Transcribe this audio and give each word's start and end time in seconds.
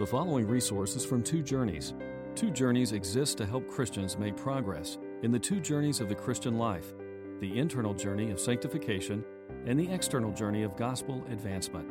The 0.00 0.06
following 0.06 0.48
resources 0.48 1.04
from 1.04 1.22
Two 1.22 1.42
Journeys. 1.42 1.92
Two 2.34 2.50
Journeys 2.50 2.92
exists 2.92 3.34
to 3.34 3.44
help 3.44 3.68
Christians 3.68 4.16
make 4.16 4.34
progress 4.34 4.96
in 5.22 5.30
the 5.30 5.38
two 5.38 5.60
journeys 5.60 6.00
of 6.00 6.08
the 6.08 6.14
Christian 6.14 6.56
life 6.56 6.94
the 7.38 7.58
internal 7.58 7.92
journey 7.92 8.30
of 8.30 8.40
sanctification 8.40 9.22
and 9.66 9.78
the 9.78 9.92
external 9.92 10.32
journey 10.32 10.62
of 10.62 10.74
gospel 10.74 11.22
advancement. 11.30 11.86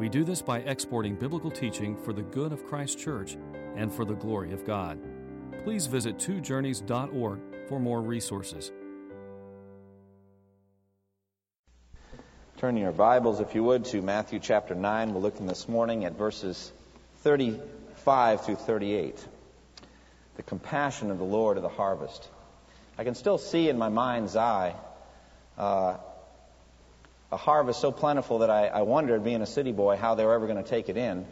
We 0.00 0.08
do 0.08 0.24
this 0.24 0.42
by 0.42 0.62
exporting 0.62 1.14
biblical 1.14 1.48
teaching 1.48 1.96
for 1.96 2.12
the 2.12 2.24
good 2.24 2.52
of 2.52 2.66
Christ's 2.66 3.00
church 3.00 3.36
and 3.76 3.92
for 3.92 4.04
the 4.04 4.14
glory 4.14 4.52
of 4.52 4.66
God. 4.66 4.98
Please 5.62 5.86
visit 5.86 6.16
twojourneys.org 6.18 7.40
for 7.68 7.78
more 7.78 8.02
resources. 8.02 8.72
Turn 12.56 12.76
your 12.76 12.90
Bibles, 12.90 13.38
if 13.38 13.54
you 13.54 13.62
would, 13.62 13.84
to 13.84 14.02
Matthew 14.02 14.40
chapter 14.40 14.74
9. 14.74 15.14
We're 15.14 15.20
looking 15.20 15.46
this 15.46 15.68
morning 15.68 16.04
at 16.04 16.18
verses 16.18 16.72
35 17.24 18.44
through 18.44 18.56
38. 18.56 19.26
The 20.36 20.42
compassion 20.42 21.10
of 21.10 21.16
the 21.16 21.24
Lord 21.24 21.56
of 21.56 21.62
the 21.62 21.70
harvest. 21.70 22.28
I 22.98 23.04
can 23.04 23.14
still 23.14 23.38
see 23.38 23.70
in 23.70 23.78
my 23.78 23.88
mind's 23.88 24.36
eye 24.36 24.74
uh, 25.56 25.96
a 27.32 27.36
harvest 27.38 27.80
so 27.80 27.90
plentiful 27.92 28.40
that 28.40 28.50
I, 28.50 28.66
I 28.66 28.82
wondered, 28.82 29.24
being 29.24 29.40
a 29.40 29.46
city 29.46 29.72
boy, 29.72 29.96
how 29.96 30.14
they 30.14 30.24
were 30.26 30.34
ever 30.34 30.46
going 30.46 30.62
to 30.62 30.68
take 30.68 30.90
it 30.90 30.98
in. 30.98 31.24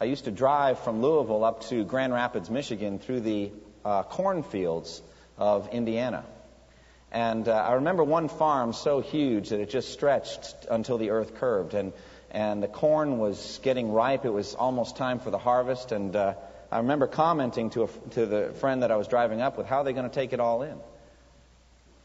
I 0.00 0.06
used 0.06 0.24
to 0.24 0.32
drive 0.32 0.80
from 0.80 1.00
Louisville 1.00 1.44
up 1.44 1.62
to 1.68 1.84
Grand 1.84 2.12
Rapids, 2.12 2.50
Michigan, 2.50 2.98
through 2.98 3.20
the 3.20 3.52
uh, 3.84 4.02
cornfields 4.02 5.00
of 5.38 5.68
Indiana. 5.68 6.24
And 7.12 7.46
uh, 7.46 7.52
I 7.52 7.74
remember 7.74 8.02
one 8.02 8.28
farm 8.28 8.72
so 8.72 9.00
huge 9.00 9.50
that 9.50 9.60
it 9.60 9.70
just 9.70 9.92
stretched 9.92 10.66
until 10.68 10.98
the 10.98 11.10
earth 11.10 11.36
curved. 11.36 11.74
And, 11.74 11.92
and 12.30 12.62
the 12.62 12.68
corn 12.68 13.18
was 13.18 13.60
getting 13.62 13.92
ripe. 13.92 14.24
It 14.24 14.32
was 14.32 14.54
almost 14.54 14.96
time 14.96 15.20
for 15.20 15.30
the 15.30 15.38
harvest. 15.38 15.92
And 15.92 16.14
uh, 16.14 16.34
I 16.70 16.78
remember 16.78 17.06
commenting 17.06 17.70
to, 17.70 17.84
a, 17.84 17.88
to 18.10 18.26
the 18.26 18.54
friend 18.60 18.82
that 18.82 18.90
I 18.90 18.96
was 18.96 19.08
driving 19.08 19.40
up 19.40 19.56
with, 19.56 19.66
how 19.66 19.78
are 19.78 19.84
they 19.84 19.92
going 19.92 20.08
to 20.08 20.14
take 20.14 20.32
it 20.32 20.40
all 20.40 20.62
in? 20.62 20.76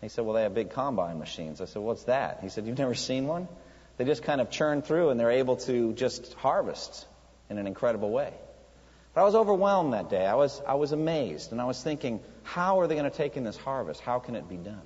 He 0.01 0.09
said, 0.09 0.25
well, 0.25 0.33
they 0.33 0.43
have 0.43 0.55
big 0.55 0.71
combine 0.71 1.19
machines. 1.19 1.61
I 1.61 1.65
said, 1.65 1.81
what's 1.81 2.03
that? 2.03 2.39
He 2.41 2.49
said, 2.49 2.65
you've 2.65 2.77
never 2.77 2.95
seen 2.95 3.27
one? 3.27 3.47
They 3.97 4.05
just 4.05 4.23
kind 4.23 4.41
of 4.41 4.49
churn 4.49 4.81
through 4.81 5.09
and 5.09 5.19
they're 5.19 5.31
able 5.31 5.57
to 5.57 5.93
just 5.93 6.33
harvest 6.35 7.05
in 7.49 7.57
an 7.57 7.67
incredible 7.67 8.09
way. 8.09 8.33
But 9.13 9.21
I 9.21 9.23
was 9.25 9.35
overwhelmed 9.35 9.93
that 9.93 10.09
day. 10.09 10.25
I 10.25 10.35
was, 10.35 10.61
I 10.67 10.75
was 10.75 10.91
amazed. 10.91 11.51
And 11.51 11.61
I 11.61 11.65
was 11.65 11.81
thinking, 11.83 12.19
how 12.43 12.79
are 12.79 12.87
they 12.87 12.95
going 12.95 13.09
to 13.09 13.15
take 13.15 13.37
in 13.37 13.43
this 13.43 13.57
harvest? 13.57 14.01
How 14.01 14.19
can 14.19 14.35
it 14.35 14.47
be 14.49 14.55
done? 14.55 14.81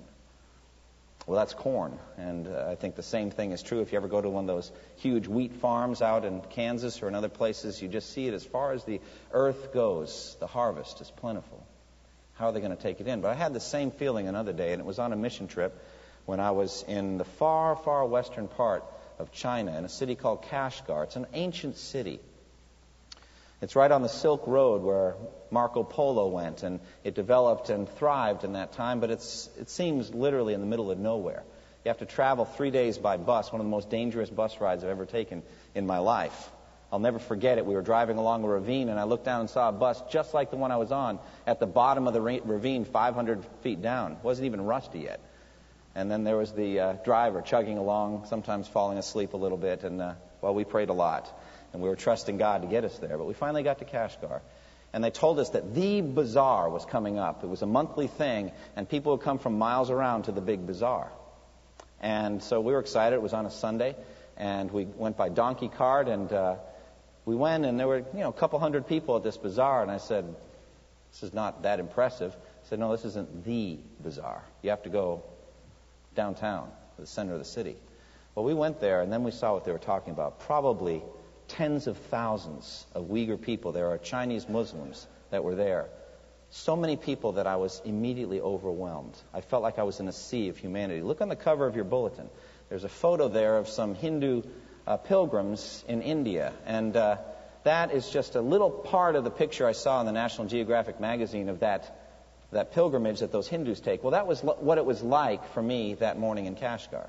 Well, 1.25 1.37
that's 1.39 1.53
corn. 1.55 1.97
And 2.17 2.47
uh, 2.47 2.67
I 2.69 2.75
think 2.75 2.95
the 2.95 3.03
same 3.03 3.31
thing 3.31 3.51
is 3.51 3.63
true 3.63 3.81
if 3.81 3.91
you 3.91 3.97
ever 3.97 4.07
go 4.07 4.21
to 4.21 4.29
one 4.29 4.43
of 4.43 4.55
those 4.55 4.71
huge 4.97 5.27
wheat 5.27 5.53
farms 5.53 6.01
out 6.01 6.23
in 6.23 6.41
Kansas 6.51 7.01
or 7.01 7.07
in 7.07 7.15
other 7.15 7.29
places. 7.29 7.81
You 7.81 7.87
just 7.87 8.11
see 8.11 8.27
it 8.27 8.33
as 8.33 8.43
far 8.43 8.73
as 8.73 8.83
the 8.83 9.01
earth 9.31 9.73
goes, 9.73 10.37
the 10.39 10.47
harvest 10.47 11.01
is 11.01 11.09
plentiful. 11.09 11.65
How 12.33 12.47
are 12.47 12.51
they 12.51 12.59
going 12.59 12.75
to 12.75 12.81
take 12.81 12.99
it 12.99 13.07
in? 13.07 13.21
But 13.21 13.29
I 13.29 13.33
had 13.33 13.53
the 13.53 13.59
same 13.59 13.91
feeling 13.91 14.27
another 14.27 14.53
day, 14.53 14.73
and 14.73 14.79
it 14.79 14.85
was 14.85 14.99
on 14.99 15.13
a 15.13 15.15
mission 15.15 15.47
trip 15.47 15.81
when 16.25 16.39
I 16.39 16.51
was 16.51 16.83
in 16.87 17.17
the 17.17 17.23
far, 17.23 17.75
far 17.75 18.05
western 18.05 18.47
part 18.47 18.83
of 19.17 19.31
China 19.31 19.75
in 19.77 19.85
a 19.85 19.89
city 19.89 20.15
called 20.15 20.43
Kashgar. 20.43 21.05
It's 21.05 21.15
an 21.15 21.27
ancient 21.33 21.77
city. 21.77 22.19
It's 23.61 23.75
right 23.75 23.91
on 23.91 24.01
the 24.01 24.09
Silk 24.09 24.47
Road 24.47 24.81
where 24.81 25.15
Marco 25.49 25.83
Polo 25.83 26.27
went, 26.27 26.63
and 26.63 26.81
it 27.03 27.15
developed 27.15 27.69
and 27.69 27.87
thrived 27.87 28.43
in 28.43 28.53
that 28.53 28.73
time, 28.73 28.99
but 28.99 29.11
it's, 29.11 29.49
it 29.59 29.69
seems 29.69 30.13
literally 30.13 30.53
in 30.53 30.59
the 30.59 30.65
middle 30.65 30.91
of 30.91 30.99
nowhere. 30.99 31.43
You 31.85 31.89
have 31.89 31.99
to 31.99 32.05
travel 32.05 32.45
three 32.45 32.71
days 32.71 32.97
by 32.97 33.17
bus, 33.17 33.51
one 33.51 33.61
of 33.61 33.65
the 33.65 33.71
most 33.71 33.89
dangerous 33.89 34.29
bus 34.29 34.59
rides 34.59 34.83
I've 34.83 34.89
ever 34.89 35.05
taken 35.05 35.43
in 35.73 35.85
my 35.85 35.99
life. 35.99 36.49
I'll 36.91 36.99
never 36.99 37.19
forget 37.19 37.57
it. 37.57 37.65
We 37.65 37.75
were 37.75 37.81
driving 37.81 38.17
along 38.17 38.43
a 38.43 38.47
ravine, 38.47 38.89
and 38.89 38.99
I 38.99 39.03
looked 39.03 39.25
down 39.25 39.41
and 39.41 39.49
saw 39.49 39.69
a 39.69 39.71
bus 39.71 40.01
just 40.09 40.33
like 40.33 40.51
the 40.51 40.57
one 40.57 40.71
I 40.71 40.77
was 40.77 40.91
on 40.91 41.19
at 41.47 41.59
the 41.59 41.65
bottom 41.65 42.07
of 42.07 42.13
the 42.13 42.21
ravine, 42.21 42.85
500 42.85 43.45
feet 43.61 43.81
down. 43.81 44.13
It 44.13 44.23
wasn't 44.23 44.47
even 44.47 44.61
rusty 44.61 44.99
yet. 44.99 45.21
And 45.93 46.11
then 46.11 46.25
there 46.25 46.35
was 46.35 46.51
the 46.51 46.79
uh, 46.79 46.93
driver 47.05 47.41
chugging 47.41 47.77
along, 47.77 48.25
sometimes 48.27 48.67
falling 48.67 48.97
asleep 48.97 49.33
a 49.33 49.37
little 49.37 49.57
bit, 49.57 49.83
and 49.83 50.01
uh, 50.01 50.13
well, 50.41 50.53
we 50.53 50.65
prayed 50.65 50.89
a 50.89 50.93
lot 50.93 51.31
and 51.75 51.83
we 51.83 51.89
were 51.89 51.97
trusting 51.97 52.37
God 52.37 52.61
to 52.61 52.69
get 52.69 52.85
us 52.85 52.97
there. 52.99 53.17
But 53.17 53.25
we 53.25 53.33
finally 53.33 53.61
got 53.61 53.79
to 53.79 53.85
Kashgar. 53.85 54.39
And 54.93 55.03
they 55.03 55.09
told 55.09 55.39
us 55.39 55.49
that 55.49 55.75
the 55.75 55.99
bazaar 55.99 56.69
was 56.69 56.85
coming 56.85 57.19
up. 57.19 57.43
It 57.43 57.47
was 57.47 57.61
a 57.61 57.65
monthly 57.67 58.07
thing, 58.07 58.53
and 58.77 58.87
people 58.87 59.11
would 59.11 59.21
come 59.25 59.39
from 59.39 59.57
miles 59.57 59.89
around 59.89 60.23
to 60.23 60.31
the 60.31 60.39
big 60.39 60.65
bazaar. 60.65 61.11
And 61.99 62.41
so 62.41 62.61
we 62.61 62.71
were 62.71 62.79
excited. 62.79 63.17
It 63.17 63.21
was 63.21 63.33
on 63.33 63.45
a 63.45 63.51
Sunday, 63.51 63.97
and 64.37 64.71
we 64.71 64.85
went 64.85 65.17
by 65.17 65.27
donkey 65.27 65.67
cart, 65.67 66.07
and 66.07 66.31
uh, 66.31 66.55
we 67.25 67.35
went, 67.35 67.65
and 67.65 67.77
there 67.77 67.87
were 67.87 67.97
you 67.97 68.19
know 68.21 68.29
a 68.29 68.33
couple 68.33 68.57
hundred 68.57 68.87
people 68.87 69.17
at 69.17 69.23
this 69.23 69.35
bazaar. 69.35 69.81
And 69.81 69.91
I 69.91 69.97
said, 69.97 70.33
"This 71.11 71.23
is 71.23 71.33
not 71.33 71.63
that 71.63 71.81
impressive." 71.81 72.33
I 72.33 72.69
said, 72.69 72.79
"No, 72.79 72.89
this 72.93 73.03
isn't 73.03 73.43
the 73.43 73.79
bazaar. 74.01 74.41
You 74.61 74.69
have 74.69 74.83
to 74.83 74.89
go 74.89 75.23
downtown, 76.15 76.71
the 76.97 77.05
center 77.05 77.33
of 77.33 77.39
the 77.39 77.45
city." 77.45 77.75
Well, 78.33 78.45
we 78.45 78.53
went 78.53 78.79
there, 78.79 79.01
and 79.01 79.11
then 79.11 79.25
we 79.25 79.31
saw 79.31 79.53
what 79.53 79.65
they 79.65 79.73
were 79.73 79.77
talking 79.77 80.13
about. 80.13 80.39
Probably 80.39 81.03
tens 81.47 81.87
of 81.87 81.97
thousands 81.97 82.85
of 82.93 83.05
Uyghur 83.05 83.41
people. 83.41 83.71
There 83.71 83.87
are 83.87 83.97
Chinese 83.97 84.47
Muslims 84.47 85.07
that 85.31 85.43
were 85.43 85.55
there. 85.55 85.89
So 86.49 86.75
many 86.75 86.95
people 86.95 87.33
that 87.33 87.47
I 87.47 87.55
was 87.57 87.81
immediately 87.83 88.39
overwhelmed. 88.39 89.15
I 89.33 89.41
felt 89.41 89.63
like 89.63 89.79
I 89.79 89.83
was 89.83 89.99
in 89.99 90.07
a 90.07 90.13
sea 90.13 90.49
of 90.49 90.57
humanity. 90.57 91.01
Look 91.01 91.21
on 91.21 91.29
the 91.29 91.35
cover 91.35 91.67
of 91.67 91.75
your 91.75 91.85
bulletin. 91.85 92.29
There's 92.69 92.83
a 92.83 92.89
photo 92.89 93.27
there 93.27 93.57
of 93.57 93.67
some 93.67 93.95
Hindu 93.95 94.43
uh, 94.87 94.97
pilgrims 94.97 95.83
in 95.87 96.01
India. 96.01 96.53
And 96.65 96.95
uh, 96.95 97.17
that 97.63 97.91
is 97.91 98.09
just 98.09 98.35
a 98.35 98.41
little 98.41 98.69
part 98.69 99.15
of 99.15 99.23
the 99.23 99.31
picture 99.31 99.67
I 99.67 99.73
saw 99.73 99.99
in 99.99 100.05
the 100.05 100.11
National 100.11 100.47
Geographic 100.47 100.99
magazine 100.99 101.49
of 101.49 101.59
that, 101.61 101.99
that 102.51 102.73
pilgrimage 102.73 103.19
that 103.19 103.31
those 103.31 103.47
Hindus 103.47 103.79
take. 103.79 104.03
Well, 104.03 104.11
that 104.11 104.27
was 104.27 104.43
lo- 104.43 104.57
what 104.59 104.77
it 104.77 104.85
was 104.85 105.01
like 105.01 105.53
for 105.53 105.61
me 105.61 105.95
that 105.95 106.17
morning 106.19 106.45
in 106.45 106.55
Kashgar. 106.55 107.07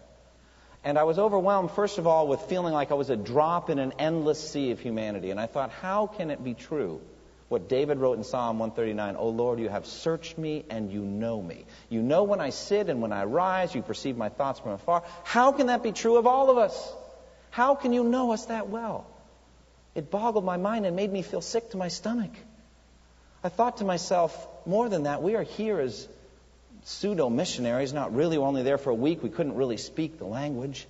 And 0.87 0.97
I 0.97 1.03
was 1.03 1.19
overwhelmed, 1.19 1.73
first 1.73 1.99
of 1.99 2.07
all, 2.07 2.29
with 2.29 2.43
feeling 2.43 2.73
like 2.73 2.93
I 2.93 2.95
was 2.95 3.11
a 3.11 3.17
drop 3.17 3.71
in 3.71 3.81
an 3.81 3.95
endless 3.99 4.39
sea 4.53 4.71
of 4.71 4.79
humanity. 4.79 5.33
And 5.33 5.41
I 5.41 5.47
thought, 5.47 5.73
how 5.73 6.07
can 6.07 6.31
it 6.31 6.45
be 6.45 6.55
true? 6.55 7.01
What 7.49 7.69
David 7.69 7.99
wrote 7.99 8.19
in 8.19 8.23
Psalm 8.23 8.61
139, 8.61 9.17
O 9.17 9.31
Lord, 9.31 9.59
you 9.59 9.69
have 9.69 9.85
searched 9.85 10.39
me 10.39 10.65
and 10.71 10.93
you 10.93 11.01
know 11.01 11.43
me. 11.43 11.65
You 11.89 12.03
know 12.03 12.23
when 12.23 12.41
I 12.41 12.51
sit 12.51 12.89
and 12.89 13.03
when 13.03 13.13
I 13.13 13.25
rise, 13.25 13.75
you 13.75 13.83
perceive 13.83 14.17
my 14.17 14.29
thoughts 14.29 14.61
from 14.61 14.71
afar. 14.73 15.03
How 15.25 15.51
can 15.51 15.67
that 15.67 15.83
be 15.83 15.91
true 15.91 16.19
of 16.19 16.27
all 16.29 16.51
of 16.51 16.57
us? 16.57 16.95
How 17.51 17.75
can 17.75 17.93
you 17.93 18.05
know 18.05 18.31
us 18.31 18.45
that 18.45 18.69
well? 18.69 19.09
It 19.97 20.09
boggled 20.09 20.45
my 20.45 20.57
mind 20.57 20.87
and 20.87 20.95
made 20.95 21.13
me 21.13 21.23
feel 21.23 21.41
sick 21.41 21.71
to 21.71 21.77
my 21.77 21.89
stomach. 21.89 22.31
I 23.43 23.49
thought 23.49 23.79
to 23.79 23.85
myself, 23.85 24.47
more 24.65 24.89
than 24.89 25.03
that, 25.03 25.21
we 25.21 25.35
are 25.35 25.43
here 25.43 25.81
as 25.81 26.07
pseudo 26.87 27.29
missionaries, 27.29 27.93
not 27.93 28.15
really, 28.15 28.37
only 28.37 28.63
there 28.63 28.79
for 28.79 28.91
a 28.91 28.95
week. 28.95 29.21
We 29.21 29.29
couldn't 29.29 29.57
really 29.57 29.77
speak 29.77 30.19
the 30.19 30.25
language. 30.25 30.87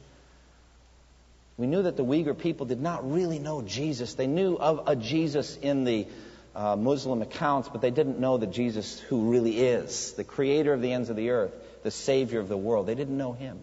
We 1.57 1.67
knew 1.67 1.83
that 1.85 1.97
the 1.97 2.05
Uyghur 2.05 2.39
people 2.39 2.67
did 2.67 2.83
not 2.83 3.11
really 3.11 3.39
know 3.39 3.63
Jesus. 3.63 4.13
They 4.13 4.27
knew 4.27 4.57
of 4.57 4.89
a 4.89 4.95
Jesus 4.95 5.57
in 5.57 5.85
the 5.85 6.07
uh, 6.55 6.77
Muslim 6.77 7.23
accounts, 7.23 7.71
but 7.71 7.81
they 7.81 7.91
didn't 7.91 8.19
know 8.19 8.37
the 8.37 8.47
Jesus 8.47 9.01
who 9.01 9.31
really 9.31 9.59
is, 9.59 10.13
the 10.13 10.25
creator 10.25 10.75
of 10.75 10.83
the 10.83 10.93
ends 10.93 11.09
of 11.09 11.17
the 11.17 11.31
earth, 11.31 11.55
the 11.83 11.91
savior 11.91 12.41
of 12.41 12.49
the 12.49 12.59
world. 12.59 12.87
They 12.87 12.95
didn't 12.95 13.17
know 13.17 13.33
him. 13.33 13.59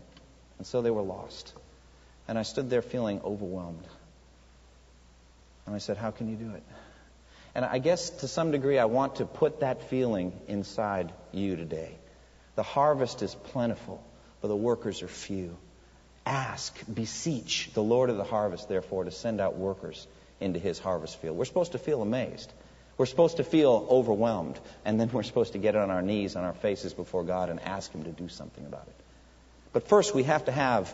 And 0.58 0.66
so 0.66 0.82
they 0.82 0.92
were 0.92 1.04
lost. 1.04 1.54
And 2.28 2.40
I 2.40 2.42
stood 2.42 2.68
there 2.68 2.82
feeling 2.82 3.22
overwhelmed. 3.24 3.86
And 5.68 5.76
I 5.76 5.78
said, 5.78 5.98
How 5.98 6.10
can 6.10 6.30
you 6.30 6.36
do 6.36 6.56
it? 6.56 6.64
And 7.54 7.64
I 7.64 7.78
guess 7.78 8.10
to 8.10 8.28
some 8.28 8.50
degree, 8.50 8.80
I 8.80 8.86
want 8.86 9.18
to 9.18 9.26
put 9.26 9.60
that 9.60 9.90
feeling 9.92 10.34
inside 10.48 11.14
you 11.32 11.56
today. 11.56 11.96
The 12.56 12.64
harvest 12.64 13.22
is 13.22 13.34
plentiful, 13.34 14.04
but 14.42 14.48
the 14.48 14.56
workers 14.56 15.02
are 15.02 15.08
few. 15.08 15.58
Ask, 16.26 16.78
beseech 16.92 17.72
the 17.74 17.84
Lord 17.84 18.10
of 18.10 18.18
the 18.18 18.24
harvest, 18.24 18.70
therefore, 18.70 19.04
to 19.04 19.12
send 19.12 19.42
out 19.42 19.58
workers 19.58 20.08
into 20.40 20.60
his 20.60 20.80
harvest 20.80 21.20
field. 21.20 21.38
We're 21.38 21.46
supposed 21.46 21.72
to 21.74 21.78
feel 21.78 22.02
amazed. 22.02 22.52
We're 22.98 23.08
supposed 23.08 23.38
to 23.38 23.44
feel 23.44 23.88
overwhelmed. 23.90 24.60
And 24.86 25.00
then 25.00 25.10
we're 25.12 25.24
supposed 25.24 25.54
to 25.54 25.58
get 25.58 25.76
on 25.76 25.90
our 25.90 26.02
knees, 26.02 26.36
on 26.36 26.44
our 26.44 26.54
faces 26.54 26.94
before 26.94 27.24
God, 27.24 27.50
and 27.50 27.60
ask 27.62 27.92
him 27.92 28.04
to 28.04 28.12
do 28.12 28.30
something 28.30 28.66
about 28.66 28.88
it. 28.88 28.96
But 29.74 29.88
first, 29.88 30.14
we 30.14 30.24
have 30.24 30.46
to 30.46 30.52
have 30.52 30.94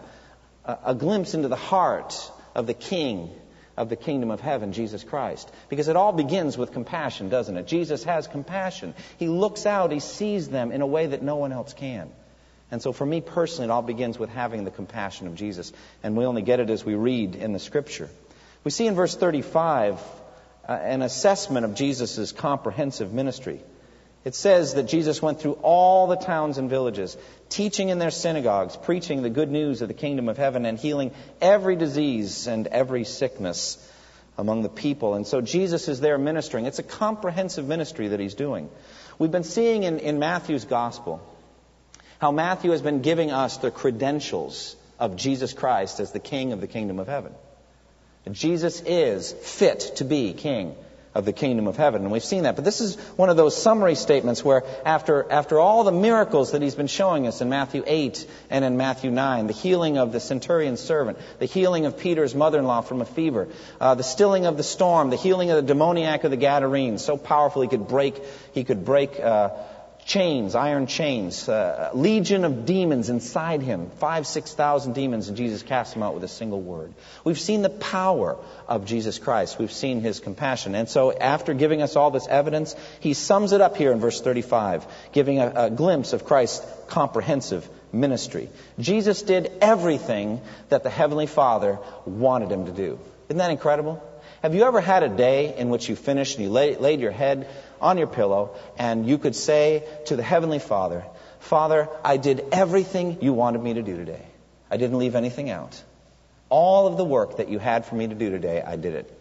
a, 0.66 0.78
a 0.86 0.95
glimpse 0.95 1.34
into 1.34 1.50
the 1.50 1.56
heart 1.56 2.31
of 2.56 2.68
the 2.68 2.74
King 2.74 3.30
of 3.80 3.88
the 3.88 3.96
kingdom 3.96 4.30
of 4.30 4.42
heaven, 4.42 4.74
Jesus 4.74 5.06
Christ. 5.06 5.50
Because 5.70 5.88
it 5.88 5.96
all 5.96 6.12
begins 6.12 6.58
with 6.58 6.74
compassion, 6.74 7.30
doesn't 7.30 7.56
it? 7.56 7.66
Jesus 7.66 8.04
has 8.04 8.28
compassion. 8.28 8.94
He 9.18 9.30
looks 9.30 9.66
out, 9.66 9.94
he 9.94 10.02
sees 10.02 10.50
them 10.50 10.74
in 10.74 10.81
a 10.81 10.86
way 10.86 11.08
that 11.08 11.24
no 11.24 11.38
one 11.38 11.54
else 11.54 11.74
can. 11.74 12.12
And 12.72 12.81
so 12.81 12.92
for 12.92 13.06
me 13.06 13.22
personally, 13.22 13.70
it 13.70 13.72
all 13.72 13.81
begins 13.81 14.20
with 14.20 14.30
having 14.30 14.66
the 14.66 14.72
compassion 14.72 15.28
of 15.28 15.36
Jesus. 15.36 15.72
And 16.04 16.18
we 16.18 16.26
only 16.26 16.42
get 16.42 16.60
it 16.60 16.70
as 16.70 16.84
we 16.84 16.94
read 16.94 17.36
in 17.36 17.54
the 17.54 17.60
scripture. 17.60 18.10
We 18.66 18.72
see 18.72 18.86
in 18.86 18.96
verse 18.96 19.16
35 19.16 20.00
uh, 20.68 20.74
an 20.74 21.02
assessment 21.02 21.66
of 21.66 21.74
Jesus' 21.74 22.34
comprehensive 22.34 23.14
ministry. 23.14 23.62
It 24.25 24.36
says 24.36 24.74
that 24.74 24.83
Jesus 24.83 25.21
went 25.21 25.39
through 25.39 25.60
all 25.62 26.07
the 26.07 26.18
towns 26.18 26.57
and 26.57 26.69
villages, 26.69 27.16
teaching 27.48 27.89
in 27.89 28.00
their 28.00 28.12
synagogues, 28.12 28.75
preaching 28.75 29.21
the 29.21 29.30
good 29.30 29.50
news 29.50 29.81
of 29.81 29.88
the 29.88 29.94
kingdom 29.94 30.27
of 30.27 30.38
heaven, 30.38 30.66
and 30.66 30.77
healing 30.77 31.12
every 31.42 31.75
disease 31.75 32.48
and 32.48 32.68
every 32.68 33.06
sickness 33.06 33.77
among 34.38 34.62
the 34.62 34.69
people. 34.69 35.13
And 35.13 35.25
so 35.25 35.39
Jesus 35.39 35.88
is 35.88 36.01
there 36.01 36.18
ministering. 36.18 36.66
It's 36.66 36.80
a 36.80 36.83
comprehensive 36.83 37.68
ministry 37.68 38.10
that 38.10 38.19
he's 38.19 38.36
doing. 38.36 38.69
We've 39.18 39.31
been 39.31 39.44
seeing 39.44 39.83
in, 39.83 40.00
in 40.00 40.19
Matthew's 40.19 40.65
gospel 40.65 41.22
how 42.19 42.31
Matthew 42.31 42.72
has 42.72 42.81
been 42.81 43.01
giving 43.01 43.31
us 43.31 43.57
the 43.57 43.72
credentials 43.72 44.75
of 45.00 45.15
Jesus 45.15 45.54
Christ 45.54 46.01
as 46.01 46.12
the 46.12 46.19
King 46.19 46.51
of 46.51 46.60
the 46.60 46.68
kingdom 46.68 47.00
of 47.00 47.07
heaven. 47.07 47.33
Jesus 48.30 48.81
is 48.86 49.31
fit 49.31 49.94
to 49.95 50.04
be 50.04 50.33
King 50.33 50.75
of 51.16 51.26
the 51.26 51.34
kingdom 51.34 51.68
of 51.68 51.76
heaven. 51.76 52.04
And 52.04 52.12
we've 52.12 52.24
seen 52.24 52.44
that. 52.44 52.56
But 52.56 52.66
this 52.66 52.82
is 52.82 52.96
one 53.16 53.30
of 53.30 53.38
those 53.38 53.60
summary 53.60 53.96
statements 53.96 54.44
where 54.44 54.64
after, 54.86 55.30
after 55.32 55.60
all 55.60 55.84
the 55.84 55.92
miracles 55.92 56.52
that 56.52 56.62
he's 56.62 56.76
been 56.76 56.88
showing 56.88 57.26
us 57.26 57.42
in 57.42 57.50
Matthew 57.50 57.84
8 57.86 58.28
and 58.50 58.64
in 58.64 58.78
Matthew 58.78 59.10
9, 59.10 59.48
the 59.48 59.54
healing 59.54 59.98
of 59.98 60.12
the 60.12 60.20
centurion's 60.20 60.80
servant, 60.80 61.18
the 61.40 61.46
healing 61.46 61.86
of 61.86 61.98
Peter's 61.98 62.36
mother-in-law 62.36 62.82
from 62.82 63.02
a 63.02 63.06
fever, 63.06 63.48
uh, 63.82 63.96
the 63.96 64.04
stilling 64.04 64.46
of 64.46 64.58
the 64.58 64.64
storm, 64.64 65.10
the 65.10 65.16
healing 65.16 65.50
of 65.50 65.56
the 65.56 65.74
demoniac 65.74 66.24
of 66.24 66.32
the 66.32 66.38
Gadarenes, 66.38 67.04
so 67.04 67.18
powerful 67.18 67.64
he 67.64 67.68
could 67.68 67.88
break, 67.88 68.22
he 68.54 68.64
could 68.64 68.86
break, 68.86 69.20
uh, 69.20 69.50
chains, 70.10 70.56
iron 70.56 70.88
chains, 70.88 71.48
uh, 71.48 71.92
legion 71.94 72.44
of 72.44 72.66
demons 72.66 73.10
inside 73.10 73.62
him, 73.62 73.92
five, 74.00 74.26
six 74.26 74.54
thousand 74.56 74.94
demons, 74.94 75.28
and 75.28 75.38
Jesus 75.38 75.62
cast 75.62 75.94
them 75.94 76.02
out 76.02 76.16
with 76.16 76.24
a 76.24 76.28
single 76.28 76.60
word. 76.60 76.96
We've 77.24 77.40
seen 77.40 77.62
the 77.62 77.70
power 77.70 78.36
of 78.68 78.86
Jesus 78.86 79.20
Christ. 79.20 79.60
We've 79.60 79.72
seen 79.72 80.02
his 80.02 80.20
compassion. 80.20 80.74
And 80.74 80.90
so 80.90 81.14
after 81.14 81.54
giving 81.54 81.84
us 81.84 81.96
all 81.96 82.10
this 82.10 82.28
evidence, 82.28 82.76
he 83.00 83.14
sums 83.14 83.54
it 83.54 83.62
up 83.62 83.78
here 83.78 83.92
in 83.92 84.00
verse 84.00 84.20
35, 84.20 84.88
giving 85.14 85.38
a, 85.38 85.54
a 85.56 85.70
glimpse 85.70 86.12
of 86.12 86.26
Christ's 86.26 86.66
comprehensive 86.88 87.70
ministry. 87.94 88.50
Jesus 88.80 89.22
did 89.22 89.52
everything 89.62 90.42
that 90.70 90.82
the 90.82 90.90
Heavenly 90.90 91.28
Father 91.28 91.78
wanted 92.06 92.52
him 92.52 92.66
to 92.66 92.72
do. 92.72 93.00
Isn't 93.30 93.38
that 93.38 93.52
incredible? 93.52 94.04
Have 94.42 94.56
you 94.56 94.64
ever 94.64 94.80
had 94.80 95.04
a 95.04 95.10
day 95.10 95.54
in 95.56 95.70
which 95.70 95.90
you 95.90 95.96
finished 95.98 96.38
and 96.38 96.46
you 96.46 96.50
lay, 96.50 96.78
laid 96.78 97.02
your 97.02 97.12
head 97.12 97.50
on 97.81 97.98
your 97.98 98.08
pillow 98.08 98.56
and 98.78 99.08
you 99.08 99.18
could 99.18 99.36
say 99.36 99.84
to 100.08 100.16
the 100.16 100.24
Heavenly 100.24 100.60
Father, 100.60 101.04
Father, 101.40 101.90
I 102.04 102.18
did 102.18 102.46
everything 102.52 103.20
you 103.22 103.34
wanted 103.34 103.62
me 103.62 103.74
to 103.76 103.81
do 103.81 103.96
today. 103.96 104.26
I 104.70 104.78
didn't 104.78 104.98
leave 104.98 105.16
anything 105.16 105.50
out. 105.50 105.81
All 106.50 106.88
of 106.88 106.98
the 106.98 107.06
work 107.06 107.38
that 107.38 107.50
you 107.50 107.60
had 107.60 107.86
for 107.86 107.96
me 107.96 108.08
to 108.08 108.16
do 108.16 108.30
today, 108.30 108.62
I 108.62 108.76
did 108.76 108.94
it. 108.96 109.16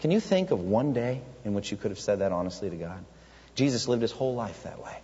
Can 0.00 0.10
you 0.10 0.20
think 0.20 0.50
of 0.50 0.60
one 0.60 0.92
day 0.92 1.20
in 1.44 1.54
which 1.54 1.70
you 1.70 1.76
could 1.76 1.90
have 1.90 2.00
said 2.00 2.20
that 2.20 2.32
honestly 2.32 2.70
to 2.70 2.76
God? 2.76 3.04
Jesus 3.54 3.88
lived 3.88 4.02
his 4.02 4.12
whole 4.12 4.34
life 4.34 4.62
that 4.62 4.82
way. 4.82 4.96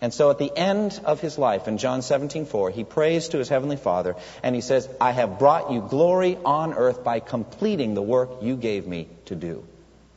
And 0.00 0.14
so 0.14 0.30
at 0.30 0.38
the 0.38 0.56
end 0.56 1.00
of 1.04 1.20
his 1.20 1.38
life, 1.38 1.66
in 1.66 1.76
John 1.76 2.02
17:4, 2.02 2.70
he 2.70 2.84
prays 2.84 3.28
to 3.30 3.38
his 3.38 3.48
heavenly 3.48 3.76
Father 3.76 4.14
and 4.42 4.54
he 4.54 4.60
says, 4.60 4.88
"I 5.00 5.10
have 5.10 5.38
brought 5.38 5.72
you 5.72 5.80
glory 5.80 6.38
on 6.44 6.72
earth 6.72 7.02
by 7.02 7.18
completing 7.20 7.94
the 7.94 8.02
work 8.02 8.30
you 8.40 8.56
gave 8.56 8.86
me 8.86 9.08
to 9.26 9.34
do." 9.34 9.64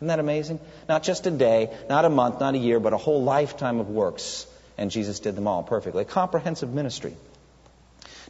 Isn't 0.02 0.08
that 0.08 0.18
amazing? 0.18 0.60
Not 0.90 1.04
just 1.04 1.28
a 1.28 1.32
day, 1.32 1.70
not 1.88 2.06
a 2.06 2.10
month, 2.10 2.40
not 2.40 2.56
a 2.56 2.58
year, 2.58 2.80
but 2.80 2.92
a 2.92 2.98
whole 2.98 3.22
lifetime 3.22 3.80
of 3.80 3.88
works. 3.88 4.48
And 4.76 4.90
Jesus 4.90 5.20
did 5.20 5.36
them 5.36 5.46
all 5.46 5.62
perfectly. 5.62 6.02
A 6.02 6.06
comprehensive 6.06 6.74
ministry. 6.74 7.16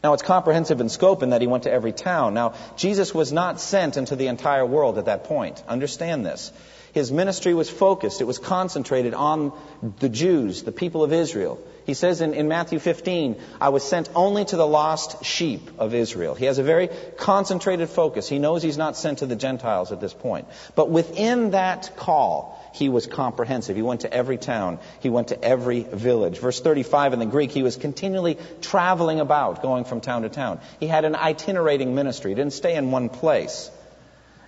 Now, 0.03 0.11
it's 0.11 0.21
comprehensive 0.21 0.81
in 0.81 0.89
scope 0.89 1.23
in 1.23 1.29
that 1.29 1.39
he 1.39 1.47
went 1.47 1.63
to 1.63 1.71
every 1.71 1.93
town. 1.93 2.33
Now, 2.33 2.55
Jesus 2.75 3.13
was 3.13 3.31
not 3.31 3.61
sent 3.61 3.95
into 3.95 4.17
the 4.17 4.27
entire 4.27 4.65
world 4.65 4.97
at 4.97 5.05
that 5.05 5.23
point. 5.23 5.63
Understand 5.65 6.25
this. 6.25 6.51
His 6.91 7.09
ministry 7.09 7.53
was 7.53 7.69
focused, 7.69 8.19
it 8.19 8.25
was 8.25 8.37
concentrated 8.37 9.13
on 9.13 9.53
the 9.99 10.09
Jews, 10.09 10.63
the 10.63 10.73
people 10.73 11.05
of 11.05 11.13
Israel. 11.13 11.57
He 11.85 11.93
says 11.93 12.21
in, 12.21 12.33
in, 12.33 12.47
Matthew 12.47 12.79
15, 12.79 13.37
I 13.59 13.69
was 13.69 13.83
sent 13.83 14.09
only 14.13 14.45
to 14.45 14.55
the 14.55 14.67
lost 14.67 15.25
sheep 15.25 15.71
of 15.79 15.93
Israel. 15.93 16.35
He 16.35 16.45
has 16.45 16.59
a 16.59 16.63
very 16.63 16.89
concentrated 17.17 17.89
focus. 17.89 18.29
He 18.29 18.39
knows 18.39 18.61
he's 18.61 18.77
not 18.77 18.95
sent 18.95 19.19
to 19.19 19.25
the 19.25 19.35
Gentiles 19.35 19.91
at 19.91 19.99
this 19.99 20.13
point. 20.13 20.47
But 20.75 20.89
within 20.89 21.51
that 21.51 21.95
call, 21.95 22.59
he 22.73 22.89
was 22.89 23.07
comprehensive. 23.07 23.75
He 23.75 23.81
went 23.81 24.01
to 24.01 24.13
every 24.13 24.37
town. 24.37 24.79
He 24.99 25.09
went 25.09 25.29
to 25.29 25.43
every 25.43 25.81
village. 25.81 26.37
Verse 26.37 26.61
35 26.61 27.13
in 27.13 27.19
the 27.19 27.25
Greek, 27.25 27.51
he 27.51 27.63
was 27.63 27.77
continually 27.77 28.37
traveling 28.61 29.19
about, 29.19 29.61
going 29.61 29.83
from 29.83 30.01
town 30.01 30.21
to 30.21 30.29
town. 30.29 30.59
He 30.79 30.87
had 30.87 31.05
an 31.05 31.15
itinerating 31.15 31.95
ministry. 31.95 32.31
He 32.31 32.35
didn't 32.35 32.53
stay 32.53 32.75
in 32.75 32.91
one 32.91 33.09
place. 33.09 33.71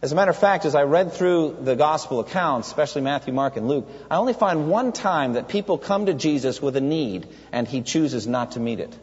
As 0.03 0.11
a 0.11 0.15
matter 0.15 0.31
of 0.31 0.37
fact, 0.37 0.65
as 0.65 0.75
I 0.75 0.83
read 0.83 1.13
through 1.13 1.59
the 1.61 1.77
gospel 1.77 2.19
accounts, 2.19 2.67
especially 2.67 3.03
Matthew, 3.03 3.33
Mark, 3.33 3.55
and 3.55 3.69
Luke, 3.69 3.89
I 4.11 4.17
only 4.17 4.33
find 4.33 4.69
one 4.69 4.91
time 4.91 5.33
that 5.33 5.47
people 5.47 5.77
come 5.77 6.07
to 6.07 6.13
Jesus 6.13 6.61
with 6.61 6.75
a 6.75 6.81
need 6.81 7.25
and 7.53 7.65
he 7.65 7.81
chooses 7.81 8.27
not 8.27 8.51
to 8.51 8.59
meet 8.59 8.81
it. 8.81 8.93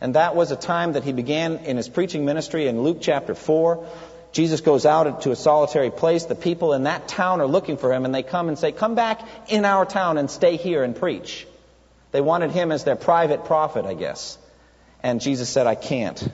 And 0.00 0.16
that 0.16 0.34
was 0.34 0.50
a 0.50 0.56
time 0.56 0.94
that 0.94 1.04
he 1.04 1.12
began 1.12 1.58
in 1.58 1.76
his 1.76 1.88
preaching 1.88 2.24
ministry 2.24 2.66
in 2.66 2.82
Luke 2.82 2.98
chapter 3.00 3.36
4. 3.36 3.86
Jesus 4.32 4.62
goes 4.62 4.84
out 4.84 5.22
to 5.22 5.30
a 5.30 5.36
solitary 5.36 5.92
place. 5.92 6.24
The 6.24 6.34
people 6.34 6.72
in 6.72 6.82
that 6.82 7.06
town 7.06 7.40
are 7.40 7.46
looking 7.46 7.76
for 7.76 7.92
him 7.92 8.04
and 8.04 8.12
they 8.12 8.24
come 8.24 8.48
and 8.48 8.58
say, 8.58 8.72
Come 8.72 8.96
back 8.96 9.20
in 9.46 9.64
our 9.64 9.86
town 9.86 10.18
and 10.18 10.28
stay 10.28 10.56
here 10.56 10.82
and 10.82 10.96
preach. 10.96 11.46
They 12.10 12.20
wanted 12.20 12.50
him 12.50 12.72
as 12.72 12.82
their 12.82 12.96
private 12.96 13.44
prophet, 13.44 13.84
I 13.84 13.94
guess. 13.94 14.38
And 15.04 15.20
Jesus 15.20 15.48
said, 15.48 15.68
I 15.68 15.76
can't. 15.76 16.28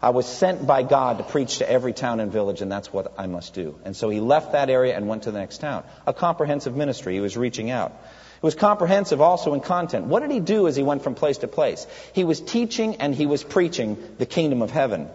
I 0.00 0.10
was 0.10 0.26
sent 0.26 0.64
by 0.64 0.84
God 0.84 1.18
to 1.18 1.24
preach 1.24 1.58
to 1.58 1.68
every 1.68 1.92
town 1.92 2.20
and 2.20 2.30
village, 2.30 2.62
and 2.62 2.70
that's 2.70 2.92
what 2.92 3.12
I 3.18 3.26
must 3.26 3.52
do. 3.54 3.76
And 3.84 3.96
so 3.96 4.08
he 4.08 4.20
left 4.20 4.52
that 4.52 4.70
area 4.70 4.96
and 4.96 5.08
went 5.08 5.24
to 5.24 5.32
the 5.32 5.40
next 5.40 5.58
town. 5.58 5.82
A 6.06 6.12
comprehensive 6.12 6.76
ministry. 6.76 7.14
He 7.14 7.20
was 7.20 7.36
reaching 7.36 7.70
out. 7.70 7.90
It 8.36 8.42
was 8.42 8.54
comprehensive 8.54 9.20
also 9.20 9.54
in 9.54 9.60
content. 9.60 10.06
What 10.06 10.20
did 10.20 10.30
he 10.30 10.38
do 10.38 10.68
as 10.68 10.76
he 10.76 10.84
went 10.84 11.02
from 11.02 11.16
place 11.16 11.38
to 11.38 11.48
place? 11.48 11.88
He 12.12 12.22
was 12.22 12.40
teaching 12.40 12.96
and 12.96 13.12
he 13.12 13.26
was 13.26 13.42
preaching 13.42 13.98
the 14.18 14.26
kingdom 14.26 14.62
of 14.62 14.70
heaven. 14.70 15.08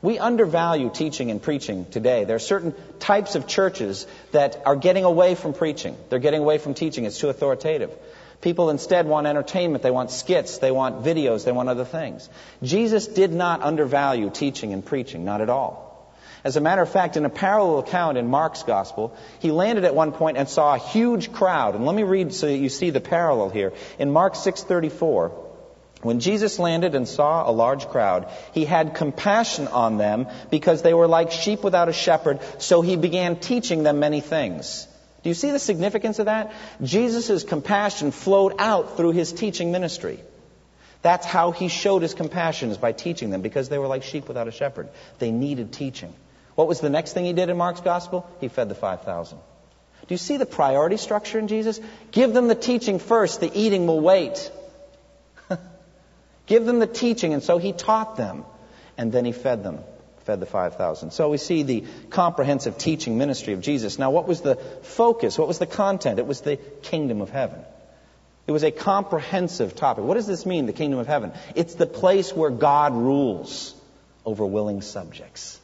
We 0.00 0.20
undervalue 0.20 0.90
teaching 0.94 1.32
and 1.32 1.42
preaching 1.42 1.86
today. 1.86 2.22
There 2.22 2.36
are 2.36 2.38
certain 2.38 2.72
types 3.00 3.34
of 3.34 3.48
churches 3.48 4.06
that 4.30 4.62
are 4.64 4.76
getting 4.76 5.02
away 5.02 5.34
from 5.34 5.54
preaching. 5.54 5.96
They're 6.08 6.20
getting 6.20 6.40
away 6.40 6.58
from 6.58 6.74
teaching. 6.74 7.04
It's 7.04 7.18
too 7.18 7.28
authoritative. 7.28 7.90
People 8.40 8.70
instead 8.70 9.06
want 9.06 9.26
entertainment. 9.26 9.82
They 9.82 9.90
want 9.90 10.10
skits. 10.10 10.58
They 10.58 10.70
want 10.70 11.02
videos. 11.02 11.44
They 11.44 11.52
want 11.52 11.68
other 11.68 11.84
things. 11.84 12.28
Jesus 12.62 13.06
did 13.06 13.32
not 13.32 13.62
undervalue 13.62 14.30
teaching 14.30 14.72
and 14.72 14.84
preaching, 14.84 15.24
not 15.24 15.40
at 15.40 15.50
all. 15.50 15.88
As 16.44 16.56
a 16.56 16.60
matter 16.60 16.82
of 16.82 16.88
fact, 16.88 17.16
in 17.16 17.24
a 17.24 17.30
parallel 17.30 17.80
account 17.80 18.16
in 18.16 18.28
Mark's 18.28 18.62
gospel, 18.62 19.16
he 19.40 19.50
landed 19.50 19.84
at 19.84 19.94
one 19.94 20.12
point 20.12 20.36
and 20.36 20.48
saw 20.48 20.74
a 20.74 20.78
huge 20.78 21.32
crowd. 21.32 21.74
And 21.74 21.84
let 21.84 21.96
me 21.96 22.04
read 22.04 22.32
so 22.32 22.46
you 22.46 22.68
see 22.68 22.90
the 22.90 23.00
parallel 23.00 23.50
here. 23.50 23.72
In 23.98 24.12
Mark 24.12 24.34
6:34, 24.34 25.32
when 26.02 26.20
Jesus 26.20 26.60
landed 26.60 26.94
and 26.94 27.08
saw 27.08 27.50
a 27.50 27.50
large 27.50 27.88
crowd, 27.88 28.28
he 28.52 28.64
had 28.64 28.94
compassion 28.94 29.66
on 29.66 29.98
them 29.98 30.28
because 30.48 30.82
they 30.82 30.94
were 30.94 31.08
like 31.08 31.32
sheep 31.32 31.64
without 31.64 31.88
a 31.88 31.92
shepherd, 31.92 32.38
so 32.58 32.82
he 32.82 32.94
began 32.94 33.34
teaching 33.34 33.82
them 33.82 33.98
many 33.98 34.20
things. 34.20 34.86
Do 35.22 35.28
you 35.28 35.34
see 35.34 35.50
the 35.50 35.58
significance 35.58 36.18
of 36.18 36.26
that? 36.26 36.52
Jesus' 36.82 37.42
compassion 37.42 38.12
flowed 38.12 38.54
out 38.58 38.96
through 38.96 39.12
his 39.12 39.32
teaching 39.32 39.72
ministry. 39.72 40.20
That's 41.02 41.26
how 41.26 41.50
he 41.50 41.68
showed 41.68 42.02
his 42.02 42.14
compassion, 42.14 42.70
is 42.70 42.78
by 42.78 42.92
teaching 42.92 43.30
them, 43.30 43.42
because 43.42 43.68
they 43.68 43.78
were 43.78 43.86
like 43.86 44.02
sheep 44.02 44.28
without 44.28 44.48
a 44.48 44.52
shepherd. 44.52 44.88
They 45.18 45.30
needed 45.30 45.72
teaching. 45.72 46.12
What 46.54 46.68
was 46.68 46.80
the 46.80 46.90
next 46.90 47.12
thing 47.12 47.24
he 47.24 47.32
did 47.32 47.48
in 47.48 47.56
Mark's 47.56 47.80
gospel? 47.80 48.28
He 48.40 48.48
fed 48.48 48.68
the 48.68 48.74
5,000. 48.74 49.38
Do 49.38 50.14
you 50.14 50.18
see 50.18 50.36
the 50.36 50.46
priority 50.46 50.96
structure 50.96 51.38
in 51.38 51.48
Jesus? 51.48 51.80
Give 52.10 52.32
them 52.32 52.48
the 52.48 52.54
teaching 52.54 52.98
first, 52.98 53.40
the 53.40 53.50
eating 53.52 53.86
will 53.86 54.00
wait. 54.00 54.50
Give 56.46 56.64
them 56.64 56.78
the 56.78 56.86
teaching, 56.86 57.34
and 57.34 57.42
so 57.42 57.58
he 57.58 57.72
taught 57.72 58.16
them, 58.16 58.44
and 58.96 59.12
then 59.12 59.24
he 59.24 59.32
fed 59.32 59.62
them 59.62 59.80
fed 60.28 60.40
the 60.40 60.46
5,000. 60.46 61.10
So 61.10 61.30
we 61.30 61.38
see 61.38 61.62
the 61.62 61.84
comprehensive 62.10 62.76
teaching 62.76 63.16
ministry 63.16 63.54
of 63.54 63.62
Jesus. 63.62 63.98
Now, 63.98 64.10
what 64.10 64.28
was 64.28 64.42
the 64.42 64.56
focus? 64.56 65.38
What 65.38 65.48
was 65.48 65.58
the 65.58 65.64
content? 65.66 66.18
It 66.18 66.26
was 66.26 66.42
the 66.42 66.58
kingdom 66.82 67.22
of 67.22 67.30
heaven. 67.30 67.60
It 68.46 68.52
was 68.52 68.62
a 68.62 68.70
comprehensive 68.70 69.74
topic. 69.74 70.04
What 70.04 70.14
does 70.14 70.26
this 70.26 70.44
mean, 70.44 70.66
the 70.66 70.74
kingdom 70.74 70.98
of 70.98 71.06
heaven? 71.06 71.32
It's 71.54 71.76
the 71.76 71.86
place 71.86 72.30
where 72.30 72.50
God 72.50 72.92
rules 72.92 73.74
over 74.26 74.44
willing 74.44 74.82
subjects. 74.82 75.58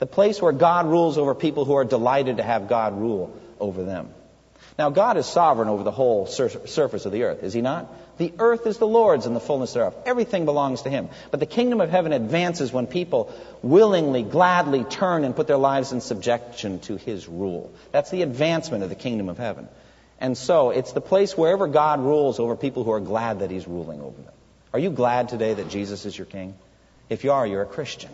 The 0.00 0.06
place 0.06 0.42
where 0.42 0.52
God 0.52 0.84
rules 0.86 1.16
over 1.16 1.34
people 1.34 1.64
who 1.64 1.74
are 1.74 1.86
delighted 1.86 2.36
to 2.36 2.42
have 2.42 2.68
God 2.68 3.00
rule 3.00 3.34
over 3.58 3.84
them. 3.84 4.10
Now, 4.78 4.90
God 4.90 5.16
is 5.16 5.24
sovereign 5.24 5.68
over 5.68 5.82
the 5.82 5.90
whole 5.90 6.26
sur- 6.26 6.66
surface 6.66 7.06
of 7.06 7.12
the 7.12 7.22
earth, 7.22 7.42
is 7.42 7.54
He 7.54 7.62
not? 7.62 7.90
The 8.16 8.32
earth 8.38 8.66
is 8.66 8.78
the 8.78 8.86
Lord's 8.86 9.26
and 9.26 9.34
the 9.34 9.40
fullness 9.40 9.72
thereof. 9.72 9.94
Everything 10.06 10.44
belongs 10.44 10.82
to 10.82 10.90
Him. 10.90 11.08
But 11.30 11.40
the 11.40 11.46
kingdom 11.46 11.80
of 11.80 11.90
heaven 11.90 12.12
advances 12.12 12.72
when 12.72 12.86
people 12.86 13.34
willingly, 13.62 14.22
gladly 14.22 14.84
turn 14.84 15.24
and 15.24 15.34
put 15.34 15.46
their 15.46 15.56
lives 15.56 15.92
in 15.92 16.00
subjection 16.00 16.78
to 16.80 16.96
His 16.96 17.28
rule. 17.28 17.72
That's 17.92 18.10
the 18.10 18.22
advancement 18.22 18.84
of 18.84 18.88
the 18.88 18.94
kingdom 18.94 19.28
of 19.28 19.38
heaven. 19.38 19.68
And 20.20 20.38
so, 20.38 20.70
it's 20.70 20.92
the 20.92 21.00
place 21.00 21.36
wherever 21.36 21.66
God 21.66 22.00
rules 22.00 22.38
over 22.38 22.54
people 22.54 22.84
who 22.84 22.92
are 22.92 23.00
glad 23.00 23.40
that 23.40 23.50
He's 23.50 23.66
ruling 23.66 24.00
over 24.00 24.22
them. 24.22 24.32
Are 24.72 24.78
you 24.78 24.90
glad 24.90 25.28
today 25.28 25.54
that 25.54 25.68
Jesus 25.68 26.06
is 26.06 26.16
your 26.16 26.26
King? 26.26 26.54
If 27.08 27.24
you 27.24 27.32
are, 27.32 27.46
you're 27.46 27.62
a 27.62 27.66
Christian. 27.66 28.10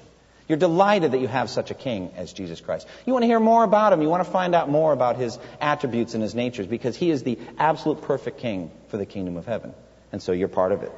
You're 0.50 0.58
delighted 0.58 1.12
that 1.12 1.20
you 1.20 1.28
have 1.28 1.48
such 1.48 1.70
a 1.70 1.74
king 1.74 2.10
as 2.16 2.32
Jesus 2.32 2.60
Christ. 2.60 2.88
You 3.06 3.12
want 3.12 3.22
to 3.22 3.28
hear 3.28 3.38
more 3.38 3.62
about 3.62 3.92
him. 3.92 4.02
You 4.02 4.08
want 4.08 4.24
to 4.24 4.30
find 4.30 4.52
out 4.52 4.68
more 4.68 4.92
about 4.92 5.16
his 5.16 5.38
attributes 5.60 6.14
and 6.14 6.22
his 6.24 6.34
natures 6.34 6.66
because 6.66 6.96
he 6.96 7.12
is 7.12 7.22
the 7.22 7.38
absolute 7.56 8.02
perfect 8.02 8.38
king 8.38 8.72
for 8.88 8.96
the 8.96 9.06
kingdom 9.06 9.36
of 9.36 9.46
heaven. 9.46 9.72
And 10.12 10.22
so 10.22 10.32
you're 10.32 10.48
part 10.48 10.72
of 10.72 10.82
it. 10.82 10.92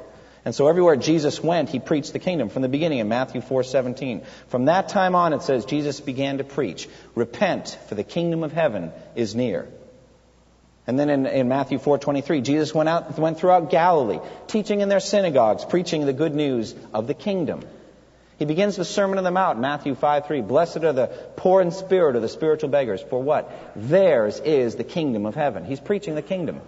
And 0.45 0.54
so 0.54 0.66
everywhere 0.66 0.97
Jesus 0.97 1.42
went, 1.42 1.69
he 1.69 1.78
preached 1.78 2.12
the 2.12 2.19
kingdom 2.19 2.49
from 2.49 2.62
the 2.62 2.69
beginning 2.69 2.99
in 2.99 3.09
Matthew 3.09 3.40
4:17. 3.40 4.25
From 4.49 4.64
that 4.64 4.88
time 4.88 5.14
on 5.14 5.33
it 5.33 5.42
says 5.42 5.64
Jesus 5.64 6.00
began 6.00 6.38
to 6.38 6.45
preach, 6.45 6.88
"Repent, 7.14 7.78
for 7.87 7.95
the 7.95 8.02
kingdom 8.02 8.42
of 8.42 8.52
heaven 8.52 8.92
is 9.14 9.37
near." 9.37 9.69
And 10.85 10.99
then 10.99 11.11
in, 11.11 11.26
in 11.26 11.49
Matthew 11.49 11.78
4:23, 11.78 12.42
Jesus 12.42 12.75
went 12.75 12.88
out 12.88 13.16
went 13.19 13.38
throughout 13.38 13.71
Galilee, 13.71 14.19
teaching 14.49 14.81
in 14.81 14.88
their 14.88 14.99
synagogues, 15.00 15.64
preaching 15.64 16.07
the 16.07 16.12
good 16.12 16.35
news 16.35 16.75
of 16.92 17.07
the 17.07 17.14
kingdom. 17.14 17.61
He 18.37 18.45
begins 18.45 18.75
the 18.75 18.85
Sermon 18.85 19.19
on 19.19 19.25
the 19.25 19.31
Mount, 19.31 19.61
Matthew 19.61 19.95
5:3. 19.95 20.40
Blessed 20.40 20.83
are 20.83 20.92
the 20.92 21.07
poor 21.37 21.61
in 21.61 21.71
spirit, 21.71 22.16
or 22.16 22.21
the 22.21 22.28
spiritual 22.28 22.71
beggars, 22.71 23.00
for 23.00 23.23
what? 23.23 23.49
Theirs 23.76 24.40
is 24.40 24.75
the 24.75 24.83
kingdom 24.83 25.25
of 25.25 25.37
heaven. 25.37 25.64
He's 25.64 25.78
preaching 25.78 26.16
the 26.16 26.23
kingdom. 26.23 26.61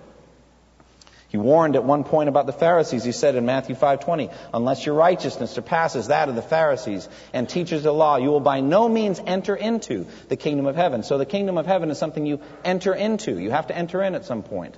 He 1.34 1.38
warned 1.38 1.74
at 1.74 1.82
one 1.82 2.04
point 2.04 2.28
about 2.28 2.46
the 2.46 2.52
Pharisees. 2.52 3.02
He 3.02 3.10
said 3.10 3.34
in 3.34 3.44
Matthew 3.44 3.74
5:20, 3.74 4.30
"Unless 4.52 4.86
your 4.86 4.94
righteousness 4.94 5.50
surpasses 5.50 6.06
that 6.06 6.28
of 6.28 6.36
the 6.36 6.42
Pharisees 6.42 7.08
and 7.32 7.48
teachers 7.48 7.78
of 7.78 7.82
the 7.82 7.92
law, 7.92 8.14
you 8.18 8.30
will 8.30 8.38
by 8.38 8.60
no 8.60 8.88
means 8.88 9.20
enter 9.26 9.56
into 9.56 10.06
the 10.28 10.36
kingdom 10.36 10.66
of 10.66 10.76
heaven." 10.76 11.02
So 11.02 11.18
the 11.18 11.26
kingdom 11.26 11.58
of 11.58 11.66
heaven 11.66 11.90
is 11.90 11.98
something 11.98 12.24
you 12.24 12.38
enter 12.64 12.94
into. 12.94 13.36
You 13.36 13.50
have 13.50 13.66
to 13.66 13.76
enter 13.76 14.00
in 14.00 14.14
at 14.14 14.26
some 14.26 14.44
point. 14.44 14.76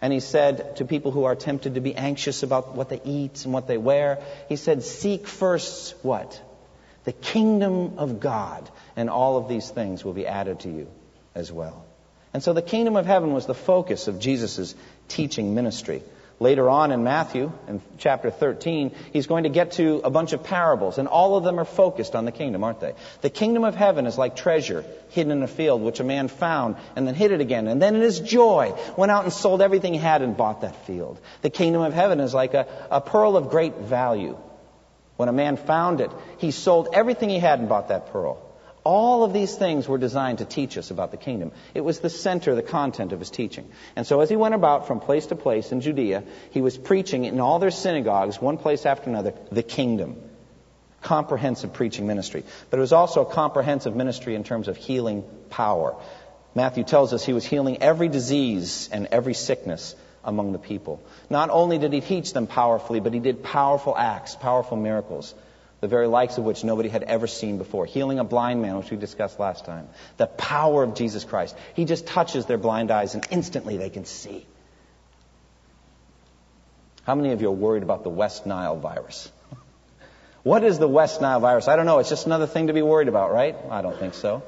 And 0.00 0.14
he 0.14 0.20
said 0.20 0.76
to 0.76 0.86
people 0.86 1.10
who 1.10 1.24
are 1.24 1.34
tempted 1.34 1.74
to 1.74 1.82
be 1.82 1.94
anxious 1.94 2.42
about 2.42 2.74
what 2.74 2.88
they 2.88 3.02
eat 3.04 3.44
and 3.44 3.52
what 3.52 3.66
they 3.66 3.76
wear, 3.76 4.20
he 4.48 4.56
said, 4.56 4.82
"Seek 4.82 5.26
first 5.26 5.94
what? 6.00 6.40
The 7.04 7.12
kingdom 7.12 7.98
of 7.98 8.20
God, 8.20 8.66
and 8.96 9.10
all 9.10 9.36
of 9.36 9.46
these 9.46 9.68
things 9.68 10.06
will 10.06 10.14
be 10.14 10.26
added 10.26 10.60
to 10.60 10.70
you 10.70 10.86
as 11.34 11.52
well." 11.52 11.85
And 12.36 12.42
so 12.42 12.52
the 12.52 12.60
kingdom 12.60 12.96
of 12.96 13.06
heaven 13.06 13.32
was 13.32 13.46
the 13.46 13.54
focus 13.54 14.08
of 14.08 14.20
Jesus' 14.20 14.74
teaching 15.08 15.54
ministry. 15.54 16.02
Later 16.38 16.68
on 16.68 16.92
in 16.92 17.02
Matthew, 17.02 17.50
in 17.66 17.80
chapter 17.96 18.30
13, 18.30 18.94
he's 19.14 19.26
going 19.26 19.44
to 19.44 19.48
get 19.48 19.72
to 19.80 20.02
a 20.04 20.10
bunch 20.10 20.34
of 20.34 20.42
parables, 20.42 20.98
and 20.98 21.08
all 21.08 21.38
of 21.38 21.44
them 21.44 21.58
are 21.58 21.64
focused 21.64 22.14
on 22.14 22.26
the 22.26 22.32
kingdom, 22.32 22.62
aren't 22.62 22.80
they? 22.80 22.92
The 23.22 23.30
kingdom 23.30 23.64
of 23.64 23.74
heaven 23.74 24.06
is 24.06 24.18
like 24.18 24.36
treasure 24.36 24.84
hidden 25.08 25.32
in 25.32 25.42
a 25.42 25.48
field, 25.48 25.80
which 25.80 25.98
a 26.00 26.04
man 26.04 26.28
found 26.28 26.76
and 26.94 27.06
then 27.06 27.14
hid 27.14 27.32
it 27.32 27.40
again. 27.40 27.68
And 27.68 27.80
then 27.80 27.94
in 27.94 28.02
his 28.02 28.20
joy, 28.20 28.74
went 28.98 29.10
out 29.10 29.24
and 29.24 29.32
sold 29.32 29.62
everything 29.62 29.94
he 29.94 29.98
had 29.98 30.20
and 30.20 30.36
bought 30.36 30.60
that 30.60 30.84
field. 30.84 31.18
The 31.40 31.48
kingdom 31.48 31.80
of 31.80 31.94
heaven 31.94 32.20
is 32.20 32.34
like 32.34 32.52
a, 32.52 32.66
a 32.90 33.00
pearl 33.00 33.38
of 33.38 33.48
great 33.48 33.78
value. 33.78 34.36
When 35.16 35.30
a 35.30 35.32
man 35.32 35.56
found 35.56 36.02
it, 36.02 36.10
he 36.36 36.50
sold 36.50 36.90
everything 36.92 37.30
he 37.30 37.38
had 37.38 37.60
and 37.60 37.68
bought 37.70 37.88
that 37.88 38.12
pearl. 38.12 38.45
All 38.86 39.24
of 39.24 39.32
these 39.32 39.52
things 39.56 39.88
were 39.88 39.98
designed 39.98 40.38
to 40.38 40.44
teach 40.44 40.78
us 40.78 40.92
about 40.92 41.10
the 41.10 41.16
kingdom. 41.16 41.50
It 41.74 41.80
was 41.80 41.98
the 41.98 42.08
center, 42.08 42.54
the 42.54 42.62
content 42.62 43.10
of 43.10 43.18
his 43.18 43.30
teaching. 43.30 43.68
And 43.96 44.06
so 44.06 44.20
as 44.20 44.30
he 44.30 44.36
went 44.36 44.54
about 44.54 44.86
from 44.86 45.00
place 45.00 45.26
to 45.26 45.34
place 45.34 45.72
in 45.72 45.80
Judea, 45.80 46.22
he 46.52 46.60
was 46.60 46.78
preaching 46.78 47.24
in 47.24 47.40
all 47.40 47.58
their 47.58 47.72
synagogues, 47.72 48.40
one 48.40 48.58
place 48.58 48.86
after 48.86 49.10
another, 49.10 49.34
the 49.50 49.64
kingdom. 49.64 50.14
Comprehensive 51.02 51.72
preaching 51.72 52.06
ministry. 52.06 52.44
But 52.70 52.76
it 52.76 52.80
was 52.80 52.92
also 52.92 53.22
a 53.22 53.32
comprehensive 53.32 53.96
ministry 53.96 54.36
in 54.36 54.44
terms 54.44 54.68
of 54.68 54.76
healing 54.76 55.24
power. 55.50 55.96
Matthew 56.54 56.84
tells 56.84 57.12
us 57.12 57.24
he 57.24 57.32
was 57.32 57.44
healing 57.44 57.82
every 57.82 58.08
disease 58.08 58.88
and 58.92 59.08
every 59.10 59.34
sickness 59.34 59.96
among 60.24 60.52
the 60.52 60.60
people. 60.60 61.02
Not 61.28 61.50
only 61.50 61.78
did 61.78 61.92
he 61.92 62.00
teach 62.00 62.32
them 62.32 62.46
powerfully, 62.46 63.00
but 63.00 63.12
he 63.12 63.18
did 63.18 63.42
powerful 63.42 63.98
acts, 63.98 64.36
powerful 64.36 64.76
miracles 64.76 65.34
the 65.80 65.88
very 65.88 66.06
likes 66.06 66.38
of 66.38 66.44
which 66.44 66.64
nobody 66.64 66.88
had 66.88 67.02
ever 67.02 67.26
seen 67.26 67.58
before. 67.58 67.86
Healing 67.86 68.18
a 68.18 68.24
blind 68.24 68.62
man, 68.62 68.78
which 68.78 68.90
we 68.90 68.96
discussed 68.96 69.38
last 69.38 69.64
time. 69.64 69.88
The 70.16 70.26
power 70.26 70.82
of 70.82 70.94
Jesus 70.94 71.24
Christ. 71.24 71.54
He 71.74 71.84
just 71.84 72.06
touches 72.06 72.46
their 72.46 72.58
blind 72.58 72.90
eyes 72.90 73.14
and 73.14 73.26
instantly 73.30 73.76
they 73.76 73.90
can 73.90 74.04
see. 74.04 74.46
How 77.04 77.14
many 77.14 77.32
of 77.32 77.40
you 77.40 77.48
are 77.48 77.52
worried 77.52 77.82
about 77.82 78.02
the 78.02 78.10
West 78.10 78.46
Nile 78.46 78.76
virus? 78.76 79.30
What 80.42 80.62
is 80.62 80.78
the 80.78 80.86
West 80.86 81.20
Nile 81.20 81.40
virus? 81.40 81.66
I 81.66 81.74
don't 81.74 81.86
know. 81.86 81.98
It's 81.98 82.08
just 82.08 82.26
another 82.26 82.46
thing 82.46 82.68
to 82.68 82.72
be 82.72 82.80
worried 82.80 83.08
about, 83.08 83.32
right? 83.32 83.56
I 83.68 83.82
don't 83.82 83.98
think 83.98 84.14
so. 84.14 84.44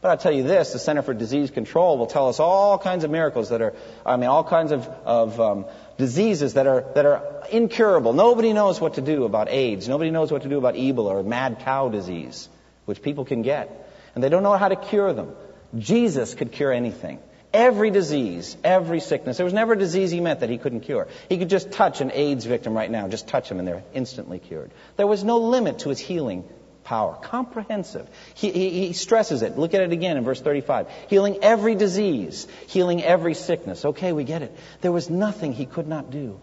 But 0.00 0.10
I'll 0.10 0.16
tell 0.18 0.32
you 0.32 0.42
this, 0.42 0.72
the 0.72 0.78
Center 0.78 1.02
for 1.02 1.14
Disease 1.14 1.50
Control 1.50 1.96
will 1.96 2.06
tell 2.06 2.28
us 2.28 2.38
all 2.38 2.78
kinds 2.78 3.04
of 3.04 3.10
miracles 3.10 3.48
that 3.48 3.62
are, 3.62 3.74
I 4.04 4.16
mean, 4.16 4.28
all 4.28 4.44
kinds 4.44 4.72
of, 4.72 4.86
of 5.04 5.40
um, 5.40 5.64
diseases 5.96 6.54
that 6.54 6.66
are, 6.66 6.84
that 6.94 7.06
are 7.06 7.42
incurable. 7.50 8.12
Nobody 8.12 8.52
knows 8.52 8.80
what 8.80 8.94
to 8.94 9.00
do 9.00 9.24
about 9.24 9.48
AIDS. 9.48 9.88
Nobody 9.88 10.10
knows 10.10 10.30
what 10.30 10.42
to 10.42 10.48
do 10.48 10.58
about 10.58 10.74
Ebola 10.74 11.10
or 11.10 11.22
mad 11.22 11.60
cow 11.60 11.88
disease, 11.88 12.48
which 12.84 13.00
people 13.00 13.24
can 13.24 13.42
get. 13.42 13.90
And 14.14 14.22
they 14.22 14.28
don't 14.28 14.42
know 14.42 14.56
how 14.56 14.68
to 14.68 14.76
cure 14.76 15.12
them. 15.12 15.34
Jesus 15.78 16.34
could 16.34 16.52
cure 16.52 16.72
anything. 16.72 17.18
Every 17.52 17.90
disease, 17.90 18.54
every 18.62 19.00
sickness. 19.00 19.38
There 19.38 19.44
was 19.44 19.54
never 19.54 19.72
a 19.72 19.78
disease 19.78 20.10
he 20.10 20.20
met 20.20 20.40
that 20.40 20.50
he 20.50 20.58
couldn't 20.58 20.80
cure. 20.80 21.08
He 21.30 21.38
could 21.38 21.48
just 21.48 21.72
touch 21.72 22.02
an 22.02 22.10
AIDS 22.12 22.44
victim 22.44 22.74
right 22.74 22.90
now, 22.90 23.08
just 23.08 23.28
touch 23.28 23.48
them 23.48 23.58
and 23.58 23.66
they're 23.66 23.84
instantly 23.94 24.38
cured. 24.38 24.70
There 24.96 25.06
was 25.06 25.24
no 25.24 25.38
limit 25.38 25.78
to 25.80 25.88
his 25.88 25.98
healing 25.98 26.44
power. 26.86 27.18
Comprehensive. 27.20 28.08
He, 28.34 28.50
he, 28.50 28.86
he, 28.86 28.92
stresses 28.92 29.42
it. 29.42 29.58
Look 29.58 29.74
at 29.74 29.82
it 29.82 29.92
again 29.92 30.16
in 30.16 30.24
verse 30.24 30.40
35. 30.40 30.88
Healing 31.08 31.38
every 31.42 31.74
disease, 31.74 32.46
healing 32.68 33.02
every 33.02 33.34
sickness. 33.34 33.84
Okay, 33.84 34.12
we 34.12 34.24
get 34.24 34.42
it. 34.42 34.56
There 34.80 34.92
was 34.92 35.10
nothing 35.10 35.52
he 35.52 35.66
could 35.66 35.88
not 35.88 36.10
do. 36.10 36.40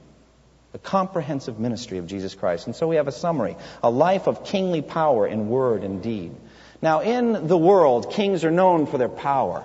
The 0.73 0.79
comprehensive 0.79 1.59
ministry 1.59 1.97
of 1.97 2.07
Jesus 2.07 2.35
Christ. 2.35 2.67
And 2.67 2.75
so 2.75 2.87
we 2.87 2.97
have 2.97 3.07
a 3.07 3.11
summary 3.11 3.55
a 3.81 3.89
life 3.89 4.27
of 4.27 4.43
kingly 4.43 4.81
power 4.81 5.25
in 5.25 5.47
word 5.47 5.83
and 5.83 6.03
deed. 6.03 6.35
Now, 6.81 6.99
in 6.99 7.47
the 7.47 7.57
world, 7.57 8.11
kings 8.11 8.43
are 8.43 8.51
known 8.51 8.85
for 8.85 8.97
their 8.97 9.09
power. 9.09 9.63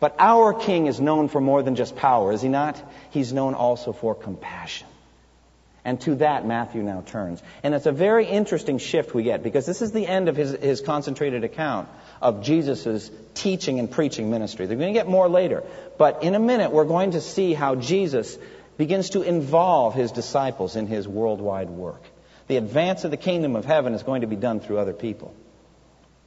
But 0.00 0.16
our 0.18 0.54
king 0.54 0.86
is 0.86 1.00
known 1.00 1.28
for 1.28 1.40
more 1.40 1.62
than 1.62 1.76
just 1.76 1.96
power, 1.96 2.32
is 2.32 2.40
he 2.40 2.48
not? 2.48 2.80
He's 3.10 3.32
known 3.32 3.54
also 3.54 3.92
for 3.92 4.14
compassion. 4.14 4.86
And 5.84 6.00
to 6.02 6.14
that, 6.16 6.46
Matthew 6.46 6.82
now 6.82 7.02
turns. 7.04 7.42
And 7.62 7.74
it's 7.74 7.84
a 7.84 7.92
very 7.92 8.26
interesting 8.26 8.78
shift 8.78 9.14
we 9.14 9.22
get 9.22 9.42
because 9.42 9.66
this 9.66 9.82
is 9.82 9.92
the 9.92 10.06
end 10.06 10.30
of 10.30 10.36
his, 10.36 10.52
his 10.52 10.80
concentrated 10.80 11.44
account 11.44 11.88
of 12.22 12.42
Jesus' 12.42 13.10
teaching 13.34 13.78
and 13.78 13.90
preaching 13.90 14.30
ministry. 14.30 14.64
They're 14.64 14.78
going 14.78 14.94
to 14.94 14.98
get 14.98 15.08
more 15.08 15.28
later. 15.28 15.62
But 15.98 16.22
in 16.22 16.34
a 16.34 16.38
minute, 16.38 16.72
we're 16.72 16.86
going 16.86 17.10
to 17.10 17.20
see 17.20 17.52
how 17.52 17.74
Jesus 17.74 18.38
begins 18.78 19.10
to 19.10 19.22
involve 19.22 19.94
his 19.94 20.10
disciples 20.10 20.74
in 20.74 20.86
his 20.86 21.06
worldwide 21.06 21.68
work. 21.68 22.02
The 22.46 22.56
advance 22.56 23.04
of 23.04 23.10
the 23.10 23.16
kingdom 23.18 23.54
of 23.54 23.66
heaven 23.66 23.92
is 23.92 24.02
going 24.02 24.22
to 24.22 24.26
be 24.26 24.36
done 24.36 24.60
through 24.60 24.78
other 24.78 24.94
people. 24.94 25.34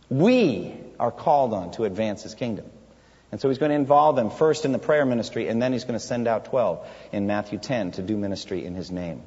We 0.09 0.73
are 0.99 1.11
called 1.11 1.53
on 1.53 1.71
to 1.71 1.85
advance 1.85 2.23
his 2.23 2.35
kingdom. 2.35 2.65
And 3.31 3.41
so 3.41 3.49
he's 3.49 3.57
going 3.57 3.71
to 3.71 3.75
involve 3.75 4.15
them 4.15 4.29
first 4.29 4.65
in 4.65 4.71
the 4.71 4.79
prayer 4.79 5.05
ministry, 5.05 5.47
and 5.47 5.61
then 5.61 5.73
he's 5.73 5.83
going 5.83 5.99
to 5.99 6.05
send 6.05 6.27
out 6.27 6.45
12 6.45 6.87
in 7.11 7.27
Matthew 7.27 7.59
10 7.59 7.91
to 7.93 8.01
do 8.01 8.15
ministry 8.15 8.63
in 8.63 8.73
his 8.73 8.89
name. 8.89 9.23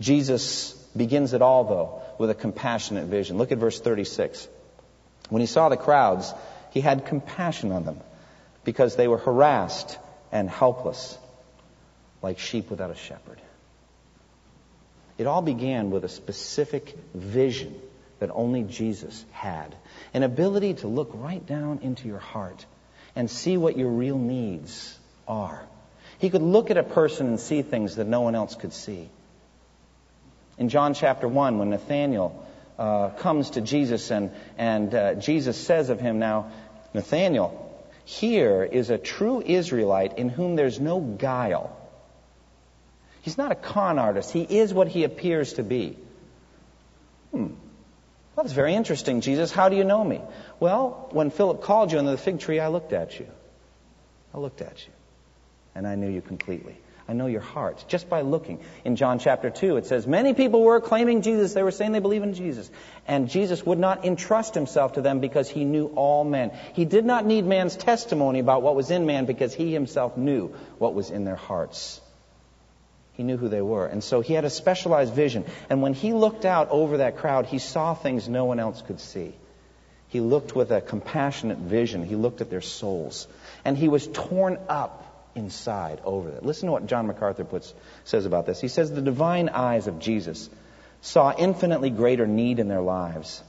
Jesus 0.00 0.72
begins 0.96 1.32
it 1.32 1.42
all, 1.42 1.64
though, 1.64 2.02
with 2.18 2.30
a 2.30 2.34
compassionate 2.34 3.06
vision. 3.06 3.38
Look 3.38 3.52
at 3.52 3.58
verse 3.58 3.80
36. 3.80 4.48
When 5.28 5.40
he 5.40 5.46
saw 5.46 5.68
the 5.68 5.76
crowds, 5.76 6.32
he 6.70 6.80
had 6.80 7.06
compassion 7.06 7.72
on 7.72 7.84
them 7.84 8.00
because 8.64 8.96
they 8.96 9.08
were 9.08 9.18
harassed 9.18 9.98
and 10.32 10.48
helpless, 10.48 11.18
like 12.22 12.38
sheep 12.38 12.70
without 12.70 12.90
a 12.90 12.96
shepherd. 12.96 13.40
It 15.18 15.26
all 15.26 15.42
began 15.42 15.90
with 15.90 16.04
a 16.04 16.08
specific 16.08 16.96
vision 17.14 17.74
that 18.18 18.30
only 18.32 18.62
Jesus 18.62 19.24
had 19.32 19.74
an 20.12 20.22
ability 20.22 20.74
to 20.74 20.88
look 20.88 21.10
right 21.14 21.44
down 21.44 21.80
into 21.82 22.08
your 22.08 22.18
heart 22.18 22.64
and 23.14 23.30
see 23.30 23.56
what 23.56 23.78
your 23.78 23.88
real 23.88 24.18
needs 24.18 24.98
are. 25.26 25.62
He 26.18 26.30
could 26.30 26.42
look 26.42 26.70
at 26.70 26.76
a 26.76 26.82
person 26.82 27.26
and 27.28 27.40
see 27.40 27.62
things 27.62 27.96
that 27.96 28.06
no 28.06 28.22
one 28.22 28.34
else 28.34 28.54
could 28.54 28.72
see. 28.72 29.10
In 30.58 30.68
John 30.68 30.94
chapter 30.94 31.28
1, 31.28 31.58
when 31.58 31.70
Nathanael 31.70 32.46
uh, 32.78 33.10
comes 33.10 33.50
to 33.50 33.60
Jesus 33.60 34.10
and, 34.10 34.30
and 34.56 34.94
uh, 34.94 35.14
Jesus 35.14 35.56
says 35.58 35.90
of 35.90 36.00
him, 36.00 36.18
Now, 36.18 36.50
Nathanael, 36.94 37.62
here 38.04 38.62
is 38.62 38.90
a 38.90 38.98
true 38.98 39.42
Israelite 39.44 40.18
in 40.18 40.28
whom 40.28 40.56
there's 40.56 40.80
no 40.80 41.00
guile. 41.00 41.76
He's 43.22 43.36
not 43.36 43.50
a 43.50 43.56
con 43.56 43.98
artist. 43.98 44.30
He 44.30 44.42
is 44.42 44.72
what 44.72 44.88
he 44.88 45.04
appears 45.04 45.54
to 45.54 45.62
be. 45.62 45.98
Hmm. 47.32 47.48
Well, 48.36 48.44
that's 48.44 48.52
very 48.52 48.74
interesting, 48.74 49.20
Jesus. 49.22 49.50
How 49.50 49.68
do 49.68 49.76
you 49.76 49.84
know 49.84 50.04
me? 50.04 50.20
Well, 50.60 51.08
when 51.10 51.30
Philip 51.30 51.62
called 51.62 51.90
you 51.90 51.98
under 51.98 52.12
the 52.12 52.18
fig 52.18 52.38
tree, 52.38 52.60
I 52.60 52.68
looked 52.68 52.92
at 52.92 53.18
you. 53.18 53.26
I 54.32 54.38
looked 54.38 54.60
at 54.60 54.86
you. 54.86 54.92
And 55.74 55.86
I 55.86 55.94
knew 55.96 56.08
you 56.08 56.20
completely. 56.20 56.76
I 57.08 57.12
know 57.12 57.26
your 57.26 57.40
heart 57.40 57.84
just 57.86 58.08
by 58.08 58.22
looking. 58.22 58.58
In 58.84 58.96
John 58.96 59.20
chapter 59.20 59.48
2, 59.48 59.76
it 59.76 59.86
says, 59.86 60.08
Many 60.08 60.34
people 60.34 60.62
were 60.62 60.80
claiming 60.80 61.22
Jesus. 61.22 61.54
They 61.54 61.62
were 61.62 61.70
saying 61.70 61.92
they 61.92 62.00
believe 62.00 62.24
in 62.24 62.34
Jesus. 62.34 62.68
And 63.06 63.28
Jesus 63.28 63.64
would 63.64 63.78
not 63.78 64.04
entrust 64.04 64.54
himself 64.54 64.94
to 64.94 65.02
them 65.02 65.20
because 65.20 65.48
he 65.48 65.64
knew 65.64 65.86
all 65.94 66.24
men. 66.24 66.50
He 66.74 66.84
did 66.84 67.04
not 67.04 67.24
need 67.24 67.44
man's 67.44 67.76
testimony 67.76 68.40
about 68.40 68.62
what 68.62 68.74
was 68.74 68.90
in 68.90 69.06
man 69.06 69.24
because 69.24 69.54
he 69.54 69.72
himself 69.72 70.16
knew 70.16 70.48
what 70.78 70.94
was 70.94 71.10
in 71.10 71.24
their 71.24 71.36
hearts. 71.36 72.00
He 73.12 73.22
knew 73.22 73.36
who 73.36 73.48
they 73.48 73.62
were. 73.62 73.86
And 73.86 74.02
so 74.02 74.20
he 74.20 74.34
had 74.34 74.44
a 74.44 74.50
specialized 74.50 75.14
vision. 75.14 75.44
And 75.70 75.82
when 75.82 75.94
he 75.94 76.12
looked 76.12 76.44
out 76.44 76.70
over 76.70 76.98
that 76.98 77.18
crowd, 77.18 77.46
he 77.46 77.60
saw 77.60 77.94
things 77.94 78.28
no 78.28 78.46
one 78.46 78.58
else 78.58 78.82
could 78.82 79.00
see. 79.00 79.32
He 80.08 80.20
looked 80.20 80.56
with 80.56 80.72
a 80.72 80.80
compassionate 80.80 81.58
vision. 81.58 82.04
He 82.04 82.16
looked 82.16 82.40
at 82.40 82.50
their 82.50 82.60
souls. 82.60 83.28
And 83.64 83.78
he 83.78 83.88
was 83.88 84.08
torn 84.08 84.58
up 84.68 85.05
inside 85.36 86.00
over 86.04 86.30
it. 86.30 86.44
Listen 86.44 86.66
to 86.66 86.72
what 86.72 86.86
John 86.86 87.06
MacArthur 87.06 87.44
puts, 87.44 87.72
says 88.04 88.26
about 88.26 88.46
this. 88.46 88.60
He 88.60 88.68
says, 88.68 88.90
The 88.90 89.02
divine 89.02 89.48
eyes 89.48 89.86
of 89.86 89.98
Jesus 89.98 90.50
saw 91.02 91.32
infinitely 91.36 91.90
greater 91.90 92.26
need 92.26 92.58
in 92.58 92.68
their 92.68 92.80
lives 92.80 93.42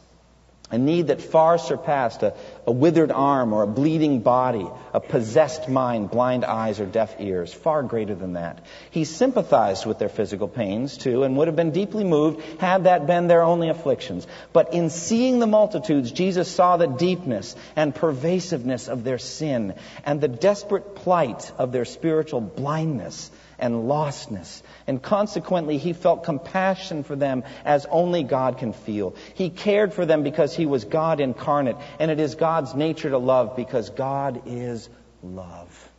a 0.69 0.77
need 0.77 1.07
that 1.07 1.21
far 1.21 1.57
surpassed 1.57 2.23
a, 2.23 2.33
a, 2.67 2.71
withered 2.71 3.11
arm 3.11 3.53
or 3.53 3.63
a 3.63 3.67
bleeding 3.67 4.19
body, 4.19 4.67
a 4.93 4.99
possessed 4.99 5.69
mind, 5.69 6.11
blind 6.11 6.43
eyes, 6.43 6.79
or 6.79 6.85
deaf 6.85 7.15
ears. 7.19 7.53
Far 7.53 7.81
greater 7.81 8.13
than 8.13 8.33
that. 8.33 8.59
He 8.91 9.05
sympathized 9.05 9.85
with 9.85 9.97
their 9.97 10.09
physical 10.09 10.47
pains, 10.47 10.97
too, 10.97 11.23
and 11.23 11.37
would 11.37 11.47
have 11.47 11.55
been 11.55 11.71
deeply 11.71 12.03
moved 12.03 12.41
had 12.59 12.83
that 12.83 13.07
been 13.07 13.27
their 13.27 13.43
only 13.43 13.69
afflictions. 13.69 14.27
But 14.53 14.73
in 14.73 14.89
seeing 14.89 15.39
the 15.39 15.47
multitudes, 15.47 16.11
Jesus 16.11 16.53
saw 16.53 16.77
the 16.77 16.87
deepness 16.87 17.55
and 17.75 17.95
pervasiveness 17.95 18.89
of 18.89 19.03
their 19.03 19.17
sin 19.17 19.73
and 20.05 20.19
the 20.19 20.27
desperate 20.27 20.95
plight 20.95 21.51
of 21.57 21.71
their 21.71 21.85
spiritual 21.85 22.41
blindness 22.41 23.31
and 23.59 23.87
lostness. 23.87 24.61
And 24.85 25.01
consequently, 25.01 25.77
he 25.77 25.93
felt 25.93 26.23
compassion 26.23 27.03
for 27.03 27.15
them 27.15 27.43
as 27.65 27.85
only 27.89 28.23
God 28.23 28.57
can 28.57 28.73
feel. 28.73 29.15
He 29.33 29.49
cared 29.49 29.93
for 29.93 30.05
them 30.05 30.23
because 30.23 30.55
he 30.55 30.65
was 30.65 30.85
God 30.85 31.19
incarnate. 31.19 31.77
And 31.99 32.11
it 32.11 32.19
is 32.19 32.35
God's 32.35 32.75
nature 32.75 33.09
to 33.09 33.17
love 33.17 33.55
because 33.55 33.89
God 33.89 34.43
is 34.45 34.89
love. 35.23 35.89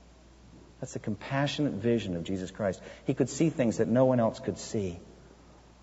That's 0.81 0.95
a 0.95 1.01
compassionate 1.01 1.73
vision 1.73 2.17
of 2.17 2.25
Jesus 2.25 2.51
Christ. 2.51 2.81
He 3.05 3.15
could 3.15 3.29
see 3.29 3.51
things 3.51 3.79
that 3.79 3.89
no 3.89 4.05
one 4.05 4.21
else 4.21 4.39
could 4.39 4.59
see. 4.59 5.01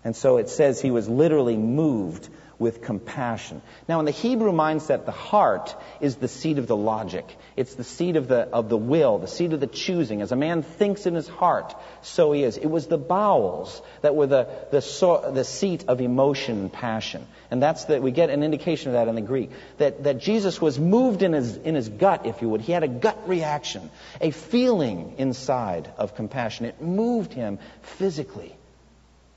And 0.04 0.14
so 0.14 0.36
it 0.36 0.48
says 0.48 0.80
he 0.80 0.90
was 0.90 1.08
literally 1.08 1.56
moved 1.56 2.28
with 2.58 2.80
compassion. 2.80 3.60
Now, 3.88 3.98
in 4.00 4.06
the 4.06 4.12
Hebrew 4.12 4.52
mindset, 4.52 5.04
the 5.04 5.12
heart 5.12 5.74
is 6.00 6.16
the 6.16 6.28
seat 6.28 6.58
of 6.58 6.66
the 6.66 6.76
logic. 6.76 7.36
It's 7.54 7.74
the 7.74 7.84
seat 7.84 8.16
of 8.16 8.28
the, 8.28 8.48
of 8.48 8.68
the 8.68 8.76
will, 8.76 9.18
the 9.18 9.26
seat 9.26 9.52
of 9.52 9.60
the 9.60 9.66
choosing. 9.66 10.22
As 10.22 10.32
a 10.32 10.36
man 10.36 10.62
thinks 10.62 11.06
in 11.06 11.14
his 11.14 11.28
heart, 11.28 11.74
so 12.02 12.32
he 12.32 12.42
is. 12.42 12.56
It 12.56 12.66
was 12.66 12.86
the 12.86 12.98
bowels 12.98 13.82
that 14.00 14.14
were 14.14 14.26
the, 14.26 14.48
the, 14.70 14.80
so, 14.80 15.30
the 15.32 15.44
seat 15.44 15.84
of 15.88 16.00
emotion 16.00 16.60
and 16.60 16.72
passion. 16.72 17.26
And 17.50 17.62
that's 17.62 17.84
that 17.86 18.02
we 18.02 18.10
get 18.10 18.30
an 18.30 18.42
indication 18.42 18.88
of 18.88 18.94
that 18.94 19.08
in 19.08 19.14
the 19.14 19.20
Greek. 19.20 19.50
That, 19.78 20.04
that 20.04 20.18
Jesus 20.18 20.60
was 20.60 20.78
moved 20.78 21.22
in 21.22 21.34
his, 21.34 21.56
in 21.56 21.74
his 21.74 21.88
gut, 21.88 22.24
if 22.24 22.40
you 22.40 22.48
would. 22.48 22.62
He 22.62 22.72
had 22.72 22.84
a 22.84 22.88
gut 22.88 23.28
reaction, 23.28 23.90
a 24.20 24.30
feeling 24.30 25.16
inside 25.18 25.90
of 25.98 26.14
compassion. 26.14 26.66
It 26.66 26.80
moved 26.80 27.34
him 27.34 27.58
physically. 27.82 28.56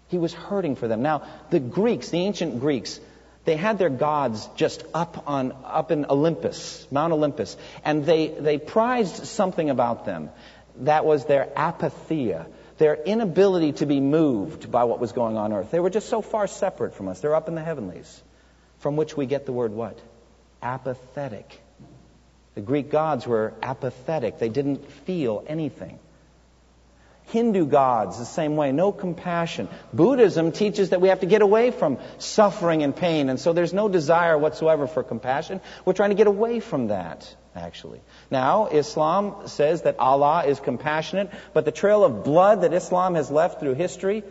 He 0.10 0.18
was 0.18 0.34
hurting 0.34 0.76
for 0.76 0.88
them. 0.88 1.02
Now, 1.02 1.24
the 1.50 1.60
Greeks, 1.60 2.10
the 2.10 2.20
ancient 2.20 2.60
Greeks, 2.60 3.00
they 3.46 3.56
had 3.56 3.78
their 3.78 3.90
gods 3.90 4.48
just 4.56 4.84
up 4.94 5.24
on 5.28 5.54
up 5.64 5.92
in 5.92 6.06
Olympus, 6.10 6.88
Mount 6.92 7.14
Olympus, 7.14 7.56
and 7.86 8.06
they 8.06 8.28
they 8.28 8.58
prized 8.58 9.26
something 9.26 9.70
about 9.70 10.06
them. 10.06 10.30
That 10.82 11.06
was 11.06 11.26
their 11.26 11.46
apatheia, 11.56 12.48
their 12.78 12.96
inability 12.96 13.74
to 13.74 13.86
be 13.86 14.00
moved 14.00 14.72
by 14.72 14.84
what 14.84 15.00
was 15.00 15.12
going 15.12 15.38
on 15.38 15.54
earth. 15.54 15.72
They 15.72 15.80
were 15.80 15.90
just 15.90 16.10
so 16.10 16.22
far 16.22 16.48
separate 16.48 16.96
from 16.96 17.08
us. 17.08 17.22
They're 17.22 17.36
up 17.36 17.48
in 17.48 17.56
the 17.56 17.64
heavenlies, 17.64 18.22
from 18.80 18.98
which 18.98 19.16
we 19.16 19.26
get 19.26 19.46
the 19.46 19.54
word 19.54 19.72
what? 19.72 20.00
Apathetic. 20.62 21.62
The 22.56 22.62
Greek 22.62 22.90
gods 22.90 23.26
were 23.26 23.54
apathetic. 23.62 24.40
They 24.40 24.50
didn't 24.50 24.92
feel 25.06 25.44
anything. 25.48 26.00
Hindu 27.30 27.66
gods, 27.66 28.18
the 28.18 28.26
same 28.26 28.56
way, 28.56 28.72
no 28.72 28.92
compassion. 28.92 29.70
Buddhism 29.94 30.52
teaches 30.52 30.90
that 30.90 31.02
we 31.02 31.10
have 31.10 31.20
to 31.20 31.26
get 31.26 31.42
away 31.42 31.72
from 31.72 32.00
suffering 32.18 32.84
and 32.84 32.96
pain, 32.96 33.30
and 33.30 33.40
so 33.40 33.54
there's 33.54 33.74
no 33.74 33.88
desire 33.88 34.38
whatsoever 34.38 34.88
for 34.88 35.04
compassion. 35.04 35.62
We're 35.86 35.94
trying 35.94 36.10
to 36.10 36.16
get 36.16 36.28
away 36.28 36.60
from 36.60 36.88
that, 36.88 37.36
actually. 37.56 38.02
Now, 38.32 38.68
Islam 38.68 39.48
says 39.48 39.84
that 39.84 40.00
Allah 40.00 40.46
is 40.46 40.60
compassionate, 40.60 41.30
but 41.54 41.66
the 41.66 41.72
trail 41.72 42.04
of 42.04 42.24
blood 42.24 42.62
that 42.62 42.74
Islam 42.74 43.16
has 43.16 43.30
left 43.30 43.60
through 43.60 43.76
history 43.76 44.24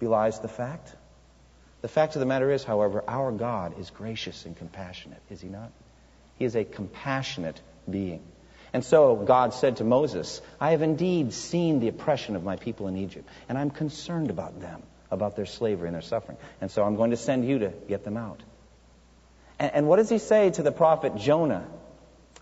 belies 0.00 0.40
the 0.40 0.48
fact. 0.48 0.94
The 1.82 1.88
fact 1.88 2.16
of 2.16 2.20
the 2.20 2.26
matter 2.26 2.50
is, 2.50 2.64
however, 2.64 3.04
our 3.06 3.30
God 3.30 3.78
is 3.78 3.90
gracious 3.90 4.46
and 4.46 4.56
compassionate, 4.56 5.20
is 5.30 5.40
He 5.40 5.48
not? 5.48 5.70
He 6.38 6.44
is 6.44 6.56
a 6.56 6.64
compassionate 6.64 7.60
being. 7.88 8.22
And 8.72 8.84
so 8.84 9.16
God 9.16 9.54
said 9.54 9.76
to 9.76 9.84
Moses, 9.84 10.40
I 10.60 10.72
have 10.72 10.82
indeed 10.82 11.32
seen 11.32 11.80
the 11.80 11.88
oppression 11.88 12.36
of 12.36 12.44
my 12.44 12.56
people 12.56 12.88
in 12.88 12.96
Egypt, 12.96 13.28
and 13.48 13.56
I'm 13.56 13.70
concerned 13.70 14.30
about 14.30 14.60
them, 14.60 14.82
about 15.10 15.36
their 15.36 15.46
slavery 15.46 15.88
and 15.88 15.94
their 15.94 16.02
suffering. 16.02 16.38
And 16.60 16.70
so 16.70 16.82
I'm 16.82 16.96
going 16.96 17.10
to 17.10 17.16
send 17.16 17.48
you 17.48 17.60
to 17.60 17.72
get 17.88 18.04
them 18.04 18.16
out. 18.16 18.42
And, 19.58 19.72
and 19.74 19.88
what 19.88 19.96
does 19.96 20.08
he 20.08 20.18
say 20.18 20.50
to 20.50 20.62
the 20.62 20.72
prophet 20.72 21.16
Jonah 21.16 21.66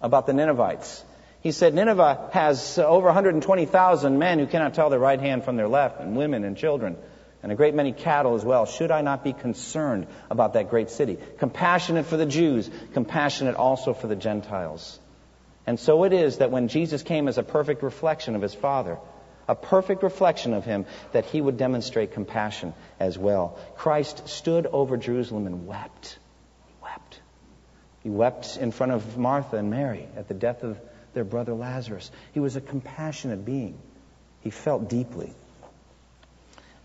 about 0.00 0.26
the 0.26 0.32
Ninevites? 0.32 1.04
He 1.40 1.52
said, 1.52 1.74
Nineveh 1.74 2.30
has 2.32 2.76
over 2.78 3.06
120,000 3.06 4.18
men 4.18 4.40
who 4.40 4.46
cannot 4.46 4.74
tell 4.74 4.90
their 4.90 4.98
right 4.98 5.20
hand 5.20 5.44
from 5.44 5.56
their 5.56 5.68
left, 5.68 6.00
and 6.00 6.16
women 6.16 6.42
and 6.42 6.56
children, 6.56 6.96
and 7.42 7.52
a 7.52 7.54
great 7.54 7.74
many 7.74 7.92
cattle 7.92 8.34
as 8.34 8.44
well. 8.44 8.66
Should 8.66 8.90
I 8.90 9.02
not 9.02 9.22
be 9.22 9.32
concerned 9.32 10.08
about 10.28 10.54
that 10.54 10.70
great 10.70 10.90
city? 10.90 11.18
Compassionate 11.38 12.06
for 12.06 12.16
the 12.16 12.26
Jews, 12.26 12.68
compassionate 12.94 13.54
also 13.54 13.94
for 13.94 14.08
the 14.08 14.16
Gentiles. 14.16 14.98
And 15.66 15.80
so 15.80 16.04
it 16.04 16.12
is 16.12 16.38
that 16.38 16.50
when 16.50 16.68
Jesus 16.68 17.02
came 17.02 17.26
as 17.28 17.38
a 17.38 17.42
perfect 17.42 17.82
reflection 17.82 18.36
of 18.36 18.42
his 18.42 18.54
Father, 18.54 18.98
a 19.48 19.54
perfect 19.54 20.02
reflection 20.02 20.54
of 20.54 20.64
him, 20.64 20.86
that 21.12 21.24
he 21.26 21.40
would 21.40 21.56
demonstrate 21.56 22.12
compassion 22.12 22.74
as 23.00 23.18
well. 23.18 23.58
Christ 23.76 24.28
stood 24.28 24.66
over 24.66 24.96
Jerusalem 24.96 25.46
and 25.46 25.66
wept. 25.66 26.18
He 26.66 26.74
wept. 26.82 27.20
He 28.02 28.10
wept 28.10 28.56
in 28.56 28.70
front 28.70 28.92
of 28.92 29.18
Martha 29.18 29.56
and 29.56 29.70
Mary 29.70 30.08
at 30.16 30.28
the 30.28 30.34
death 30.34 30.62
of 30.62 30.78
their 31.14 31.24
brother 31.24 31.54
Lazarus. 31.54 32.10
He 32.32 32.40
was 32.40 32.56
a 32.56 32.60
compassionate 32.60 33.44
being. 33.44 33.78
He 34.40 34.50
felt 34.50 34.88
deeply. 34.88 35.32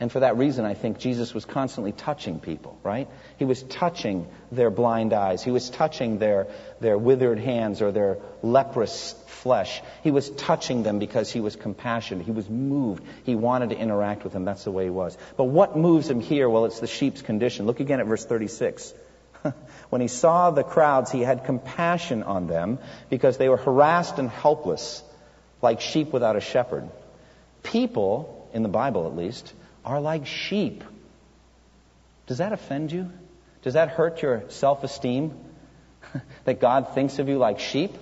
And 0.02 0.12
for 0.12 0.22
that 0.22 0.36
reason, 0.36 0.66
I 0.66 0.74
think 0.74 0.98
Jesus 0.98 1.32
was 1.32 1.46
constantly 1.46 1.92
touching 1.92 2.40
people, 2.40 2.76
right? 2.82 3.08
He 3.38 3.46
was 3.46 3.62
touching 3.62 4.28
their 4.52 4.72
blind 4.72 5.14
eyes. 5.14 5.44
He 5.44 5.52
was 5.52 5.70
touching 5.70 6.18
their, 6.18 6.48
their 6.80 6.98
withered 6.98 7.38
hands 7.38 7.84
or 7.84 7.92
their 7.92 8.18
leprous 8.42 9.14
flesh. 9.28 9.80
He 10.04 10.10
was 10.10 10.28
touching 10.32 10.82
them 10.82 10.98
because 10.98 11.32
he 11.32 11.40
was 11.40 11.56
compassionate. 11.56 12.26
He 12.26 12.32
was 12.32 12.50
moved. 12.50 13.04
He 13.26 13.36
wanted 13.36 13.70
to 13.70 13.78
interact 13.78 14.24
with 14.24 14.34
them. 14.34 14.44
That's 14.44 14.64
the 14.64 14.72
way 14.72 14.86
he 14.86 14.90
was. 14.90 15.16
But 15.38 15.44
what 15.44 15.78
moves 15.78 16.10
him 16.10 16.20
here? 16.20 16.50
Well, 16.50 16.66
it's 16.66 16.80
the 16.80 16.88
sheep's 16.88 17.22
condition. 17.22 17.68
Look 17.68 17.80
again 17.80 18.00
at 18.00 18.08
verse 18.08 18.26
36. 18.26 18.96
when 19.92 20.02
he 20.02 20.08
saw 20.08 20.50
the 20.50 20.64
crowds, 20.64 21.12
he 21.12 21.22
had 21.22 21.46
compassion 21.46 22.24
on 22.24 22.48
them 22.48 22.80
because 23.12 23.38
they 23.38 23.50
were 23.50 23.58
harassed 23.58 24.18
and 24.18 24.32
helpless, 24.32 25.04
like 25.62 25.80
sheep 25.80 26.12
without 26.12 26.36
a 26.36 26.42
shepherd. 26.42 26.90
People, 27.62 28.50
in 28.52 28.64
the 28.64 28.70
Bible 28.70 29.06
at 29.06 29.16
least, 29.16 29.54
are 29.86 30.00
like 30.00 30.28
sheep. 30.28 30.84
Does 32.28 32.38
that 32.38 32.54
offend 32.54 32.92
you? 32.92 33.12
Does 33.64 33.74
that 33.74 33.90
hurt 33.90 34.22
your 34.22 34.44
self 34.50 34.84
esteem? 34.84 35.34
that 36.46 36.60
God 36.60 36.94
thinks 36.94 37.20
of 37.20 37.30
you 37.30 37.38
like 37.38 37.60
sheep? 37.60 37.96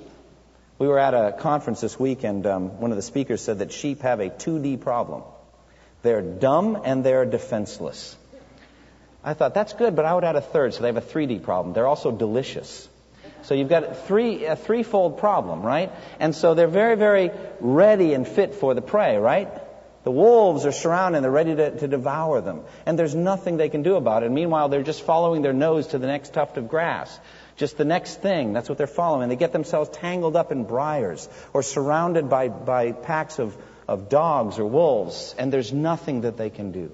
We 0.78 0.88
were 0.88 1.00
at 1.00 1.14
a 1.14 1.34
conference 1.38 1.82
this 1.82 2.00
week, 2.00 2.24
and 2.24 2.46
um, 2.48 2.80
one 2.80 2.92
of 2.92 2.96
the 2.96 3.02
speakers 3.04 3.42
said 3.42 3.60
that 3.60 3.74
sheep 3.74 4.02
have 4.02 4.22
a 4.22 4.30
2D 4.30 4.80
problem. 4.80 5.24
They're 6.02 6.22
dumb 6.22 6.82
and 6.86 7.04
they're 7.04 7.26
defenseless. 7.26 8.16
I 9.22 9.34
thought 9.34 9.54
that's 9.54 9.74
good, 9.74 9.98
but 9.98 10.06
I 10.06 10.14
would 10.14 10.24
add 10.24 10.38
a 10.38 10.42
third, 10.42 10.74
so 10.74 10.82
they 10.82 10.88
have 10.88 10.96
a 10.96 11.02
3D 11.02 11.44
problem. 11.44 11.74
They're 11.74 11.88
also 11.88 12.12
delicious. 12.12 12.88
So 13.42 13.54
you've 13.54 13.70
got 13.70 14.06
three, 14.08 14.46
a 14.46 14.56
threefold 14.56 15.18
problem, 15.18 15.62
right? 15.62 15.92
And 16.20 16.34
so 16.34 16.54
they're 16.54 16.68
very, 16.68 16.96
very 16.96 17.32
ready 17.60 18.14
and 18.14 18.26
fit 18.26 18.56
for 18.56 18.74
the 18.74 18.82
prey, 18.82 19.18
right? 19.18 19.50
The 20.04 20.12
wolves 20.12 20.66
are 20.66 20.72
surrounding, 20.72 21.22
they're 21.22 21.32
ready 21.32 21.56
to, 21.56 21.78
to 21.80 21.88
devour 21.88 22.40
them. 22.40 22.62
And 22.86 22.98
there's 22.98 23.16
nothing 23.16 23.58
they 23.58 23.70
can 23.70 23.84
do 23.84 23.96
about 23.96 24.24
it. 24.24 24.32
Meanwhile, 24.32 24.70
they're 24.70 24.84
just 24.84 25.02
following 25.04 25.42
their 25.42 25.54
nose 25.54 25.88
to 25.88 25.98
the 25.98 26.08
next 26.08 26.34
tuft 26.34 26.58
of 26.58 26.70
grass. 26.70 27.20
Just 27.58 27.78
the 27.78 27.86
next 27.86 28.22
thing. 28.22 28.54
That's 28.54 28.70
what 28.70 28.78
they're 28.78 28.88
following. 28.88 29.28
They 29.28 29.36
get 29.36 29.52
themselves 29.52 29.90
tangled 29.90 30.38
up 30.38 30.54
in 30.54 30.64
briars 30.64 31.28
or 31.52 31.64
surrounded 31.64 32.30
by, 32.30 32.48
by 32.48 32.94
packs 32.94 33.40
of, 33.40 33.58
of 33.88 34.08
dogs 34.08 34.58
or 34.58 34.66
wolves. 34.66 35.36
And 35.38 35.52
there's 35.52 35.74
nothing 35.74 36.22
that 36.22 36.38
they 36.38 36.50
can 36.50 36.72
do. 36.72 36.92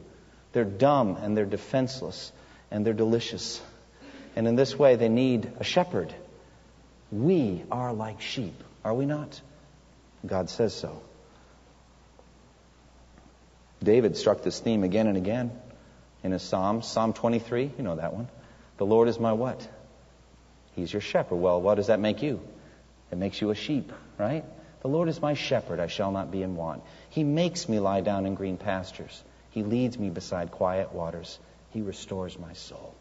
They're 0.54 0.66
dumb 0.66 1.18
and 1.22 1.38
they're 1.38 1.46
defenseless 1.46 2.32
and 2.72 2.84
they're 2.84 2.94
delicious. 2.94 3.62
And 4.36 4.48
in 4.48 4.56
this 4.56 4.78
way, 4.78 4.96
they 4.96 5.10
need 5.10 5.52
a 5.60 5.64
shepherd. 5.64 6.14
We 7.12 7.64
are 7.72 7.94
like 7.94 8.22
sheep, 8.22 8.56
are 8.84 8.94
we 8.94 9.06
not? 9.06 9.40
God 10.26 10.50
says 10.50 10.74
so. 10.74 11.02
David 13.86 14.18
struck 14.18 14.44
this 14.44 14.60
theme 14.60 14.84
again 14.84 15.08
and 15.08 15.16
again 15.16 15.52
in 16.24 16.32
his 16.32 16.42
Psalms. 16.42 16.86
Psalm 16.88 17.14
23, 17.14 17.72
you 17.78 17.84
know 17.84 17.96
that 17.96 18.14
one. 18.14 18.28
The 18.78 18.86
Lord 18.86 19.08
is 19.08 19.20
my 19.20 19.32
what? 19.32 19.66
He's 20.76 20.92
your 20.92 21.02
shepherd. 21.02 21.38
Well, 21.38 21.62
what 21.62 21.76
does 21.76 21.88
that 21.88 22.02
make 22.02 22.22
you? 22.22 22.42
It 23.12 23.18
makes 23.18 23.40
you 23.40 23.52
a 23.52 23.56
sheep, 23.56 23.94
right? 24.18 24.44
The 24.82 24.88
Lord 24.90 25.08
is 25.08 25.22
my 25.22 25.34
shepherd, 25.34 25.80
I 25.80 25.88
shall 25.88 26.12
not 26.12 26.32
be 26.32 26.44
in 26.44 26.56
want. 26.56 26.84
He 27.10 27.24
makes 27.24 27.70
me 27.70 27.80
lie 27.80 28.02
down 28.02 28.26
in 28.26 28.36
green 28.36 28.58
pastures. 28.58 29.24
He 29.52 29.64
leads 29.64 29.98
me 29.98 30.10
beside 30.10 30.52
quiet 30.52 30.92
waters. 30.92 31.40
He 31.72 31.82
restores 31.82 32.38
my 32.38 32.54
soul. 32.54 32.94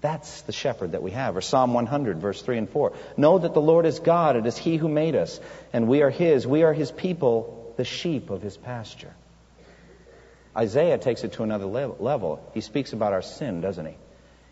That's 0.00 0.42
the 0.42 0.52
shepherd 0.52 0.92
that 0.92 1.02
we 1.02 1.10
have. 1.10 1.36
Or 1.36 1.40
Psalm 1.40 1.74
100, 1.74 2.18
verse 2.18 2.40
3 2.40 2.58
and 2.58 2.70
4. 2.70 2.92
Know 3.16 3.38
that 3.38 3.52
the 3.52 3.60
Lord 3.60 3.84
is 3.84 3.98
God. 3.98 4.36
It 4.36 4.46
is 4.46 4.56
He 4.56 4.76
who 4.76 4.88
made 4.88 5.14
us, 5.14 5.38
and 5.72 5.88
we 5.88 6.02
are 6.02 6.10
His. 6.10 6.46
We 6.46 6.62
are 6.62 6.72
His 6.72 6.90
people, 6.90 7.74
the 7.76 7.84
sheep 7.84 8.30
of 8.30 8.40
His 8.40 8.56
pasture. 8.56 9.14
Isaiah 10.56 10.98
takes 10.98 11.22
it 11.22 11.34
to 11.34 11.42
another 11.42 11.66
level. 11.66 12.50
He 12.54 12.60
speaks 12.60 12.92
about 12.92 13.12
our 13.12 13.22
sin, 13.22 13.60
doesn't 13.60 13.86
he? 13.86 13.94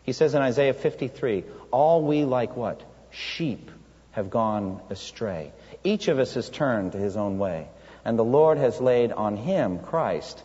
He 0.05 0.13
says 0.13 0.35
in 0.35 0.43
Isaiah 0.43 0.73
53, 0.73 1.45
All 1.71 2.03
we 2.03 2.25
like 2.25 2.57
what? 2.57 2.81
Sheep 3.11 3.71
have 4.13 4.31
gone 4.31 4.81
astray. 4.91 5.53
Each 5.85 6.09
of 6.09 6.19
us 6.19 6.35
has 6.35 6.49
turned 6.49 6.93
to 6.93 6.99
his 6.99 7.17
own 7.17 7.39
way. 7.39 7.69
And 8.05 8.19
the 8.19 8.25
Lord 8.25 8.59
has 8.59 8.81
laid 8.81 9.13
on 9.13 9.37
him, 9.37 9.81
Christ, 9.81 10.43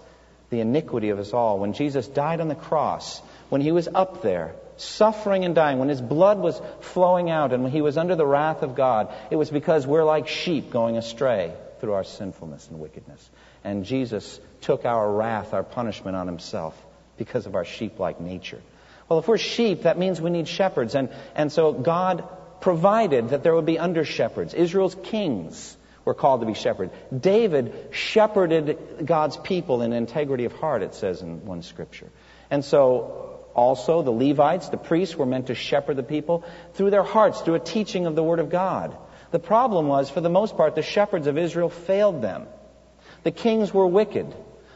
the 0.50 0.60
iniquity 0.60 1.10
of 1.10 1.20
us 1.20 1.34
all. 1.34 1.60
When 1.60 1.74
Jesus 1.74 2.08
died 2.08 2.42
on 2.42 2.48
the 2.48 2.56
cross, 2.56 3.20
when 3.50 3.62
he 3.62 3.72
was 3.72 3.88
up 3.88 4.22
there, 4.22 4.56
suffering 4.78 5.46
and 5.46 5.54
dying, 5.54 5.78
when 5.78 5.90
his 5.90 6.02
blood 6.02 6.40
was 6.40 6.60
flowing 6.82 7.30
out 7.30 7.54
and 7.54 7.64
when 7.64 7.72
he 7.72 7.82
was 7.82 7.98
under 7.98 8.16
the 8.16 8.26
wrath 8.26 8.64
of 8.64 8.76
God, 8.76 9.14
it 9.30 9.36
was 9.36 9.50
because 9.52 9.86
we're 9.86 10.04
like 10.04 10.28
sheep 10.28 10.72
going 10.72 10.98
astray 10.98 11.54
through 11.84 11.92
our 11.92 12.06
sinfulness 12.06 12.70
and 12.70 12.80
wickedness. 12.80 13.30
And 13.62 13.84
Jesus 13.84 14.40
took 14.62 14.86
our 14.86 15.12
wrath, 15.12 15.54
our 15.54 15.64
punishment 15.64 16.16
on 16.16 16.28
himself 16.28 16.82
because 17.18 17.46
of 17.46 17.56
our 17.56 17.66
sheep 17.66 18.00
like 18.00 18.22
nature. 18.22 18.62
Well, 19.10 19.20
if 19.20 19.28
we're 19.28 19.38
sheep, 19.38 19.82
that 19.82 19.98
means 19.98 20.22
we 20.22 20.30
need 20.30 20.48
shepherds. 20.48 20.96
And, 20.96 21.10
and 21.36 21.52
so 21.52 21.74
God 21.74 22.24
provided 22.62 23.32
that 23.32 23.44
there 23.44 23.54
would 23.54 23.66
be 23.66 23.78
under 23.80 24.06
shepherds. 24.06 24.54
Israel's 24.54 24.96
kings 24.96 25.76
were 26.06 26.14
called 26.14 26.40
to 26.40 26.48
be 26.48 26.54
shepherds. 26.54 26.94
David 27.20 27.90
shepherded 27.92 29.04
God's 29.04 29.36
people 29.36 29.82
in 29.82 29.92
integrity 29.92 30.46
of 30.46 30.54
heart, 30.54 30.84
it 30.84 30.96
says 30.96 31.22
in 31.22 31.46
one 31.46 31.64
scripture. 31.64 32.08
And 32.50 32.64
so 32.64 33.42
also 33.54 34.04
the 34.04 34.12
Levites, 34.12 34.70
the 34.70 34.78
priests, 34.78 35.18
were 35.18 35.26
meant 35.26 35.48
to 35.48 35.54
shepherd 35.54 35.98
the 35.98 36.04
people 36.04 36.46
through 36.76 36.92
their 36.92 37.04
hearts, 37.04 37.42
through 37.42 37.56
a 37.56 37.60
teaching 37.60 38.06
of 38.06 38.16
the 38.16 38.24
Word 38.24 38.40
of 38.40 38.50
God. 38.50 38.96
The 39.34 39.40
problem 39.40 39.88
was, 39.88 40.12
for 40.12 40.22
the 40.22 40.30
most 40.30 40.58
part, 40.58 40.76
the 40.76 40.84
shepherds 40.84 41.26
of 41.26 41.40
Israel 41.40 41.70
failed 41.70 42.22
them. 42.22 42.46
The 43.24 43.32
kings 43.32 43.74
were 43.74 43.88
wicked. 43.88 44.32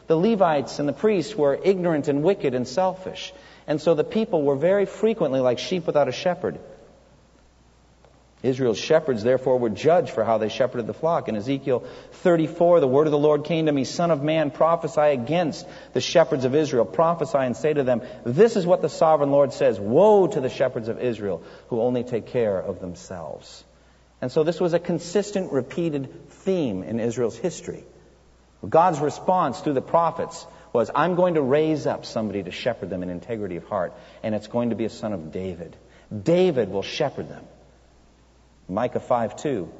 The 0.08 0.16
Levites 0.16 0.80
and 0.80 0.88
the 0.88 0.92
priests 0.92 1.36
were 1.36 1.56
ignorant 1.62 2.08
and 2.08 2.24
wicked 2.24 2.54
and 2.54 2.66
selfish. 2.66 3.32
And 3.68 3.80
so 3.80 3.94
the 3.94 4.02
people 4.02 4.42
were 4.42 4.56
very 4.56 4.84
frequently 4.84 5.38
like 5.38 5.60
sheep 5.60 5.86
without 5.86 6.08
a 6.08 6.12
shepherd. 6.12 6.58
Israel's 8.42 8.80
shepherds, 8.80 9.22
therefore, 9.22 9.60
were 9.60 9.70
judged 9.70 10.10
for 10.10 10.24
how 10.24 10.38
they 10.38 10.48
shepherded 10.48 10.88
the 10.88 10.92
flock. 10.92 11.28
In 11.28 11.36
Ezekiel 11.36 11.84
34, 12.10 12.80
the 12.80 12.88
word 12.88 13.06
of 13.06 13.12
the 13.12 13.16
Lord 13.16 13.44
came 13.44 13.66
to 13.66 13.72
me, 13.72 13.84
Son 13.84 14.10
of 14.10 14.24
man, 14.24 14.50
prophesy 14.50 15.12
against 15.12 15.68
the 15.92 16.00
shepherds 16.00 16.44
of 16.44 16.56
Israel. 16.56 16.84
Prophesy 16.84 17.38
and 17.38 17.56
say 17.56 17.74
to 17.74 17.84
them, 17.84 18.02
This 18.24 18.56
is 18.56 18.66
what 18.66 18.82
the 18.82 18.88
sovereign 18.88 19.30
Lord 19.30 19.52
says 19.52 19.78
Woe 19.78 20.26
to 20.26 20.40
the 20.40 20.50
shepherds 20.50 20.88
of 20.88 21.00
Israel 21.00 21.44
who 21.68 21.80
only 21.80 22.02
take 22.02 22.26
care 22.26 22.58
of 22.58 22.80
themselves. 22.80 23.62
And 24.20 24.32
so 24.32 24.42
this 24.42 24.60
was 24.60 24.74
a 24.74 24.78
consistent, 24.78 25.52
repeated 25.52 26.30
theme 26.30 26.82
in 26.82 26.98
Israel's 27.00 27.36
history. 27.36 27.84
God's 28.68 28.98
response 28.98 29.60
through 29.60 29.74
the 29.74 29.82
prophets 29.82 30.44
was, 30.72 30.90
I'm 30.94 31.14
going 31.14 31.34
to 31.34 31.42
raise 31.42 31.86
up 31.86 32.04
somebody 32.04 32.42
to 32.42 32.50
shepherd 32.50 32.90
them 32.90 33.02
in 33.02 33.10
integrity 33.10 33.56
of 33.56 33.64
heart, 33.64 33.92
and 34.22 34.34
it's 34.34 34.48
going 34.48 34.70
to 34.70 34.76
be 34.76 34.84
a 34.84 34.90
son 34.90 35.12
of 35.12 35.32
David. 35.32 35.76
David 36.22 36.70
will 36.70 36.82
shepherd 36.82 37.28
them. 37.28 37.44
Micah 38.68 39.00
5 39.00 39.36
2, 39.36 39.72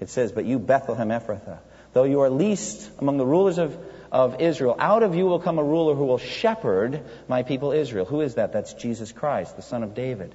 it 0.00 0.10
says, 0.10 0.32
But 0.32 0.44
you, 0.44 0.58
Bethlehem 0.58 1.08
Ephrathah, 1.08 1.58
though 1.94 2.04
you 2.04 2.20
are 2.20 2.30
least 2.30 2.90
among 2.98 3.16
the 3.16 3.26
rulers 3.26 3.58
of, 3.58 3.76
of 4.12 4.40
Israel, 4.40 4.76
out 4.78 5.02
of 5.02 5.14
you 5.16 5.24
will 5.24 5.40
come 5.40 5.58
a 5.58 5.64
ruler 5.64 5.94
who 5.94 6.04
will 6.04 6.18
shepherd 6.18 7.02
my 7.28 7.42
people 7.42 7.72
Israel. 7.72 8.04
Who 8.04 8.20
is 8.20 8.34
that? 8.34 8.52
That's 8.52 8.74
Jesus 8.74 9.10
Christ, 9.12 9.56
the 9.56 9.62
son 9.62 9.82
of 9.82 9.94
David. 9.94 10.34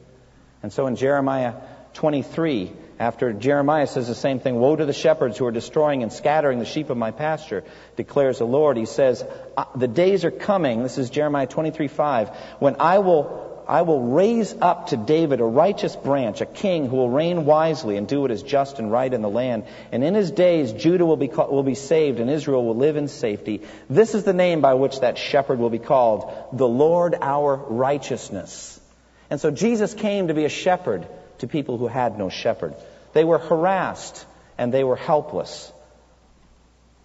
And 0.64 0.74
so 0.74 0.88
in 0.88 0.96
Jeremiah 0.96 1.54
23, 1.94 2.72
after 3.02 3.34
Jeremiah 3.34 3.88
says 3.88 4.08
the 4.08 4.14
same 4.14 4.40
thing, 4.40 4.60
Woe 4.60 4.76
to 4.76 4.86
the 4.86 4.94
shepherds 4.94 5.36
who 5.36 5.48
are 5.48 5.52
destroying 5.52 6.04
and 6.04 6.14
scattering 6.14 6.60
the 6.60 6.66
sheep 6.66 6.92
of 6.92 6.98
my 6.98 7.10
pasture, 7.10 7.64
declares 7.96 8.38
the 8.38 8.46
Lord. 8.46 8.78
He 8.78 8.86
says, 8.86 9.26
The 9.76 9.88
days 9.88 10.24
are 10.24 10.30
coming, 10.30 10.84
this 10.84 11.00
is 11.00 11.10
Jeremiah 11.10 11.48
23 11.48 11.88
5, 11.88 12.30
when 12.60 12.76
I 12.80 13.00
will 13.00 13.50
I 13.68 13.84
will 13.84 14.02
raise 14.02 14.54
up 14.54 14.88
to 14.88 14.98
David 14.98 15.40
a 15.40 15.46
righteous 15.46 15.96
branch, 15.96 16.42
a 16.42 16.46
king 16.46 16.88
who 16.88 16.98
will 16.98 17.10
reign 17.10 17.46
wisely 17.46 17.96
and 17.96 18.08
do 18.08 18.22
what 18.22 18.30
is 18.30 18.44
just 18.44 18.80
and 18.80 18.92
right 18.92 19.12
in 19.12 19.22
the 19.22 19.30
land. 19.30 19.64
And 19.92 20.04
in 20.04 20.14
his 20.14 20.30
days, 20.30 20.74
Judah 20.74 21.06
will 21.06 21.16
be, 21.16 21.28
will 21.28 21.64
be 21.64 21.76
saved 21.76 22.20
and 22.20 22.30
Israel 22.30 22.66
will 22.66 22.76
live 22.76 22.98
in 22.98 23.08
safety. 23.08 23.62
This 23.90 24.14
is 24.14 24.26
the 24.26 24.34
name 24.34 24.62
by 24.62 24.74
which 24.74 25.00
that 25.00 25.18
shepherd 25.18 25.58
will 25.58 25.70
be 25.70 25.80
called, 25.80 26.34
the 26.52 26.68
Lord 26.68 27.16
our 27.22 27.56
righteousness. 27.56 28.80
And 29.30 29.40
so 29.40 29.52
Jesus 29.52 29.94
came 29.94 30.28
to 30.28 30.34
be 30.34 30.44
a 30.44 30.50
shepherd 30.50 31.08
to 31.42 31.48
people 31.48 31.78
who 31.78 31.88
had 31.88 32.18
no 32.18 32.30
shepherd. 32.30 32.76
They 33.14 33.24
were 33.24 33.40
harassed 33.40 34.26
and 34.58 34.74
they 34.74 34.84
were 34.84 34.96
helpless. 34.96 35.72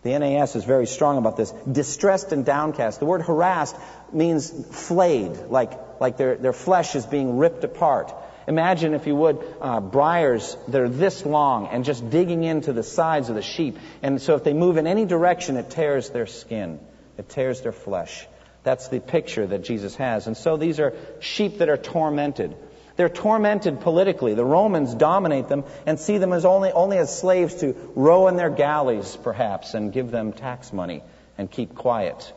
The 0.02 0.16
NAS 0.18 0.54
is 0.54 0.64
very 0.64 0.86
strong 0.86 1.18
about 1.18 1.36
this. 1.36 1.50
Distressed 1.70 2.30
and 2.30 2.44
downcast. 2.44 3.00
The 3.00 3.06
word 3.06 3.22
harassed 3.22 3.74
means 4.12 4.50
flayed, 4.70 5.36
like, 5.48 5.72
like 6.00 6.16
their, 6.16 6.36
their 6.36 6.52
flesh 6.52 6.94
is 6.94 7.04
being 7.04 7.38
ripped 7.38 7.64
apart. 7.64 8.14
Imagine, 8.46 8.94
if 8.94 9.08
you 9.08 9.16
would, 9.16 9.44
uh, 9.60 9.80
briars 9.80 10.56
that 10.68 10.80
are 10.80 10.88
this 10.88 11.26
long 11.26 11.66
and 11.66 11.84
just 11.84 12.08
digging 12.08 12.44
into 12.44 12.72
the 12.72 12.84
sides 12.84 13.28
of 13.28 13.34
the 13.34 13.42
sheep. 13.42 13.78
And 14.02 14.22
so 14.22 14.36
if 14.36 14.44
they 14.44 14.52
move 14.52 14.76
in 14.76 14.86
any 14.86 15.04
direction, 15.04 15.56
it 15.56 15.70
tears 15.70 16.10
their 16.10 16.26
skin, 16.26 16.78
it 17.18 17.28
tears 17.28 17.62
their 17.62 17.72
flesh. 17.72 18.28
That's 18.62 18.88
the 18.88 19.00
picture 19.00 19.46
that 19.46 19.64
Jesus 19.64 19.96
has. 19.96 20.28
And 20.28 20.36
so 20.36 20.56
these 20.56 20.78
are 20.78 20.92
sheep 21.18 21.58
that 21.58 21.68
are 21.68 21.76
tormented. 21.76 22.56
They're 22.96 23.10
tormented 23.10 23.80
politically. 23.80 24.34
The 24.34 24.44
Romans 24.44 24.94
dominate 24.94 25.48
them 25.48 25.64
and 25.84 26.00
see 26.00 26.18
them 26.18 26.32
as 26.32 26.44
only, 26.44 26.72
only 26.72 26.96
as 26.98 27.16
slaves 27.16 27.56
to 27.56 27.74
row 27.94 28.28
in 28.28 28.36
their 28.36 28.50
galleys, 28.50 29.16
perhaps, 29.22 29.74
and 29.74 29.92
give 29.92 30.10
them 30.10 30.32
tax 30.32 30.72
money 30.72 31.02
and 31.36 31.50
keep 31.50 31.74
quiet. 31.74 32.32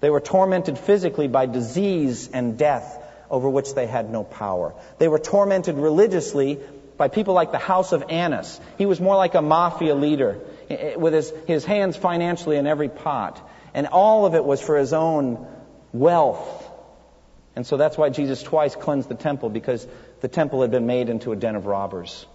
They 0.00 0.10
were 0.10 0.20
tormented 0.20 0.78
physically 0.78 1.28
by 1.28 1.46
disease 1.46 2.28
and 2.32 2.58
death 2.58 3.00
over 3.30 3.48
which 3.48 3.74
they 3.74 3.86
had 3.86 4.10
no 4.10 4.24
power. 4.24 4.74
They 4.98 5.08
were 5.08 5.18
tormented 5.18 5.76
religiously 5.76 6.60
by 6.96 7.08
people 7.08 7.34
like 7.34 7.52
the 7.52 7.58
House 7.58 7.92
of 7.92 8.04
Annas. 8.08 8.60
He 8.78 8.86
was 8.86 9.00
more 9.00 9.16
like 9.16 9.34
a 9.34 9.42
mafia 9.42 9.94
leader 9.94 10.40
eh, 10.70 10.74
eh, 10.74 10.96
with 10.96 11.12
his, 11.12 11.32
his 11.46 11.64
hands 11.64 11.96
financially 11.96 12.56
in 12.56 12.66
every 12.66 12.88
pot. 12.88 13.40
And 13.74 13.86
all 13.88 14.24
of 14.24 14.34
it 14.34 14.44
was 14.44 14.60
for 14.60 14.78
his 14.78 14.92
own 14.92 15.46
wealth 15.92 16.63
and 17.56 17.66
so 17.66 17.76
that's 17.76 17.96
why 17.96 18.08
Jesus 18.10 18.42
twice 18.42 18.74
cleansed 18.74 19.08
the 19.08 19.14
temple, 19.14 19.48
because 19.48 19.86
the 20.20 20.28
temple 20.28 20.62
had 20.62 20.70
been 20.70 20.86
made 20.86 21.08
into 21.08 21.32
a 21.32 21.36
den 21.36 21.54
of 21.56 21.66
robbers. 21.66 22.26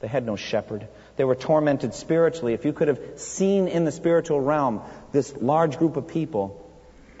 They 0.00 0.08
had 0.08 0.26
no 0.26 0.36
shepherd. 0.36 0.88
They 1.16 1.24
were 1.24 1.36
tormented 1.36 1.94
spiritually. 1.94 2.54
If 2.54 2.64
you 2.64 2.72
could 2.72 2.88
have 2.88 3.00
seen 3.16 3.68
in 3.68 3.84
the 3.84 3.92
spiritual 3.92 4.40
realm 4.40 4.82
this 5.12 5.34
large 5.36 5.78
group 5.78 5.96
of 5.96 6.08
people 6.08 6.70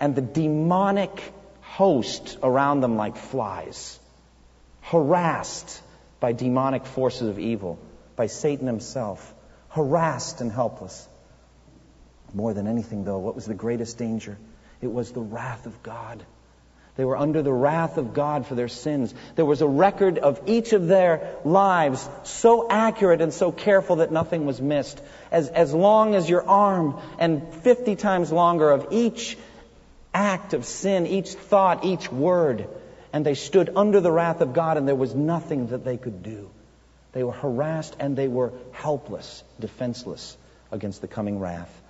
and 0.00 0.14
the 0.16 0.20
demonic 0.20 1.32
host 1.60 2.38
around 2.42 2.80
them 2.80 2.96
like 2.96 3.16
flies, 3.16 3.98
harassed 4.80 5.80
by 6.18 6.32
demonic 6.32 6.84
forces 6.86 7.28
of 7.28 7.38
evil, 7.38 7.78
by 8.16 8.26
Satan 8.26 8.66
himself, 8.66 9.32
harassed 9.68 10.40
and 10.40 10.50
helpless. 10.50 11.08
More 12.34 12.52
than 12.52 12.66
anything, 12.66 13.04
though, 13.04 13.18
what 13.18 13.34
was 13.34 13.46
the 13.46 13.54
greatest 13.54 13.96
danger? 13.96 14.36
It 14.80 14.92
was 14.92 15.12
the 15.12 15.20
wrath 15.20 15.66
of 15.66 15.82
God. 15.82 16.24
They 16.94 17.04
were 17.06 17.16
under 17.16 17.42
the 17.42 17.52
wrath 17.52 17.96
of 17.96 18.12
God 18.12 18.46
for 18.46 18.54
their 18.54 18.68
sins. 18.68 19.14
There 19.34 19.46
was 19.46 19.62
a 19.62 19.66
record 19.66 20.18
of 20.18 20.42
each 20.46 20.74
of 20.74 20.88
their 20.88 21.36
lives 21.42 22.06
so 22.24 22.68
accurate 22.68 23.22
and 23.22 23.32
so 23.32 23.50
careful 23.50 23.96
that 23.96 24.12
nothing 24.12 24.44
was 24.44 24.60
missed. 24.60 25.00
As, 25.30 25.48
as 25.48 25.72
long 25.72 26.14
as 26.14 26.28
your 26.28 26.46
arm 26.46 27.00
and 27.18 27.54
50 27.54 27.96
times 27.96 28.30
longer 28.30 28.70
of 28.70 28.88
each 28.90 29.38
act 30.12 30.52
of 30.52 30.66
sin, 30.66 31.06
each 31.06 31.30
thought, 31.30 31.84
each 31.84 32.12
word. 32.12 32.68
And 33.14 33.24
they 33.24 33.34
stood 33.34 33.70
under 33.74 34.00
the 34.00 34.12
wrath 34.12 34.42
of 34.42 34.52
God 34.52 34.76
and 34.76 34.86
there 34.86 34.94
was 34.94 35.14
nothing 35.14 35.68
that 35.68 35.84
they 35.86 35.96
could 35.96 36.22
do. 36.22 36.50
They 37.12 37.24
were 37.24 37.32
harassed 37.32 37.96
and 38.00 38.16
they 38.16 38.28
were 38.28 38.52
helpless, 38.72 39.42
defenseless 39.58 40.36
against 40.70 41.00
the 41.00 41.08
coming 41.08 41.38
wrath. 41.38 41.81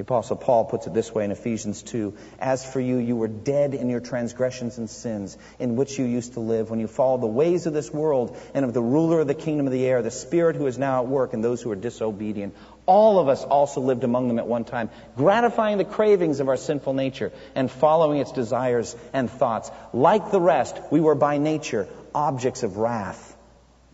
The 0.00 0.04
Apostle 0.04 0.36
Paul 0.36 0.64
puts 0.64 0.86
it 0.86 0.94
this 0.94 1.14
way 1.14 1.26
in 1.26 1.30
Ephesians 1.30 1.82
2 1.82 2.14
As 2.38 2.64
for 2.64 2.80
you, 2.80 2.96
you 2.96 3.16
were 3.16 3.28
dead 3.28 3.74
in 3.74 3.90
your 3.90 4.00
transgressions 4.00 4.78
and 4.78 4.88
sins, 4.88 5.36
in 5.58 5.76
which 5.76 5.98
you 5.98 6.06
used 6.06 6.32
to 6.32 6.40
live, 6.40 6.70
when 6.70 6.80
you 6.80 6.86
followed 6.86 7.20
the 7.20 7.26
ways 7.26 7.66
of 7.66 7.74
this 7.74 7.92
world 7.92 8.34
and 8.54 8.64
of 8.64 8.72
the 8.72 8.80
ruler 8.80 9.20
of 9.20 9.26
the 9.26 9.34
kingdom 9.34 9.66
of 9.66 9.74
the 9.74 9.84
air, 9.84 10.00
the 10.00 10.10
Spirit 10.10 10.56
who 10.56 10.66
is 10.66 10.78
now 10.78 11.02
at 11.02 11.06
work, 11.06 11.34
and 11.34 11.44
those 11.44 11.60
who 11.60 11.70
are 11.70 11.76
disobedient. 11.76 12.56
All 12.86 13.18
of 13.18 13.28
us 13.28 13.44
also 13.44 13.82
lived 13.82 14.02
among 14.02 14.28
them 14.28 14.38
at 14.38 14.46
one 14.46 14.64
time, 14.64 14.88
gratifying 15.18 15.76
the 15.76 15.84
cravings 15.84 16.40
of 16.40 16.48
our 16.48 16.56
sinful 16.56 16.94
nature 16.94 17.30
and 17.54 17.70
following 17.70 18.20
its 18.20 18.32
desires 18.32 18.96
and 19.12 19.30
thoughts. 19.30 19.70
Like 19.92 20.30
the 20.30 20.40
rest, 20.40 20.80
we 20.90 21.00
were 21.02 21.14
by 21.14 21.36
nature 21.36 21.88
objects 22.14 22.62
of 22.62 22.78
wrath. 22.78 23.36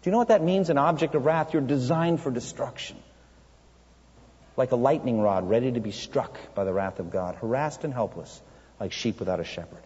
Do 0.03 0.11
you 0.11 0.13
know 0.13 0.19
what 0.19 0.29
that 0.29 0.45
means, 0.45 0.71
an 0.71 0.79
object 0.79 1.17
of 1.17 1.27
wrath? 1.27 1.53
You're 1.53 1.63
designed 1.63 2.21
for 2.21 2.31
destruction 2.31 2.97
like 4.57 4.73
a 4.73 4.77
lightning 4.77 5.21
rod 5.21 5.49
ready 5.49 5.73
to 5.73 5.81
be 5.81 5.93
struck 5.93 6.39
by 6.55 6.65
the 6.65 6.73
wrath 6.73 6.99
of 6.99 7.11
God, 7.11 7.37
harassed 7.37 7.85
and 7.85 7.93
helpless, 7.93 8.41
like 8.81 8.93
sheep 8.93 9.19
without 9.19 9.41
a 9.41 9.45
shepherd. 9.45 9.83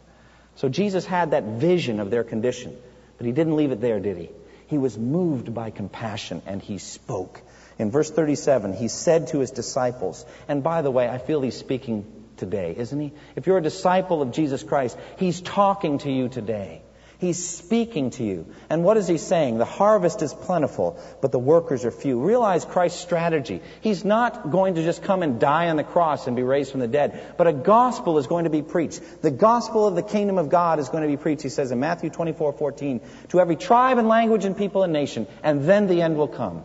So 0.56 0.68
Jesus 0.68 1.06
had 1.06 1.32
that 1.32 1.44
vision 1.44 2.00
of 2.00 2.10
their 2.10 2.24
condition. 2.24 2.76
But 3.18 3.26
he 3.26 3.32
didn't 3.32 3.56
leave 3.56 3.72
it 3.72 3.80
there, 3.80 4.00
did 4.00 4.16
he? 4.16 4.30
He 4.68 4.78
was 4.78 4.96
moved 4.96 5.52
by 5.52 5.70
compassion 5.70 6.42
and 6.46 6.62
he 6.62 6.78
spoke. 6.78 7.42
In 7.78 7.90
verse 7.90 8.10
37, 8.10 8.72
he 8.74 8.88
said 8.88 9.28
to 9.28 9.40
his 9.40 9.50
disciples, 9.50 10.24
and 10.48 10.62
by 10.62 10.82
the 10.82 10.90
way, 10.90 11.08
I 11.08 11.18
feel 11.18 11.40
he's 11.42 11.56
speaking 11.56 12.04
today, 12.36 12.74
isn't 12.76 13.00
he? 13.00 13.12
If 13.36 13.46
you're 13.46 13.58
a 13.58 13.62
disciple 13.62 14.22
of 14.22 14.32
Jesus 14.32 14.62
Christ, 14.62 14.96
he's 15.18 15.40
talking 15.40 15.98
to 15.98 16.10
you 16.10 16.28
today. 16.28 16.82
He's 17.20 17.46
speaking 17.46 18.08
to 18.12 18.24
you. 18.24 18.46
And 18.70 18.82
what 18.82 18.96
is 18.96 19.06
he 19.06 19.18
saying? 19.18 19.58
The 19.58 19.66
harvest 19.66 20.22
is 20.22 20.32
plentiful, 20.32 20.98
but 21.20 21.32
the 21.32 21.38
workers 21.38 21.84
are 21.84 21.90
few. 21.90 22.18
Realize 22.18 22.64
Christ's 22.64 22.98
strategy. 23.00 23.60
He's 23.82 24.06
not 24.06 24.50
going 24.50 24.76
to 24.76 24.82
just 24.82 25.02
come 25.02 25.22
and 25.22 25.38
die 25.38 25.68
on 25.68 25.76
the 25.76 25.84
cross 25.84 26.26
and 26.26 26.34
be 26.34 26.42
raised 26.42 26.70
from 26.70 26.80
the 26.80 26.88
dead, 26.88 27.34
but 27.36 27.46
a 27.46 27.52
gospel 27.52 28.16
is 28.16 28.26
going 28.26 28.44
to 28.44 28.50
be 28.50 28.62
preached. 28.62 29.02
The 29.20 29.30
gospel 29.30 29.86
of 29.86 29.96
the 29.96 30.02
kingdom 30.02 30.38
of 30.38 30.48
God 30.48 30.78
is 30.78 30.88
going 30.88 31.02
to 31.02 31.08
be 31.08 31.18
preached, 31.18 31.42
he 31.42 31.50
says 31.50 31.70
in 31.70 31.78
Matthew 31.78 32.08
24, 32.08 32.54
14, 32.54 33.02
to 33.28 33.40
every 33.40 33.56
tribe 33.56 33.98
and 33.98 34.08
language 34.08 34.46
and 34.46 34.56
people 34.56 34.82
and 34.82 34.94
nation, 34.94 35.26
and 35.42 35.64
then 35.64 35.88
the 35.88 36.00
end 36.00 36.16
will 36.16 36.28
come. 36.28 36.64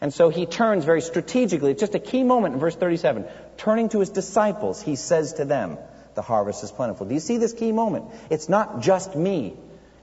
And 0.00 0.14
so 0.14 0.30
he 0.30 0.46
turns 0.46 0.86
very 0.86 1.02
strategically. 1.02 1.72
It's 1.72 1.80
just 1.80 1.94
a 1.94 1.98
key 1.98 2.22
moment 2.22 2.54
in 2.54 2.60
verse 2.60 2.74
37. 2.74 3.26
Turning 3.58 3.90
to 3.90 4.00
his 4.00 4.08
disciples, 4.08 4.80
he 4.80 4.96
says 4.96 5.34
to 5.34 5.44
them, 5.44 5.76
the 6.14 6.22
harvest 6.22 6.64
is 6.64 6.70
plentiful. 6.70 7.06
Do 7.06 7.14
you 7.14 7.20
see 7.20 7.38
this 7.38 7.52
key 7.52 7.72
moment? 7.72 8.06
It's 8.30 8.48
not 8.48 8.80
just 8.80 9.14
me. 9.14 9.56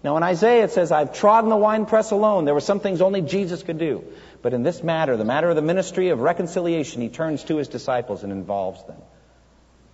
Now 0.04 0.18
in 0.18 0.24
Isaiah 0.24 0.66
it 0.66 0.72
says, 0.72 0.92
I've 0.92 1.14
trodden 1.14 1.50
the 1.50 1.58
winepress 1.58 2.12
alone. 2.12 2.46
There 2.46 2.54
were 2.54 2.62
some 2.62 2.80
things 2.80 3.02
only 3.02 3.22
Jesus 3.22 3.64
could 3.64 3.78
do. 3.78 4.04
But 4.42 4.54
in 4.54 4.64
this 4.64 4.84
matter, 4.84 5.18
the 5.18 5.26
matter 5.26 5.50
of 5.50 5.56
the 5.56 5.62
ministry 5.62 6.10
of 6.10 6.20
reconciliation, 6.20 7.02
he 7.02 7.10
turns 7.10 7.44
to 7.46 7.58
his 7.58 7.68
disciples 7.68 8.24
and 8.24 8.32
involves 8.32 8.84
them. 8.86 8.98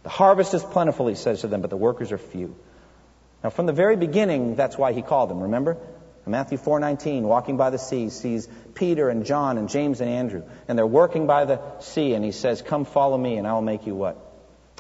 The 0.04 0.10
harvest 0.10 0.54
is 0.54 0.64
plentiful, 0.64 1.08
he 1.08 1.16
says 1.16 1.42
to 1.42 1.48
them, 1.48 1.62
but 1.62 1.70
the 1.70 1.78
workers 1.78 2.12
are 2.12 2.18
few. 2.18 2.56
Now 3.44 3.50
from 3.50 3.66
the 3.66 3.74
very 3.74 3.96
beginning, 3.96 4.56
that's 4.56 4.78
why 4.78 4.94
he 4.94 5.02
called 5.02 5.30
them, 5.30 5.42
remember? 5.42 5.78
In 6.26 6.32
Matthew 6.32 6.58
4:19, 6.58 7.24
walking 7.24 7.58
by 7.58 7.70
the 7.70 7.78
sea, 7.78 8.10
sees 8.10 8.48
Peter 8.76 9.10
and 9.10 9.26
John 9.26 9.58
and 9.58 9.68
James 9.68 10.00
and 10.00 10.10
Andrew, 10.10 10.44
and 10.68 10.78
they're 10.78 10.88
working 10.88 11.28
by 11.28 11.44
the 11.44 11.60
sea, 11.80 12.14
and 12.14 12.24
he 12.24 12.32
says, 12.32 12.62
"Come, 12.62 12.86
follow 12.86 13.18
me, 13.18 13.36
and 13.38 13.46
I 13.46 13.54
will 13.54 13.62
make 13.62 13.86
you 13.86 13.96
what? 13.96 14.16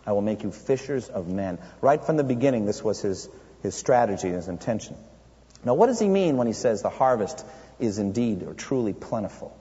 I 0.05 0.11
will 0.11 0.21
make 0.21 0.43
you 0.43 0.51
fishers 0.51 1.09
of 1.09 1.27
men. 1.27 1.59
Right 1.81 2.03
from 2.03 2.17
the 2.17 2.23
beginning, 2.23 2.65
this 2.65 2.83
was 2.83 3.01
his, 3.01 3.29
his 3.61 3.75
strategy 3.75 4.29
his 4.29 4.47
intention. 4.47 4.95
Now, 5.65 5.75
what 5.75 5.87
does 5.87 5.99
he 5.99 6.09
mean 6.09 6.37
when 6.37 6.47
he 6.47 6.53
says 6.53 6.81
the 6.81 6.89
harvest 6.89 7.45
is 7.79 7.99
indeed 7.99 8.43
or 8.43 8.53
truly 8.53 8.93
plentiful? 8.93 9.55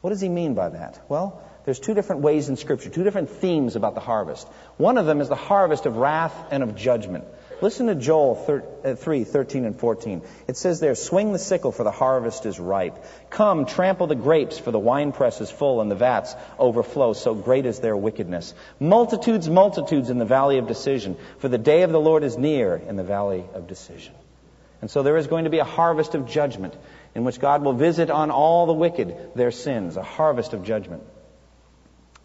What 0.00 0.10
does 0.10 0.20
he 0.20 0.28
mean 0.28 0.54
by 0.54 0.70
that? 0.70 1.00
Well, 1.08 1.42
there's 1.64 1.78
two 1.78 1.94
different 1.94 2.22
ways 2.22 2.48
in 2.48 2.56
Scripture, 2.56 2.90
two 2.90 3.04
different 3.04 3.30
themes 3.30 3.76
about 3.76 3.94
the 3.94 4.00
harvest. 4.00 4.48
One 4.78 4.98
of 4.98 5.06
them 5.06 5.20
is 5.20 5.28
the 5.28 5.36
harvest 5.36 5.86
of 5.86 5.96
wrath 5.96 6.34
and 6.50 6.62
of 6.62 6.74
judgment. 6.74 7.24
Listen 7.62 7.86
to 7.86 7.94
Joel 7.94 8.64
uh, 8.84 8.96
3, 8.96 9.22
13 9.22 9.64
and 9.64 9.78
14. 9.78 10.22
It 10.48 10.56
says 10.56 10.80
there, 10.80 10.96
Swing 10.96 11.32
the 11.32 11.38
sickle, 11.38 11.70
for 11.70 11.84
the 11.84 11.92
harvest 11.92 12.44
is 12.44 12.58
ripe. 12.58 13.04
Come, 13.30 13.66
trample 13.66 14.08
the 14.08 14.16
grapes, 14.16 14.58
for 14.58 14.72
the 14.72 14.80
winepress 14.80 15.40
is 15.40 15.48
full, 15.48 15.80
and 15.80 15.88
the 15.88 15.94
vats 15.94 16.34
overflow, 16.58 17.12
so 17.12 17.36
great 17.36 17.64
is 17.64 17.78
their 17.78 17.96
wickedness. 17.96 18.52
Multitudes, 18.80 19.48
multitudes 19.48 20.10
in 20.10 20.18
the 20.18 20.24
valley 20.24 20.58
of 20.58 20.66
decision, 20.66 21.16
for 21.38 21.48
the 21.48 21.56
day 21.56 21.82
of 21.82 21.92
the 21.92 22.00
Lord 22.00 22.24
is 22.24 22.36
near 22.36 22.74
in 22.74 22.96
the 22.96 23.04
valley 23.04 23.44
of 23.54 23.68
decision. 23.68 24.12
And 24.80 24.90
so 24.90 25.04
there 25.04 25.16
is 25.16 25.28
going 25.28 25.44
to 25.44 25.50
be 25.50 25.60
a 25.60 25.64
harvest 25.64 26.16
of 26.16 26.26
judgment, 26.26 26.74
in 27.14 27.22
which 27.22 27.38
God 27.38 27.62
will 27.62 27.74
visit 27.74 28.10
on 28.10 28.32
all 28.32 28.66
the 28.66 28.72
wicked 28.72 29.36
their 29.36 29.52
sins, 29.52 29.96
a 29.96 30.02
harvest 30.02 30.52
of 30.52 30.64
judgment. 30.64 31.04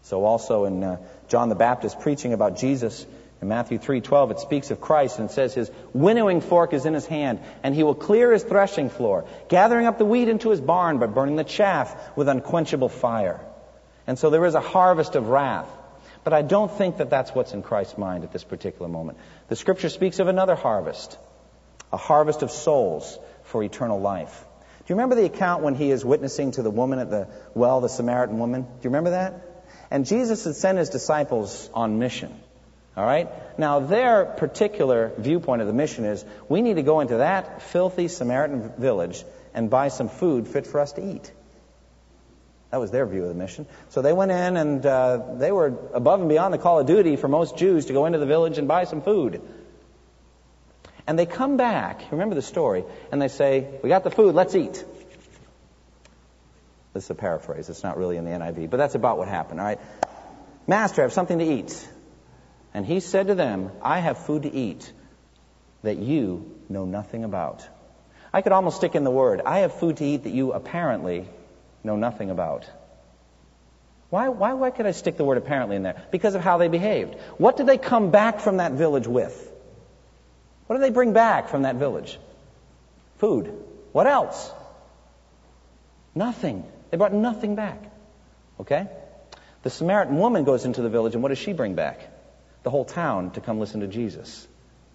So 0.02 0.24
also 0.24 0.64
in 0.64 0.82
uh, 0.82 0.96
John 1.28 1.48
the 1.48 1.54
Baptist 1.54 2.00
preaching 2.00 2.32
about 2.32 2.56
Jesus, 2.56 3.06
in 3.40 3.48
Matthew 3.48 3.78
3:12 3.78 4.32
it 4.32 4.40
speaks 4.40 4.70
of 4.70 4.80
Christ 4.80 5.18
and 5.18 5.30
says 5.30 5.54
his 5.54 5.70
winnowing 5.92 6.40
fork 6.40 6.72
is 6.72 6.86
in 6.86 6.94
his 6.94 7.06
hand 7.06 7.40
and 7.62 7.74
he 7.74 7.82
will 7.82 7.94
clear 7.94 8.32
his 8.32 8.42
threshing 8.42 8.90
floor, 8.90 9.24
gathering 9.48 9.86
up 9.86 9.98
the 9.98 10.04
wheat 10.04 10.28
into 10.28 10.50
his 10.50 10.60
barn 10.60 10.98
but 10.98 11.14
burning 11.14 11.36
the 11.36 11.44
chaff 11.44 11.94
with 12.16 12.28
unquenchable 12.28 12.88
fire. 12.88 13.40
And 14.06 14.18
so 14.18 14.30
there 14.30 14.44
is 14.44 14.54
a 14.54 14.60
harvest 14.60 15.14
of 15.14 15.28
wrath. 15.28 15.68
But 16.24 16.32
I 16.32 16.42
don't 16.42 16.70
think 16.70 16.96
that 16.98 17.10
that's 17.10 17.34
what's 17.34 17.54
in 17.54 17.62
Christ's 17.62 17.96
mind 17.96 18.24
at 18.24 18.32
this 18.32 18.44
particular 18.44 18.88
moment. 18.88 19.18
The 19.48 19.56
scripture 19.56 19.88
speaks 19.88 20.18
of 20.18 20.28
another 20.28 20.56
harvest, 20.56 21.16
a 21.92 21.96
harvest 21.96 22.42
of 22.42 22.50
souls 22.50 23.18
for 23.44 23.62
eternal 23.62 24.00
life. 24.00 24.44
Do 24.80 24.92
you 24.92 24.96
remember 24.96 25.14
the 25.14 25.26
account 25.26 25.62
when 25.62 25.74
he 25.74 25.90
is 25.90 26.04
witnessing 26.04 26.52
to 26.52 26.62
the 26.62 26.70
woman 26.70 26.98
at 26.98 27.10
the 27.10 27.28
well, 27.54 27.80
the 27.80 27.88
Samaritan 27.88 28.38
woman? 28.38 28.62
Do 28.62 28.68
you 28.82 28.90
remember 28.90 29.10
that? 29.10 29.64
And 29.90 30.06
Jesus 30.06 30.44
had 30.44 30.56
sent 30.56 30.78
his 30.78 30.90
disciples 30.90 31.70
on 31.72 31.98
mission. 31.98 32.34
All 32.96 33.04
right? 33.04 33.28
Now, 33.58 33.80
their 33.80 34.24
particular 34.24 35.12
viewpoint 35.18 35.60
of 35.62 35.68
the 35.68 35.72
mission 35.72 36.04
is 36.04 36.24
we 36.48 36.62
need 36.62 36.74
to 36.74 36.82
go 36.82 37.00
into 37.00 37.18
that 37.18 37.62
filthy 37.62 38.08
Samaritan 38.08 38.72
village 38.76 39.24
and 39.54 39.70
buy 39.70 39.88
some 39.88 40.08
food 40.08 40.48
fit 40.48 40.66
for 40.66 40.80
us 40.80 40.92
to 40.92 41.14
eat. 41.14 41.32
That 42.70 42.80
was 42.80 42.90
their 42.90 43.06
view 43.06 43.22
of 43.22 43.28
the 43.28 43.34
mission. 43.34 43.66
So 43.90 44.02
they 44.02 44.12
went 44.12 44.30
in 44.30 44.56
and 44.56 44.84
uh, 44.84 45.34
they 45.36 45.52
were 45.52 45.66
above 45.94 46.20
and 46.20 46.28
beyond 46.28 46.52
the 46.52 46.58
call 46.58 46.80
of 46.80 46.86
duty 46.86 47.16
for 47.16 47.28
most 47.28 47.56
Jews 47.56 47.86
to 47.86 47.92
go 47.92 48.04
into 48.04 48.18
the 48.18 48.26
village 48.26 48.58
and 48.58 48.68
buy 48.68 48.84
some 48.84 49.00
food. 49.00 49.40
And 51.06 51.18
they 51.18 51.24
come 51.24 51.56
back, 51.56 52.02
remember 52.10 52.34
the 52.34 52.42
story, 52.42 52.84
and 53.10 53.22
they 53.22 53.28
say, 53.28 53.66
We 53.82 53.88
got 53.88 54.04
the 54.04 54.10
food, 54.10 54.34
let's 54.34 54.54
eat. 54.54 54.84
This 56.92 57.04
is 57.04 57.10
a 57.10 57.14
paraphrase, 57.14 57.70
it's 57.70 57.82
not 57.82 57.96
really 57.96 58.18
in 58.18 58.24
the 58.24 58.30
NIV, 58.30 58.68
but 58.68 58.76
that's 58.76 58.94
about 58.94 59.16
what 59.16 59.28
happened, 59.28 59.60
all 59.60 59.66
right? 59.66 59.80
Master, 60.66 61.00
I 61.00 61.04
have 61.04 61.14
something 61.14 61.38
to 61.38 61.44
eat. 61.44 61.88
And 62.74 62.84
he 62.84 63.00
said 63.00 63.28
to 63.28 63.34
them, 63.34 63.70
I 63.82 63.98
have 64.00 64.18
food 64.18 64.42
to 64.42 64.52
eat 64.52 64.92
that 65.82 65.98
you 65.98 66.54
know 66.68 66.84
nothing 66.84 67.24
about. 67.24 67.66
I 68.32 68.42
could 68.42 68.52
almost 68.52 68.76
stick 68.76 68.94
in 68.94 69.04
the 69.04 69.10
word, 69.10 69.40
I 69.44 69.60
have 69.60 69.74
food 69.74 69.98
to 69.98 70.04
eat 70.04 70.24
that 70.24 70.32
you 70.32 70.52
apparently 70.52 71.26
know 71.82 71.96
nothing 71.96 72.30
about. 72.30 72.66
Why, 74.10 74.28
why, 74.28 74.54
why 74.54 74.70
could 74.70 74.86
I 74.86 74.92
stick 74.92 75.16
the 75.16 75.24
word 75.24 75.38
apparently 75.38 75.76
in 75.76 75.82
there? 75.82 76.02
Because 76.10 76.34
of 76.34 76.42
how 76.42 76.56
they 76.58 76.68
behaved. 76.68 77.14
What 77.36 77.56
did 77.56 77.66
they 77.66 77.78
come 77.78 78.10
back 78.10 78.40
from 78.40 78.56
that 78.56 78.72
village 78.72 79.06
with? 79.06 79.52
What 80.66 80.76
did 80.76 80.82
they 80.82 80.90
bring 80.90 81.12
back 81.12 81.48
from 81.48 81.62
that 81.62 81.76
village? 81.76 82.18
Food. 83.18 83.52
What 83.92 84.06
else? 84.06 84.50
Nothing. 86.14 86.64
They 86.90 86.96
brought 86.96 87.12
nothing 87.12 87.54
back. 87.54 87.82
Okay? 88.60 88.86
The 89.62 89.70
Samaritan 89.70 90.16
woman 90.16 90.44
goes 90.44 90.64
into 90.64 90.82
the 90.82 90.88
village, 90.88 91.14
and 91.14 91.22
what 91.22 91.28
does 91.28 91.38
she 91.38 91.52
bring 91.52 91.74
back? 91.74 92.00
The 92.68 92.72
whole 92.72 92.84
town 92.84 93.30
to 93.30 93.40
come 93.40 93.58
listen 93.58 93.80
to 93.80 93.86
Jesus. 93.86 94.46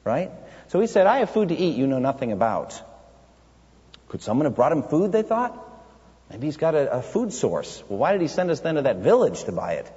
Right? 0.03 0.29
So 0.67 0.79
he 0.79 0.85
said, 0.85 1.07
I 1.07 1.19
have 1.19 1.31
food 1.31 1.49
to 1.49 1.55
eat 1.55 1.75
you 1.75 1.87
know 1.87 1.97
nothing 1.97 2.31
about. 2.31 2.79
Could 4.09 4.21
someone 4.21 4.45
have 4.45 4.55
brought 4.55 4.71
him 4.71 4.83
food, 4.83 5.11
they 5.11 5.23
thought? 5.23 5.57
Maybe 6.29 6.45
he's 6.45 6.57
got 6.57 6.75
a, 6.75 6.97
a 6.97 7.01
food 7.01 7.33
source. 7.33 7.83
Well, 7.89 7.97
why 7.97 8.11
did 8.11 8.21
he 8.21 8.27
send 8.27 8.51
us 8.51 8.59
then 8.59 8.75
to 8.75 8.83
that 8.83 8.97
village 8.97 9.45
to 9.45 9.51
buy 9.51 9.73
it? 9.73 9.91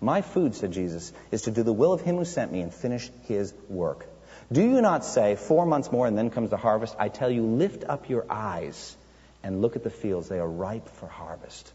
My 0.00 0.22
food, 0.22 0.56
said 0.56 0.72
Jesus, 0.72 1.12
is 1.30 1.42
to 1.42 1.52
do 1.52 1.62
the 1.62 1.72
will 1.72 1.92
of 1.92 2.00
him 2.00 2.16
who 2.16 2.24
sent 2.24 2.50
me 2.50 2.62
and 2.62 2.74
finish 2.74 3.08
his 3.28 3.54
work. 3.68 4.04
Do 4.50 4.60
you 4.60 4.82
not 4.82 5.04
say, 5.04 5.36
four 5.36 5.66
months 5.66 5.92
more 5.92 6.08
and 6.08 6.18
then 6.18 6.30
comes 6.30 6.50
the 6.50 6.56
harvest? 6.56 6.96
I 6.98 7.08
tell 7.08 7.30
you, 7.30 7.44
lift 7.44 7.84
up 7.84 8.08
your 8.08 8.26
eyes 8.28 8.96
and 9.44 9.62
look 9.62 9.76
at 9.76 9.84
the 9.84 9.90
fields. 9.90 10.28
They 10.28 10.40
are 10.40 10.48
ripe 10.48 10.88
for 10.88 11.06
harvest. 11.06 11.72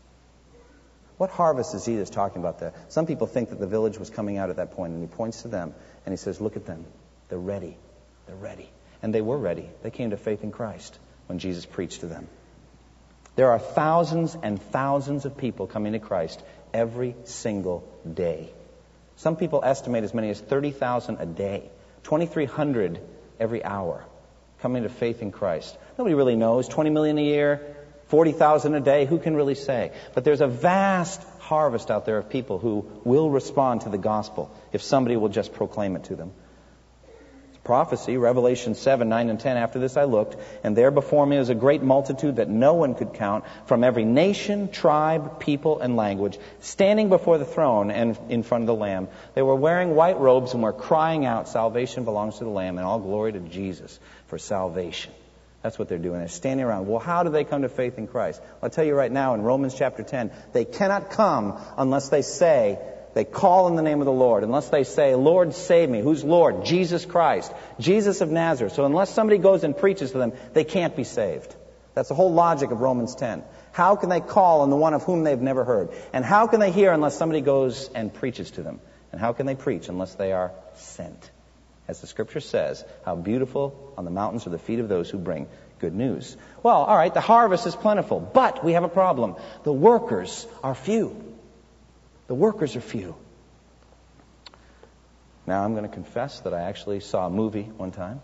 What 1.22 1.30
harvest 1.30 1.76
is 1.76 1.86
Jesus 1.86 2.10
talking 2.10 2.42
about 2.42 2.58
there? 2.58 2.74
Some 2.90 3.06
people 3.06 3.28
think 3.28 3.50
that 3.50 3.60
the 3.60 3.68
village 3.68 4.00
was 4.00 4.10
coming 4.10 4.40
out 4.40 4.50
at 4.50 4.56
that 4.56 4.72
point, 4.72 4.94
and 4.94 5.04
he 5.04 5.08
points 5.08 5.44
to 5.44 5.50
them 5.50 5.76
and 6.04 6.12
he 6.12 6.18
says, 6.18 6.42
Look 6.42 6.56
at 6.56 6.66
them. 6.66 6.84
They're 7.30 7.38
ready. 7.38 7.78
They're 8.26 8.36
ready. 8.36 8.68
And 9.04 9.14
they 9.14 9.22
were 9.22 9.38
ready. 9.38 9.70
They 9.84 9.92
came 9.92 10.10
to 10.10 10.18
faith 10.18 10.44
in 10.44 10.52
Christ 10.52 10.98
when 11.28 11.38
Jesus 11.38 11.64
preached 11.64 12.00
to 12.00 12.08
them. 12.08 12.28
There 13.36 13.52
are 13.52 13.60
thousands 13.60 14.36
and 14.42 14.60
thousands 14.60 15.26
of 15.26 15.38
people 15.38 15.68
coming 15.68 15.94
to 15.94 16.00
Christ 16.00 16.42
every 16.74 17.16
single 17.26 17.88
day. 18.12 18.52
Some 19.18 19.36
people 19.36 19.62
estimate 19.64 20.04
as 20.04 20.16
many 20.16 20.32
as 20.32 20.42
30,000 20.42 21.18
a 21.20 21.28
day, 21.28 21.70
2,300 22.02 23.00
every 23.40 23.64
hour 23.64 24.04
coming 24.62 24.82
to 24.84 24.90
faith 24.90 25.22
in 25.22 25.32
Christ. 25.32 25.78
Nobody 26.00 26.16
really 26.16 26.36
knows. 26.36 26.68
20 26.68 26.90
million 26.90 27.20
a 27.20 27.24
year, 27.24 27.71
40,000 28.12 28.76
a 28.76 28.82
day, 28.82 29.06
who 29.06 29.20
can 29.20 29.38
really 29.38 29.56
say? 29.56 29.94
But 30.14 30.26
there's 30.26 30.42
a 30.42 30.48
vast 30.48 31.24
harvest 31.40 31.90
out 31.90 32.06
there 32.06 32.18
of 32.18 32.30
people 32.30 32.60
who 32.60 32.86
will 33.06 33.30
respond 33.30 33.82
to 33.82 33.90
the 33.90 33.98
gospel 33.98 34.52
if 34.74 34.82
somebody 34.82 35.16
will 35.16 35.30
just 35.30 35.54
proclaim 35.54 35.96
it 35.96 36.04
to 36.06 36.18
them. 36.18 36.34
It's 37.52 37.60
prophecy, 37.64 38.18
Revelation 38.18 38.76
7, 38.76 39.08
9, 39.08 39.30
and 39.30 39.40
10. 39.40 39.56
After 39.56 39.80
this 39.80 39.96
I 39.96 40.04
looked, 40.04 40.36
and 40.62 40.76
there 40.76 40.92
before 40.92 41.26
me 41.26 41.38
was 41.38 41.48
a 41.48 41.56
great 41.56 41.84
multitude 41.84 42.36
that 42.36 42.50
no 42.50 42.74
one 42.74 42.96
could 42.96 43.14
count 43.14 43.46
from 43.66 43.86
every 43.86 44.04
nation, 44.04 44.70
tribe, 44.70 45.40
people, 45.40 45.80
and 45.80 45.96
language, 45.96 46.38
standing 46.60 47.08
before 47.08 47.38
the 47.38 47.46
throne 47.46 47.92
and 47.92 48.18
in 48.28 48.44
front 48.44 48.64
of 48.64 48.68
the 48.68 48.76
Lamb. 48.76 49.08
They 49.36 49.42
were 49.42 49.56
wearing 49.56 49.96
white 49.96 50.20
robes 50.20 50.54
and 50.54 50.62
were 50.62 50.74
crying 50.74 51.26
out, 51.26 51.48
Salvation 51.48 52.04
belongs 52.04 52.40
to 52.40 52.44
the 52.44 52.50
Lamb, 52.50 52.78
and 52.78 52.86
all 52.86 53.00
glory 53.00 53.32
to 53.32 53.40
Jesus 53.40 53.98
for 54.28 54.38
salvation. 54.38 55.14
That's 55.62 55.78
what 55.78 55.90
they're 55.90 56.00
doing. 56.00 56.20
They're 56.20 56.28
standing 56.28 56.66
around. 56.66 56.88
Well, 56.88 57.00
how 57.00 57.24
do 57.24 57.30
they 57.30 57.44
come 57.44 57.62
to 57.62 57.70
faith 57.70 57.98
in 57.98 58.08
Christ? 58.08 58.42
I'll 58.64 58.70
tell 58.70 58.84
you 58.84 58.96
right 58.96 59.12
now 59.12 59.36
in 59.36 59.44
Romans 59.44 59.76
chapter 59.78 60.02
10, 60.04 60.32
they 60.54 60.66
cannot 60.66 61.12
come 61.12 61.60
unless 61.78 62.10
they 62.10 62.24
say, 62.24 62.80
they 63.14 63.26
call 63.26 63.68
in 63.68 63.76
the 63.76 63.82
name 63.82 64.00
of 64.00 64.06
the 64.06 64.12
Lord, 64.12 64.44
unless 64.44 64.70
they 64.70 64.84
say, 64.84 65.16
Lord, 65.16 65.54
save 65.54 65.90
me. 65.90 66.00
Who's 66.02 66.24
Lord? 66.24 66.66
Jesus 66.66 67.06
Christ. 67.06 67.54
Jesus 67.80 68.22
of 68.22 68.30
Nazareth. 68.30 68.74
So 68.74 68.86
unless 68.86 69.14
somebody 69.14 69.38
goes 69.38 69.64
and 69.64 69.78
preaches 69.78 70.12
to 70.12 70.18
them, 70.18 70.34
they 70.54 70.64
can't 70.64 70.96
be 70.96 71.04
saved. 71.04 71.54
That's 71.94 72.10
the 72.10 72.16
whole 72.16 72.32
logic 72.34 72.72
of 72.72 72.80
Romans 72.80 73.16
10. 73.16 73.44
How 73.74 73.98
can 73.98 74.10
they 74.10 74.22
call 74.22 74.62
on 74.62 74.70
the 74.70 74.78
one 74.78 74.94
of 74.94 75.04
whom 75.04 75.24
they've 75.24 75.40
never 75.40 75.66
heard? 75.66 75.90
And 76.14 76.24
how 76.24 76.48
can 76.48 76.62
they 76.62 76.72
hear 76.72 76.94
unless 76.94 77.18
somebody 77.18 77.42
goes 77.42 77.90
and 77.94 78.14
preaches 78.14 78.52
to 78.52 78.64
them? 78.64 78.80
And 79.12 79.20
how 79.20 79.34
can 79.34 79.46
they 79.46 79.56
preach 79.56 79.90
unless 79.90 80.16
they 80.16 80.32
are 80.32 80.54
sent? 80.76 81.32
As 81.92 82.00
the 82.00 82.08
scripture 82.08 82.40
says, 82.40 82.86
how 83.04 83.18
beautiful 83.18 83.94
on 83.98 84.06
the 84.06 84.12
mountains 84.12 84.48
are 84.48 84.50
the 84.50 84.58
feet 84.58 84.80
of 84.80 84.88
those 84.88 85.10
who 85.10 85.18
bring 85.18 85.50
good 85.80 85.94
news. 85.94 86.38
Well, 86.64 86.84
all 86.84 86.96
right, 86.96 87.14
the 87.14 87.20
harvest 87.20 87.68
is 87.68 87.76
plentiful, 87.76 88.22
but 88.22 88.64
we 88.64 88.72
have 88.72 88.86
a 88.86 88.88
problem. 88.88 89.36
The 89.64 89.74
workers 89.74 90.48
are 90.64 90.74
few. 90.74 91.22
The 92.28 92.34
workers 92.34 92.78
are 92.78 92.82
few. 92.82 93.14
Now, 95.46 95.66
I'm 95.66 95.74
going 95.74 95.84
to 95.84 95.94
confess 95.94 96.40
that 96.40 96.54
I 96.54 96.62
actually 96.62 97.02
saw 97.02 97.28
a 97.28 97.30
movie 97.30 97.64
one 97.64 97.92
time 97.92 98.22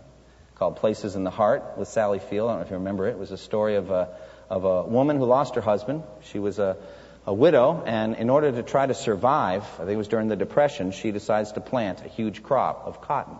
called 0.54 0.76
Places 0.76 1.14
in 1.14 1.24
the 1.24 1.30
Heart 1.30 1.76
with 1.76 1.88
Sally 1.88 2.20
Field. 2.20 2.48
I 2.48 2.52
don't 2.52 2.60
know 2.60 2.64
if 2.64 2.70
you 2.70 2.78
remember 2.78 3.06
it. 3.06 3.10
It 3.10 3.18
was 3.18 3.32
a 3.32 3.36
story 3.36 3.76
of 3.76 3.90
a, 3.90 4.08
of 4.48 4.64
a 4.64 4.84
woman 4.84 5.18
who 5.18 5.26
lost 5.26 5.56
her 5.56 5.60
husband. 5.60 6.04
She 6.22 6.38
was 6.38 6.58
a, 6.58 6.78
a 7.26 7.34
widow, 7.34 7.82
and 7.84 8.16
in 8.16 8.30
order 8.30 8.50
to 8.50 8.62
try 8.62 8.86
to 8.86 8.94
survive, 8.94 9.62
I 9.74 9.80
think 9.80 9.90
it 9.90 9.96
was 9.96 10.08
during 10.08 10.28
the 10.28 10.36
Depression, 10.36 10.92
she 10.92 11.10
decides 11.10 11.52
to 11.52 11.60
plant 11.60 12.00
a 12.02 12.08
huge 12.08 12.42
crop 12.42 12.86
of 12.86 13.02
cotton. 13.02 13.36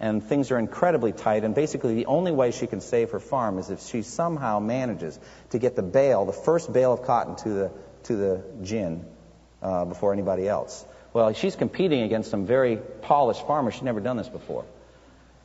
And 0.00 0.22
things 0.22 0.52
are 0.52 0.58
incredibly 0.58 1.12
tight, 1.12 1.42
and 1.42 1.54
basically 1.54 1.94
the 1.96 2.06
only 2.06 2.30
way 2.30 2.52
she 2.52 2.68
can 2.68 2.80
save 2.80 3.10
her 3.10 3.18
farm 3.18 3.58
is 3.58 3.68
if 3.68 3.82
she 3.82 4.02
somehow 4.02 4.60
manages 4.60 5.18
to 5.50 5.58
get 5.58 5.74
the 5.74 5.82
bale, 5.82 6.24
the 6.24 6.32
first 6.32 6.72
bale 6.72 6.92
of 6.92 7.02
cotton 7.02 7.34
to 7.36 7.48
the, 7.48 7.72
to 8.04 8.16
the 8.16 8.44
gin 8.62 9.04
uh, 9.60 9.84
before 9.84 10.12
anybody 10.12 10.46
else. 10.46 10.84
Well, 11.12 11.32
she's 11.32 11.56
competing 11.56 12.02
against 12.02 12.30
some 12.30 12.46
very 12.46 12.76
polished 12.76 13.44
farmers. 13.44 13.74
She's 13.74 13.82
never 13.82 13.98
done 13.98 14.16
this 14.16 14.28
before. 14.28 14.64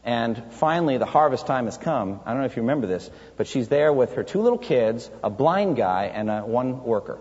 And 0.05 0.43
finally, 0.51 0.97
the 0.97 1.05
harvest 1.05 1.47
time 1.47 1.65
has 1.65 1.77
come. 1.77 2.19
I 2.25 2.31
don't 2.31 2.41
know 2.41 2.45
if 2.45 2.55
you 2.55 2.61
remember 2.61 2.85
this, 2.85 3.09
but 3.37 3.47
she's 3.47 3.69
there 3.69 3.91
with 3.91 4.13
her 4.15 4.23
two 4.23 4.41
little 4.41 4.59
kids, 4.59 5.09
a 5.23 5.29
blind 5.31 5.77
guy, 5.77 6.11
and 6.13 6.29
a, 6.29 6.41
one 6.41 6.83
worker. 6.83 7.17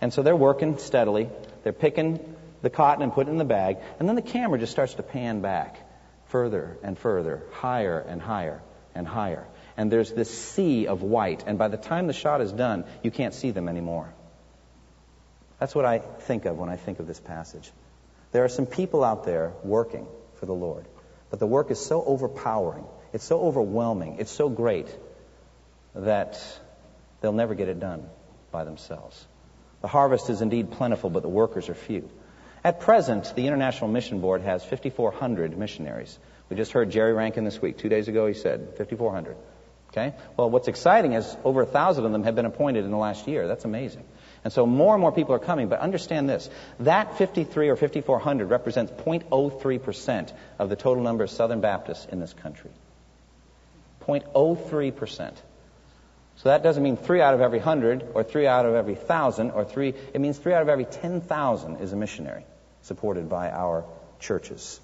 And 0.00 0.12
so 0.12 0.22
they're 0.22 0.36
working 0.36 0.78
steadily. 0.78 1.28
They're 1.64 1.72
picking 1.72 2.36
the 2.62 2.70
cotton 2.70 3.02
and 3.02 3.12
putting 3.12 3.30
it 3.30 3.32
in 3.32 3.38
the 3.38 3.44
bag. 3.44 3.78
And 3.98 4.08
then 4.08 4.16
the 4.16 4.22
camera 4.22 4.58
just 4.58 4.72
starts 4.72 4.94
to 4.94 5.02
pan 5.02 5.40
back 5.42 5.76
further 6.32 6.78
and 6.82 6.98
further, 6.98 7.42
higher 7.52 8.00
and 8.00 8.20
higher 8.20 8.62
and 8.94 9.06
higher. 9.06 9.46
And 9.76 9.92
there's 9.92 10.10
this 10.10 10.30
sea 10.30 10.86
of 10.86 11.02
white. 11.02 11.44
And 11.46 11.58
by 11.58 11.68
the 11.68 11.76
time 11.76 12.06
the 12.06 12.14
shot 12.14 12.40
is 12.40 12.52
done, 12.52 12.84
you 13.02 13.10
can't 13.10 13.34
see 13.34 13.50
them 13.50 13.68
anymore. 13.68 14.12
That's 15.60 15.74
what 15.74 15.84
I 15.84 15.98
think 15.98 16.46
of 16.46 16.58
when 16.58 16.70
I 16.70 16.76
think 16.76 17.00
of 17.00 17.06
this 17.06 17.20
passage. 17.20 17.70
There 18.32 18.44
are 18.44 18.48
some 18.48 18.66
people 18.66 19.04
out 19.04 19.24
there 19.24 19.52
working 19.62 20.06
for 20.40 20.46
the 20.46 20.54
Lord, 20.54 20.86
but 21.30 21.38
the 21.38 21.46
work 21.46 21.70
is 21.70 21.78
so 21.78 22.02
overpowering, 22.02 22.86
it's 23.12 23.24
so 23.24 23.42
overwhelming, 23.42 24.16
it's 24.18 24.32
so 24.32 24.48
great 24.48 24.88
that 25.94 26.42
they'll 27.20 27.32
never 27.32 27.54
get 27.54 27.68
it 27.68 27.78
done 27.78 28.08
by 28.50 28.64
themselves. 28.64 29.26
The 29.82 29.88
harvest 29.88 30.30
is 30.30 30.40
indeed 30.40 30.70
plentiful, 30.70 31.10
but 31.10 31.22
the 31.22 31.28
workers 31.28 31.68
are 31.68 31.74
few. 31.74 32.08
At 32.64 32.78
present, 32.78 33.34
the 33.34 33.48
International 33.48 33.90
Mission 33.90 34.20
Board 34.20 34.42
has 34.42 34.64
5,400 34.64 35.58
missionaries. 35.58 36.16
We 36.48 36.56
just 36.56 36.70
heard 36.70 36.90
Jerry 36.90 37.12
Rankin 37.12 37.44
this 37.44 37.60
week. 37.60 37.78
Two 37.78 37.88
days 37.88 38.06
ago, 38.06 38.26
he 38.26 38.34
said 38.34 38.74
5,400. 38.78 39.36
Okay? 39.90 40.14
Well, 40.36 40.48
what's 40.48 40.68
exciting 40.68 41.14
is 41.14 41.36
over 41.44 41.62
a 41.62 41.66
thousand 41.66 42.06
of 42.06 42.12
them 42.12 42.22
have 42.22 42.36
been 42.36 42.46
appointed 42.46 42.84
in 42.84 42.92
the 42.92 42.96
last 42.96 43.26
year. 43.26 43.48
That's 43.48 43.64
amazing. 43.64 44.04
And 44.44 44.52
so 44.52 44.64
more 44.64 44.94
and 44.94 45.00
more 45.00 45.10
people 45.12 45.34
are 45.34 45.40
coming. 45.40 45.68
But 45.68 45.80
understand 45.80 46.28
this 46.28 46.48
that 46.80 47.18
53 47.18 47.68
or 47.68 47.76
5,400 47.76 48.46
represents 48.46 48.92
0.03% 48.92 50.32
of 50.58 50.68
the 50.68 50.76
total 50.76 51.02
number 51.02 51.24
of 51.24 51.30
Southern 51.30 51.60
Baptists 51.60 52.06
in 52.06 52.20
this 52.20 52.32
country. 52.32 52.70
0.03%. 54.06 55.34
So 56.36 56.48
that 56.48 56.62
doesn't 56.62 56.82
mean 56.82 56.96
three 56.96 57.20
out 57.20 57.34
of 57.34 57.40
every 57.40 57.58
hundred, 57.58 58.06
or 58.14 58.22
three 58.22 58.46
out 58.46 58.66
of 58.66 58.74
every 58.74 58.94
thousand, 58.94 59.50
or 59.50 59.64
three, 59.64 59.94
it 60.14 60.20
means 60.20 60.38
three 60.38 60.54
out 60.54 60.62
of 60.62 60.68
every 60.68 60.86
10,000 60.86 61.76
is 61.80 61.92
a 61.92 61.96
missionary 61.96 62.44
supported 62.82 63.28
by 63.28 63.50
our 63.50 63.84
churches. 64.20 64.80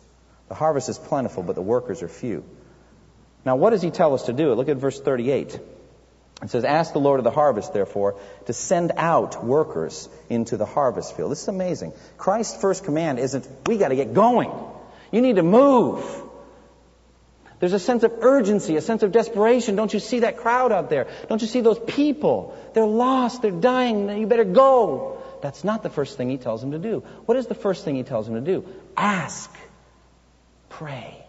The 0.49 0.55
harvest 0.55 0.89
is 0.89 0.99
plentiful, 0.99 1.43
but 1.43 1.55
the 1.55 1.63
workers 1.63 2.03
are 2.03 2.09
few. 2.09 2.45
Now, 3.45 3.57
what 3.57 3.71
does 3.71 3.83
he 3.83 3.91
tell 3.91 4.15
us 4.15 4.25
to 4.25 4.33
do? 4.33 4.53
Look 4.55 4.69
at 4.69 4.77
verse 4.77 5.01
38. 5.01 5.61
It 6.43 6.51
says, 6.51 6.65
Ask 6.65 6.93
the 6.93 7.01
Lord 7.01 7.19
of 7.19 7.25
the 7.25 7.31
harvest, 7.31 7.73
therefore, 7.73 8.17
to 8.47 8.53
send 8.53 8.93
out 8.97 9.45
workers 9.45 10.09
into 10.29 10.57
the 10.57 10.67
harvest 10.67 11.17
field. 11.17 11.33
This 11.33 11.43
is 11.43 11.49
amazing. 11.49 11.93
Christ's 12.17 12.61
first 12.61 12.85
command 12.85 13.19
isn't, 13.19 13.49
we 13.67 13.77
got 13.77 13.89
to 13.89 13.97
get 13.97 14.15
going. 14.15 14.53
You 15.11 15.21
need 15.21 15.37
to 15.37 15.43
move. 15.43 16.05
There's 17.61 17.73
a 17.73 17.81
sense 17.81 18.05
of 18.05 18.13
urgency, 18.21 18.77
a 18.77 18.81
sense 18.81 19.03
of 19.03 19.11
desperation. 19.11 19.75
Don't 19.75 19.93
you 19.93 19.99
see 19.99 20.21
that 20.21 20.37
crowd 20.37 20.71
out 20.71 20.91
there? 20.91 21.09
Don't 21.29 21.43
you 21.43 21.49
see 21.49 21.61
those 21.61 21.79
people? 21.79 22.57
They're 22.73 22.87
lost, 22.87 23.43
they're 23.43 23.51
dying, 23.51 24.17
you 24.17 24.29
better 24.29 24.45
go. 24.45 25.18
That's 25.41 25.65
not 25.65 25.83
the 25.83 25.91
first 25.91 26.17
thing 26.17 26.31
he 26.31 26.39
tells 26.39 26.61
them 26.61 26.73
to 26.73 26.79
do. 26.79 27.01
What 27.27 27.37
is 27.37 27.47
the 27.47 27.55
first 27.55 27.85
thing 27.85 27.97
he 27.97 28.03
tells 28.03 28.27
them 28.27 28.35
to 28.35 28.41
do? 28.41 28.67
Ask. 28.97 29.51
Pray. 30.69 31.25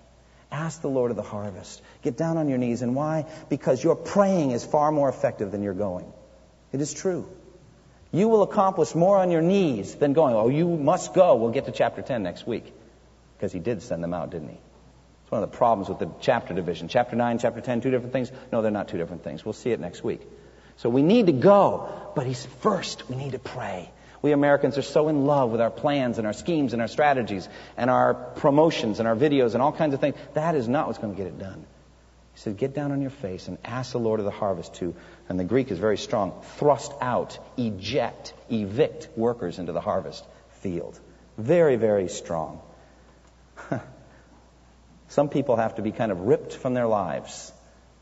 Ask 0.52 0.82
the 0.82 0.90
Lord 0.90 1.12
of 1.12 1.18
the 1.18 1.24
harvest. 1.24 1.82
Get 2.02 2.18
down 2.18 2.38
on 2.38 2.50
your 2.50 2.58
knees. 2.58 2.82
And 2.82 2.96
why? 2.96 3.26
Because 3.50 3.84
your 3.84 3.96
praying 3.96 4.52
is 4.52 4.66
far 4.66 4.92
more 4.92 5.10
effective 5.10 5.52
than 5.52 5.62
your 5.62 5.74
going. 5.74 6.12
It 6.72 6.82
is 6.82 6.94
true. 6.94 7.30
You 8.12 8.28
will 8.28 8.42
accomplish 8.42 8.96
more 8.96 9.18
on 9.18 9.30
your 9.30 9.42
knees 9.42 9.96
than 9.96 10.14
going. 10.14 10.34
Oh, 10.36 10.50
you 10.50 10.68
must 10.68 11.14
go. 11.14 11.36
We'll 11.36 11.52
get 11.52 11.66
to 11.66 11.72
chapter 11.72 12.02
10 12.02 12.24
next 12.24 12.48
week. 12.48 12.74
Because 13.38 13.52
he 13.52 13.60
did 13.60 13.84
send 13.84 14.04
them 14.04 14.14
out, 14.14 14.32
didn't 14.32 14.50
he? 14.50 14.58
It's 15.24 15.32
one 15.32 15.44
of 15.44 15.52
the 15.52 15.58
problems 15.58 15.90
with 15.90 16.00
the 16.00 16.10
chapter 16.20 16.56
division. 16.56 16.88
Chapter 16.88 17.16
9, 17.16 17.38
chapter 17.38 17.62
10, 17.62 17.82
two 17.82 17.92
different 17.92 18.14
things? 18.14 18.32
No, 18.52 18.64
they're 18.64 18.72
not 18.72 18.88
two 18.88 18.98
different 18.98 19.24
things. 19.24 19.46
We'll 19.46 19.54
see 19.54 19.70
it 19.70 19.80
next 19.80 20.04
week. 20.04 20.22
So 20.78 20.90
we 20.90 21.04
need 21.04 21.28
to 21.28 21.34
go, 21.34 22.12
but 22.16 22.26
he's 22.26 22.46
first, 22.62 23.08
we 23.10 23.16
need 23.16 23.34
to 23.34 23.40
pray. 23.40 23.92
We 24.22 24.34
Americans 24.34 24.78
are 24.78 24.84
so 24.84 25.08
in 25.08 25.26
love 25.26 25.50
with 25.52 25.62
our 25.62 25.72
plans 25.72 26.18
and 26.18 26.28
our 26.28 26.34
schemes 26.34 26.74
and 26.74 26.82
our 26.82 26.88
strategies 26.88 27.48
and 27.78 27.90
our 27.90 28.14
promotions 28.14 29.00
and 29.00 29.08
our 29.08 29.16
videos 29.16 29.54
and 29.54 29.62
all 29.62 29.72
kinds 29.72 29.94
of 29.94 30.02
things. 30.02 30.16
That 30.34 30.56
is 30.56 30.68
not 30.68 30.88
what's 30.88 31.00
going 31.00 31.16
to 31.16 31.18
get 31.18 31.28
it 31.28 31.40
done. 31.40 31.66
He 32.34 32.40
said, 32.40 32.58
Get 32.58 32.74
down 32.74 32.92
on 32.92 33.02
your 33.02 33.12
face 33.12 33.48
and 33.48 33.58
ask 33.64 33.94
the 33.94 34.00
Lord 34.00 34.20
of 34.20 34.26
the 34.26 34.32
harvest 34.32 34.76
to, 34.76 34.94
and 35.30 35.40
the 35.40 35.46
Greek 35.46 35.72
is 35.72 35.80
very 35.80 35.98
strong, 35.98 36.42
thrust 36.58 36.92
out, 37.02 37.40
eject, 37.58 38.34
evict 38.50 39.10
workers 39.16 39.58
into 39.58 39.72
the 39.72 39.82
harvest 39.82 40.26
field. 40.62 41.00
Very, 41.38 41.78
very 41.78 42.10
strong. 42.10 42.62
Some 45.08 45.30
people 45.30 45.56
have 45.56 45.76
to 45.76 45.82
be 45.82 45.92
kind 45.92 46.12
of 46.12 46.22
ripped 46.22 46.54
from 46.54 46.74
their 46.74 46.88
lives 46.88 47.54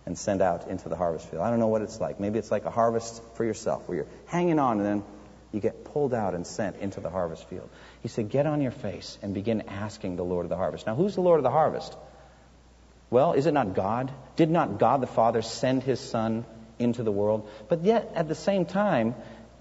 and 0.07 0.17
sent 0.17 0.41
out 0.41 0.67
into 0.67 0.89
the 0.89 0.95
harvest 0.95 1.29
field. 1.29 1.43
I 1.43 1.49
don't 1.49 1.59
know 1.59 1.67
what 1.67 1.81
it's 1.81 1.99
like. 1.99 2.19
Maybe 2.19 2.39
it's 2.39 2.49
like 2.49 2.65
a 2.65 2.71
harvest 2.71 3.21
for 3.35 3.45
yourself 3.45 3.87
where 3.87 3.97
you're 3.97 4.07
hanging 4.27 4.57
on 4.57 4.77
and 4.77 4.85
then 4.85 5.03
you 5.51 5.59
get 5.59 5.85
pulled 5.85 6.13
out 6.13 6.33
and 6.33 6.45
sent 6.45 6.77
into 6.77 6.99
the 6.99 7.09
harvest 7.09 7.47
field. 7.49 7.69
He 8.01 8.07
said, 8.07 8.29
Get 8.29 8.45
on 8.45 8.61
your 8.61 8.71
face 8.71 9.17
and 9.21 9.33
begin 9.33 9.63
asking 9.67 10.15
the 10.15 10.23
Lord 10.23 10.45
of 10.45 10.49
the 10.49 10.57
harvest. 10.57 10.85
Now, 10.85 10.95
who's 10.95 11.15
the 11.15 11.21
Lord 11.21 11.39
of 11.39 11.43
the 11.43 11.51
harvest? 11.51 11.95
Well, 13.09 13.33
is 13.33 13.45
it 13.45 13.53
not 13.53 13.73
God? 13.73 14.11
Did 14.35 14.49
not 14.49 14.79
God 14.79 15.01
the 15.01 15.07
Father 15.07 15.41
send 15.41 15.83
his 15.83 15.99
Son 15.99 16.45
into 16.77 17.03
the 17.03 17.11
world? 17.11 17.49
But 17.69 17.83
yet, 17.83 18.11
at 18.15 18.27
the 18.27 18.35
same 18.35 18.65
time, 18.65 19.15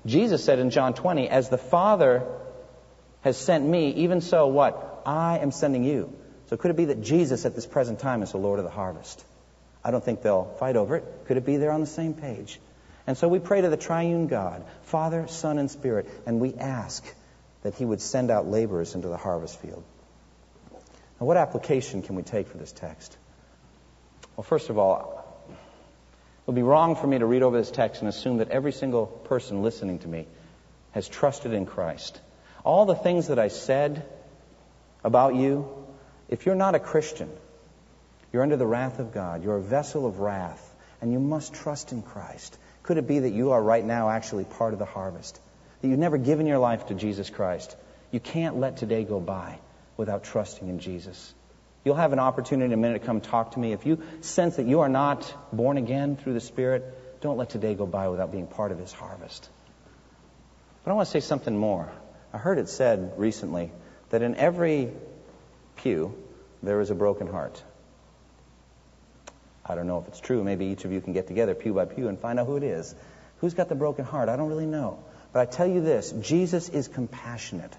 Jesus 0.05 0.45
said 0.45 0.59
in 0.59 0.71
John 0.71 0.95
20, 0.95 1.29
As 1.29 1.49
the 1.49 1.59
Father 1.59 2.27
has 3.21 3.37
sent 3.37 3.65
me, 3.65 3.91
even 3.91 4.21
so, 4.21 4.49
what? 4.49 5.03
I 5.07 5.39
am 5.39 5.53
sending 5.53 5.85
you. 5.85 6.13
So 6.49 6.57
could 6.57 6.71
it 6.71 6.77
be 6.77 6.87
that 6.87 7.03
Jesus 7.03 7.45
at 7.45 7.55
this 7.55 7.67
present 7.67 7.99
time 8.01 8.23
is 8.23 8.33
the 8.33 8.39
Lord 8.39 8.59
of 8.59 8.65
the 8.65 8.71
harvest? 8.71 9.25
I 9.85 9.91
don't 9.93 10.05
think 10.05 10.23
they'll 10.23 10.55
fight 10.59 10.77
over 10.77 10.97
it. 10.97 11.05
Could 11.27 11.37
it 11.37 11.47
be 11.47 11.57
they're 11.57 11.73
on 11.73 11.81
the 11.81 11.87
same 11.87 12.15
page? 12.15 12.59
And 13.07 13.17
so 13.17 13.29
we 13.29 13.39
pray 13.39 13.61
to 13.61 13.69
the 13.69 13.77
triune 13.77 14.27
God, 14.27 14.65
Father, 14.83 15.29
Son, 15.29 15.59
and 15.59 15.71
Spirit, 15.71 16.09
and 16.27 16.41
we 16.41 16.55
ask 16.55 17.05
that 17.63 17.75
He 17.75 17.85
would 17.85 18.01
send 18.01 18.31
out 18.31 18.49
laborers 18.49 18.95
into 18.95 19.09
the 19.09 19.17
harvest 19.17 19.61
field. 19.61 19.85
Now, 21.21 21.27
what 21.27 21.37
application 21.37 22.03
can 22.03 22.17
we 22.17 22.23
take 22.23 22.49
for 22.49 22.59
this 22.59 22.73
text? 22.73 23.17
Well, 24.37 24.45
first 24.45 24.71
of 24.71 24.79
all, 24.79 25.25
it 25.49 26.47
would 26.47 26.57
be 26.57 26.63
wrong 26.63 26.97
for 26.97 27.07
me 27.07 27.19
to 27.19 27.27
read 27.27 27.43
over 27.43 27.57
this 27.57 27.71
text 27.71 28.03
and 28.03 28.09
assume 28.09 28.39
that 28.39 28.51
every 28.51 28.73
single 28.73 29.07
person 29.07 29.63
listening 29.63 30.01
to 30.01 30.09
me 30.09 30.27
has 30.93 31.09
trusted 31.09 31.53
in 31.53 31.65
Christ. 31.67 32.21
All 32.65 32.85
the 32.87 32.95
things 32.95 33.29
that 33.29 33.39
I 33.39 33.49
said 33.49 34.05
about 35.05 35.37
you, 35.37 35.69
if 36.29 36.45
you're 36.45 36.55
not 36.55 36.75
a 36.75 36.81
Christian, 36.81 37.31
you're 38.33 38.43
under 38.43 38.57
the 38.57 38.67
wrath 38.67 38.99
of 38.99 39.15
God. 39.15 39.43
You're 39.45 39.57
a 39.57 39.63
vessel 39.63 40.07
of 40.07 40.19
wrath, 40.19 40.75
and 41.01 41.13
you 41.13 41.21
must 41.21 41.55
trust 41.55 41.93
in 41.93 42.03
Christ. 42.03 42.59
Could 42.87 42.99
it 42.99 43.07
be 43.07 43.19
that 43.19 43.33
you 43.33 43.51
are 43.51 43.63
right 43.63 43.85
now 43.85 44.09
actually 44.09 44.45
part 44.45 44.73
of 44.73 44.79
the 44.79 44.85
harvest? 44.85 45.41
That 45.83 45.89
you've 45.89 45.99
never 45.99 46.19
given 46.19 46.47
your 46.47 46.59
life 46.59 46.87
to 46.87 46.95
Jesus 46.95 47.29
Christ? 47.29 47.77
You 48.13 48.21
can't 48.21 48.59
let 48.59 48.77
today 48.77 49.03
go 49.05 49.19
by 49.21 49.59
without 49.97 50.23
trusting 50.23 50.69
in 50.69 50.79
Jesus. 50.79 51.35
You'll 51.85 51.97
have 51.97 52.13
an 52.13 52.21
opportunity 52.21 52.67
in 52.67 52.73
a 52.73 52.77
minute 52.77 53.01
to 53.01 53.07
come 53.07 53.21
talk 53.21 53.53
to 53.53 53.59
me. 53.59 53.73
If 53.73 53.87
you 53.87 54.03
sense 54.21 54.57
that 54.57 54.67
you 54.67 54.81
are 54.81 54.89
not 54.89 55.33
born 55.53 55.79
again 55.79 56.17
through 56.17 56.35
the 56.35 56.41
Spirit, 56.41 57.21
don't 57.21 57.37
let 57.37 57.51
today 57.51 57.75
go 57.75 57.87
by 57.87 58.09
without 58.09 58.31
being 58.31 58.47
part 58.47 58.71
of 58.71 58.79
His 58.79 58.93
harvest. 58.93 59.49
But 60.85 60.93
I 60.93 60.95
want 60.95 61.07
to 61.07 61.13
say 61.13 61.21
something 61.21 61.57
more. 61.57 61.91
I 62.33 62.39
heard 62.39 62.59
it 62.59 62.69
said 62.69 63.15
recently 63.17 63.73
that 64.11 64.23
in 64.23 64.37
every 64.37 64.93
pew 65.77 66.15
there 66.63 66.81
is 66.81 66.91
a 66.91 66.95
broken 66.95 67.27
heart. 67.27 67.63
I 69.69 69.75
don't 69.75 69.87
know 69.87 69.99
if 69.99 70.09
it's 70.09 70.21
true. 70.21 70.45
Maybe 70.45 70.67
each 70.67 70.85
of 70.85 70.93
you 70.93 71.01
can 71.01 71.13
get 71.13 71.27
together 71.27 71.55
pew 71.55 71.75
by 71.75 71.87
pew 71.87 72.09
and 72.09 72.19
find 72.19 72.39
out 72.39 72.47
who 72.47 72.57
it 72.57 72.63
is. 72.63 72.95
Who's 73.39 73.55
got 73.55 73.69
the 73.69 73.75
broken 73.75 74.05
heart? 74.05 74.29
I 74.29 74.37
don't 74.37 74.49
really 74.49 74.67
know. 74.67 75.05
But 75.33 75.41
I 75.41 75.45
tell 75.47 75.67
you 75.67 75.81
this 75.81 76.13
Jesus 76.13 76.69
is 76.69 76.89
compassionate. 76.89 77.77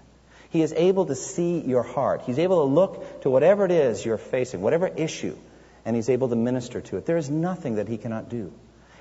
He 0.50 0.62
is 0.62 0.72
able 0.72 1.06
to 1.06 1.14
see 1.14 1.60
your 1.60 1.82
heart. 1.82 2.22
He's 2.24 2.38
able 2.38 2.66
to 2.66 2.72
look 2.72 3.22
to 3.22 3.30
whatever 3.30 3.64
it 3.64 3.70
is 3.70 4.04
you're 4.04 4.18
facing, 4.18 4.62
whatever 4.62 4.86
issue, 4.86 5.36
and 5.84 5.94
He's 5.94 6.08
able 6.08 6.28
to 6.28 6.36
minister 6.36 6.80
to 6.80 6.96
it. 6.96 7.06
There 7.06 7.18
is 7.18 7.28
nothing 7.28 7.76
that 7.76 7.88
He 7.88 7.98
cannot 7.98 8.28
do. 8.28 8.52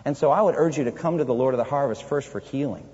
And 0.04 0.18
so 0.18 0.32
I 0.32 0.42
would 0.42 0.56
urge 0.58 0.78
you 0.78 0.86
to 0.86 0.92
come 0.92 1.20
to 1.20 1.24
the 1.24 1.34
Lord 1.34 1.54
of 1.54 1.58
the 1.58 1.64
harvest 1.64 2.04
first 2.04 2.30
for 2.30 2.40
healing, 2.40 2.88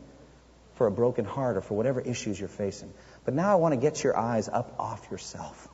for 0.75 0.87
a 0.87 0.91
broken 0.91 1.25
heart, 1.25 1.57
or 1.57 1.61
for 1.61 1.75
whatever 1.75 2.01
issues 2.01 2.39
you're 2.39 2.49
facing. 2.49 2.93
But 3.25 3.33
now 3.33 3.51
I 3.51 3.55
want 3.55 3.73
to 3.73 3.79
get 3.79 4.03
your 4.03 4.17
eyes 4.17 4.49
up 4.49 4.75
off 4.79 5.09
yourself. 5.09 5.67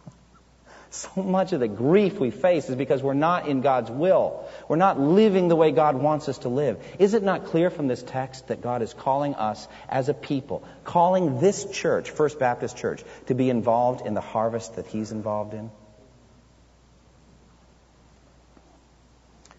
So 0.92 1.22
much 1.22 1.54
of 1.54 1.60
the 1.60 1.68
grief 1.68 2.20
we 2.20 2.32
face 2.32 2.68
is 2.68 2.76
because 2.76 3.04
we're 3.04 3.14
not 3.14 3.48
in 3.48 3.62
God's 3.62 3.92
will. 3.92 4.48
We're 4.68 4.76
not 4.76 5.00
living 5.00 5.48
the 5.48 5.56
way 5.56 5.72
God 5.72 5.96
wants 5.96 6.28
us 6.28 6.40
to 6.40 6.50
live. 6.50 6.84
Is 6.98 7.14
it 7.14 7.22
not 7.22 7.46
clear 7.46 7.70
from 7.70 7.88
this 7.88 8.02
text 8.02 8.48
that 8.48 8.62
God 8.62 8.82
is 8.82 8.94
calling 8.96 9.36
us 9.36 9.68
as 9.88 10.10
a 10.10 10.16
people, 10.16 10.64
calling 10.84 11.40
this 11.40 11.70
church, 11.72 12.10
First 12.10 12.40
Baptist 12.40 12.76
Church, 12.76 13.04
to 13.28 13.36
be 13.36 13.52
involved 13.52 14.08
in 14.08 14.16
the 14.16 14.22
harvest 14.22 14.78
that 14.78 14.88
He's 14.88 15.12
involved 15.12 15.54
in? 15.54 15.70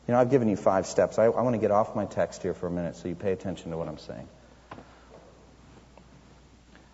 You 0.08 0.14
know, 0.14 0.18
I've 0.18 0.30
given 0.30 0.48
you 0.48 0.56
five 0.56 0.86
steps. 0.86 1.20
I, 1.20 1.26
I 1.26 1.42
want 1.42 1.54
to 1.54 1.60
get 1.60 1.70
off 1.70 1.94
my 1.94 2.06
text 2.06 2.42
here 2.42 2.54
for 2.54 2.66
a 2.66 2.70
minute 2.72 2.96
so 2.96 3.06
you 3.06 3.14
pay 3.14 3.30
attention 3.30 3.70
to 3.70 3.76
what 3.76 3.86
I'm 3.86 3.98
saying. 3.98 4.28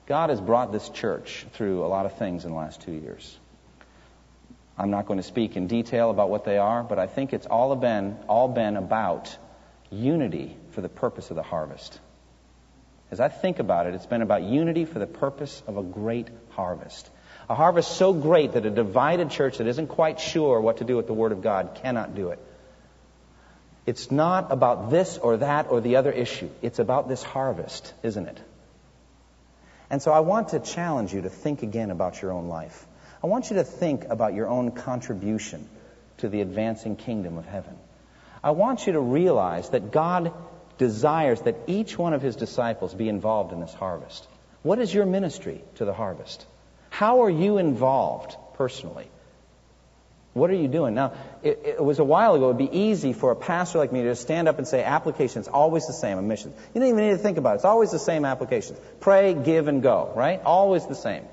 God 0.04 0.28
has 0.28 0.42
brought 0.42 0.72
this 0.72 0.90
church 0.90 1.46
through 1.54 1.82
a 1.82 1.88
lot 1.88 2.04
of 2.04 2.18
things 2.18 2.44
in 2.44 2.50
the 2.50 2.56
last 2.58 2.82
two 2.82 2.92
years. 2.92 3.38
I'm 4.78 4.90
not 4.90 5.06
going 5.06 5.18
to 5.18 5.22
speak 5.22 5.56
in 5.56 5.66
detail 5.66 6.10
about 6.10 6.28
what 6.28 6.44
they 6.44 6.58
are, 6.58 6.82
but 6.82 6.98
I 6.98 7.06
think 7.06 7.32
it's 7.32 7.46
all 7.46 7.74
been, 7.76 8.18
all 8.28 8.48
been 8.48 8.76
about 8.76 9.36
unity 9.90 10.56
for 10.70 10.80
the 10.80 10.88
purpose 10.88 11.30
of 11.30 11.36
the 11.36 11.42
harvest. 11.42 11.98
As 13.10 13.20
I 13.20 13.28
think 13.28 13.58
about 13.58 13.86
it, 13.86 13.94
it's 13.94 14.06
been 14.06 14.22
about 14.22 14.42
unity 14.42 14.84
for 14.84 14.98
the 14.98 15.06
purpose 15.06 15.62
of 15.66 15.76
a 15.78 15.82
great 15.82 16.28
harvest. 16.50 17.08
A 17.48 17.54
harvest 17.54 17.96
so 17.96 18.12
great 18.12 18.52
that 18.52 18.66
a 18.66 18.70
divided 18.70 19.30
church 19.30 19.58
that 19.58 19.66
isn't 19.66 19.86
quite 19.86 20.18
sure 20.18 20.60
what 20.60 20.78
to 20.78 20.84
do 20.84 20.96
with 20.96 21.06
the 21.06 21.14
Word 21.14 21.32
of 21.32 21.42
God 21.42 21.78
cannot 21.82 22.14
do 22.14 22.30
it. 22.30 22.40
It's 23.86 24.10
not 24.10 24.50
about 24.50 24.90
this 24.90 25.16
or 25.16 25.36
that 25.36 25.68
or 25.70 25.80
the 25.80 25.96
other 25.96 26.10
issue. 26.10 26.50
It's 26.60 26.80
about 26.80 27.08
this 27.08 27.22
harvest, 27.22 27.94
isn't 28.02 28.26
it? 28.26 28.40
And 29.88 30.02
so 30.02 30.10
I 30.10 30.20
want 30.20 30.48
to 30.48 30.58
challenge 30.58 31.14
you 31.14 31.22
to 31.22 31.30
think 31.30 31.62
again 31.62 31.92
about 31.92 32.20
your 32.20 32.32
own 32.32 32.48
life. 32.48 32.84
I 33.22 33.26
want 33.26 33.50
you 33.50 33.56
to 33.56 33.64
think 33.64 34.04
about 34.04 34.34
your 34.34 34.48
own 34.48 34.70
contribution 34.72 35.68
to 36.18 36.28
the 36.28 36.40
advancing 36.40 36.96
kingdom 36.96 37.38
of 37.38 37.46
heaven. 37.46 37.76
I 38.42 38.50
want 38.50 38.86
you 38.86 38.92
to 38.92 39.00
realize 39.00 39.70
that 39.70 39.90
God 39.90 40.32
desires 40.78 41.40
that 41.42 41.56
each 41.66 41.98
one 41.98 42.14
of 42.14 42.22
his 42.22 42.36
disciples 42.36 42.94
be 42.94 43.08
involved 43.08 43.52
in 43.52 43.60
this 43.60 43.74
harvest. 43.74 44.26
What 44.62 44.78
is 44.78 44.92
your 44.92 45.06
ministry 45.06 45.62
to 45.76 45.84
the 45.84 45.92
harvest? 45.92 46.44
How 46.90 47.22
are 47.22 47.30
you 47.30 47.58
involved 47.58 48.36
personally? 48.54 49.08
What 50.32 50.50
are 50.50 50.54
you 50.54 50.68
doing? 50.68 50.94
Now, 50.94 51.14
it, 51.42 51.62
it, 51.64 51.82
was 51.82 51.98
a 51.98 52.04
while 52.04 52.34
ago, 52.34 52.44
it 52.44 52.48
would 52.48 52.70
be 52.70 52.78
easy 52.78 53.14
for 53.14 53.30
a 53.30 53.36
pastor 53.36 53.78
like 53.78 53.90
me 53.90 54.02
to 54.02 54.14
stand 54.14 54.48
up 54.48 54.58
and 54.58 54.68
say, 54.68 54.84
application 54.84 55.40
is 55.40 55.48
always 55.48 55.86
the 55.86 55.94
same, 55.94 56.18
a 56.18 56.22
mission. 56.22 56.52
You 56.74 56.80
don't 56.80 56.90
even 56.90 57.06
need 57.06 57.12
to 57.12 57.18
think 57.18 57.38
about 57.38 57.52
it. 57.52 57.54
It's 57.56 57.64
always 57.64 57.90
the 57.90 57.98
same 57.98 58.26
applications. 58.26 58.78
Pray, 59.00 59.32
give, 59.32 59.68
and 59.68 59.82
go, 59.82 60.12
right? 60.14 60.42
Always 60.44 60.86
the 60.86 60.94
same. 60.94 61.24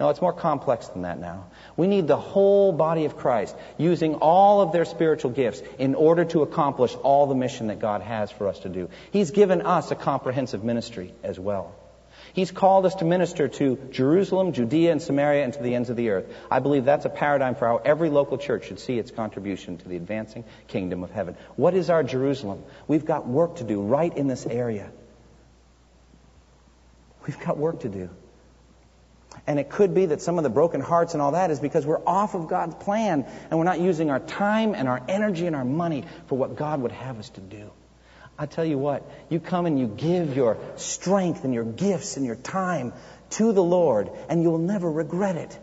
No, 0.00 0.10
it's 0.10 0.20
more 0.20 0.32
complex 0.32 0.86
than 0.88 1.02
that 1.02 1.18
now. 1.18 1.46
We 1.76 1.88
need 1.88 2.06
the 2.06 2.16
whole 2.16 2.72
body 2.72 3.04
of 3.04 3.16
Christ 3.16 3.56
using 3.78 4.14
all 4.14 4.60
of 4.60 4.70
their 4.70 4.84
spiritual 4.84 5.32
gifts 5.32 5.60
in 5.78 5.96
order 5.96 6.24
to 6.26 6.42
accomplish 6.42 6.94
all 6.94 7.26
the 7.26 7.34
mission 7.34 7.66
that 7.66 7.80
God 7.80 8.02
has 8.02 8.30
for 8.30 8.46
us 8.46 8.60
to 8.60 8.68
do. 8.68 8.90
He's 9.10 9.32
given 9.32 9.62
us 9.62 9.90
a 9.90 9.96
comprehensive 9.96 10.62
ministry 10.62 11.14
as 11.24 11.38
well. 11.38 11.74
He's 12.32 12.52
called 12.52 12.86
us 12.86 12.94
to 12.96 13.04
minister 13.04 13.48
to 13.48 13.76
Jerusalem, 13.90 14.52
Judea, 14.52 14.92
and 14.92 15.02
Samaria, 15.02 15.42
and 15.42 15.52
to 15.54 15.62
the 15.62 15.74
ends 15.74 15.90
of 15.90 15.96
the 15.96 16.10
earth. 16.10 16.26
I 16.48 16.60
believe 16.60 16.84
that's 16.84 17.04
a 17.04 17.08
paradigm 17.08 17.56
for 17.56 17.66
how 17.66 17.78
every 17.78 18.10
local 18.10 18.38
church 18.38 18.66
should 18.66 18.78
see 18.78 18.98
its 18.98 19.10
contribution 19.10 19.78
to 19.78 19.88
the 19.88 19.96
advancing 19.96 20.44
kingdom 20.68 21.02
of 21.02 21.10
heaven. 21.10 21.36
What 21.56 21.74
is 21.74 21.90
our 21.90 22.04
Jerusalem? 22.04 22.62
We've 22.86 23.04
got 23.04 23.26
work 23.26 23.56
to 23.56 23.64
do 23.64 23.80
right 23.82 24.16
in 24.16 24.28
this 24.28 24.46
area. 24.46 24.90
We've 27.26 27.40
got 27.40 27.58
work 27.58 27.80
to 27.80 27.88
do. 27.88 28.10
And 29.46 29.58
it 29.58 29.70
could 29.70 29.94
be 29.94 30.06
that 30.06 30.20
some 30.20 30.38
of 30.38 30.44
the 30.44 30.50
broken 30.50 30.80
hearts 30.80 31.14
and 31.14 31.22
all 31.22 31.32
that 31.32 31.50
is 31.50 31.60
because 31.60 31.86
we're 31.86 32.04
off 32.06 32.34
of 32.34 32.48
God's 32.48 32.74
plan 32.74 33.24
and 33.50 33.58
we're 33.58 33.64
not 33.64 33.80
using 33.80 34.10
our 34.10 34.20
time 34.20 34.74
and 34.74 34.88
our 34.88 35.02
energy 35.08 35.46
and 35.46 35.56
our 35.56 35.64
money 35.64 36.04
for 36.26 36.36
what 36.36 36.56
God 36.56 36.82
would 36.82 36.92
have 36.92 37.18
us 37.18 37.30
to 37.30 37.40
do. 37.40 37.70
I 38.38 38.46
tell 38.46 38.64
you 38.64 38.78
what, 38.78 39.02
you 39.28 39.40
come 39.40 39.66
and 39.66 39.80
you 39.80 39.88
give 39.88 40.36
your 40.36 40.58
strength 40.76 41.44
and 41.44 41.52
your 41.52 41.64
gifts 41.64 42.16
and 42.16 42.24
your 42.24 42.36
time 42.36 42.92
to 43.30 43.52
the 43.52 43.62
Lord, 43.62 44.10
and 44.28 44.42
you 44.42 44.50
will 44.50 44.58
never 44.58 44.90
regret 44.90 45.36
it. 45.36 45.58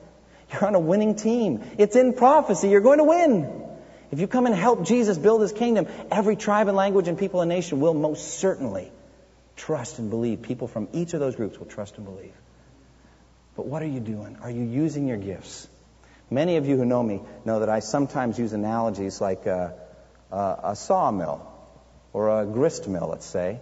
You're 0.51 0.65
on 0.65 0.76
a 0.76 0.80
winning 0.80 1.15
team. 1.15 1.63
It's 1.78 1.95
in 1.95 2.13
prophecy. 2.13 2.69
You're 2.69 2.82
going 2.82 2.99
to 2.99 3.05
win. 3.05 3.63
If 4.11 4.19
you 4.19 4.28
come 4.28 4.45
and 4.45 4.53
help 4.53 4.86
Jesus 4.86 5.17
build 5.17 5.41
his 5.41 5.51
kingdom, 5.51 5.88
every 6.11 6.36
tribe 6.36 6.67
and 6.67 6.78
language 6.78 7.07
and 7.07 7.17
people 7.17 7.41
and 7.41 7.49
nation 7.49 7.80
will 7.80 7.93
most 7.93 8.39
certainly 8.39 8.91
trust 9.55 9.99
and 9.99 10.09
believe. 10.09 10.41
People 10.41 10.67
from 10.67 10.88
each 10.93 11.13
of 11.13 11.19
those 11.19 11.36
groups 11.36 11.57
will 11.57 11.65
trust 11.65 11.97
and 11.97 12.05
believe. 12.05 12.34
But 13.56 13.68
what 13.68 13.82
are 13.82 13.88
you 13.88 13.99
doing? 13.99 14.38
Are 14.41 14.51
you 14.51 14.64
using 14.64 15.08
your 15.08 15.18
gifts? 15.18 15.68
Many 16.30 16.58
of 16.58 16.66
you 16.66 16.76
who 16.78 16.86
know 16.86 17.01
me 17.01 17.22
know 17.45 17.60
that 17.60 17.70
I 17.70 17.80
sometimes 17.80 18.38
use 18.38 18.53
analogies 18.53 19.22
like 19.22 19.45
a, 19.45 19.74
a, 20.32 20.58
a 20.64 20.76
sawmill 20.76 21.51
or 22.14 22.41
a 22.41 22.45
grist 22.45 22.88
mill, 22.88 23.08
let's 23.10 23.26
say, 23.26 23.60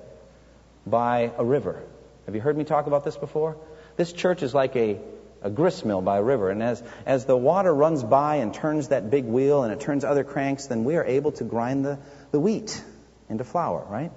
by 0.85 1.31
a 1.37 1.43
river. 1.43 1.83
Have 2.25 2.35
you 2.35 2.41
heard 2.41 2.57
me 2.57 2.63
talk 2.63 2.87
about 2.87 3.03
this 3.03 3.17
before? 3.17 3.57
This 3.97 4.13
church 4.13 4.43
is 4.43 4.53
like 4.53 4.75
a, 4.75 4.99
a 5.41 5.49
grist 5.49 5.85
mill 5.85 6.01
by 6.01 6.17
a 6.17 6.23
river. 6.23 6.49
And 6.49 6.63
as, 6.63 6.81
as 7.05 7.25
the 7.25 7.35
water 7.35 7.73
runs 7.73 8.01
by 8.03 8.37
and 8.37 8.53
turns 8.53 8.87
that 8.87 9.11
big 9.11 9.25
wheel 9.25 9.63
and 9.63 9.73
it 9.73 9.81
turns 9.81 10.03
other 10.03 10.23
cranks, 10.23 10.67
then 10.67 10.85
we 10.85 10.95
are 10.95 11.03
able 11.03 11.33
to 11.33 11.43
grind 11.43 11.85
the, 11.85 11.99
the 12.31 12.39
wheat 12.39 12.81
into 13.29 13.43
flour, 13.43 13.85
right? 13.89 14.11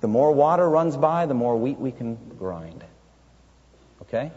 The 0.00 0.08
more 0.08 0.32
water 0.32 0.68
runs 0.68 0.96
by, 0.96 1.26
the 1.26 1.34
more 1.34 1.56
wheat 1.56 1.78
we 1.78 1.90
can 1.90 2.16
grind. 2.38 2.84
Okay? 4.02 4.30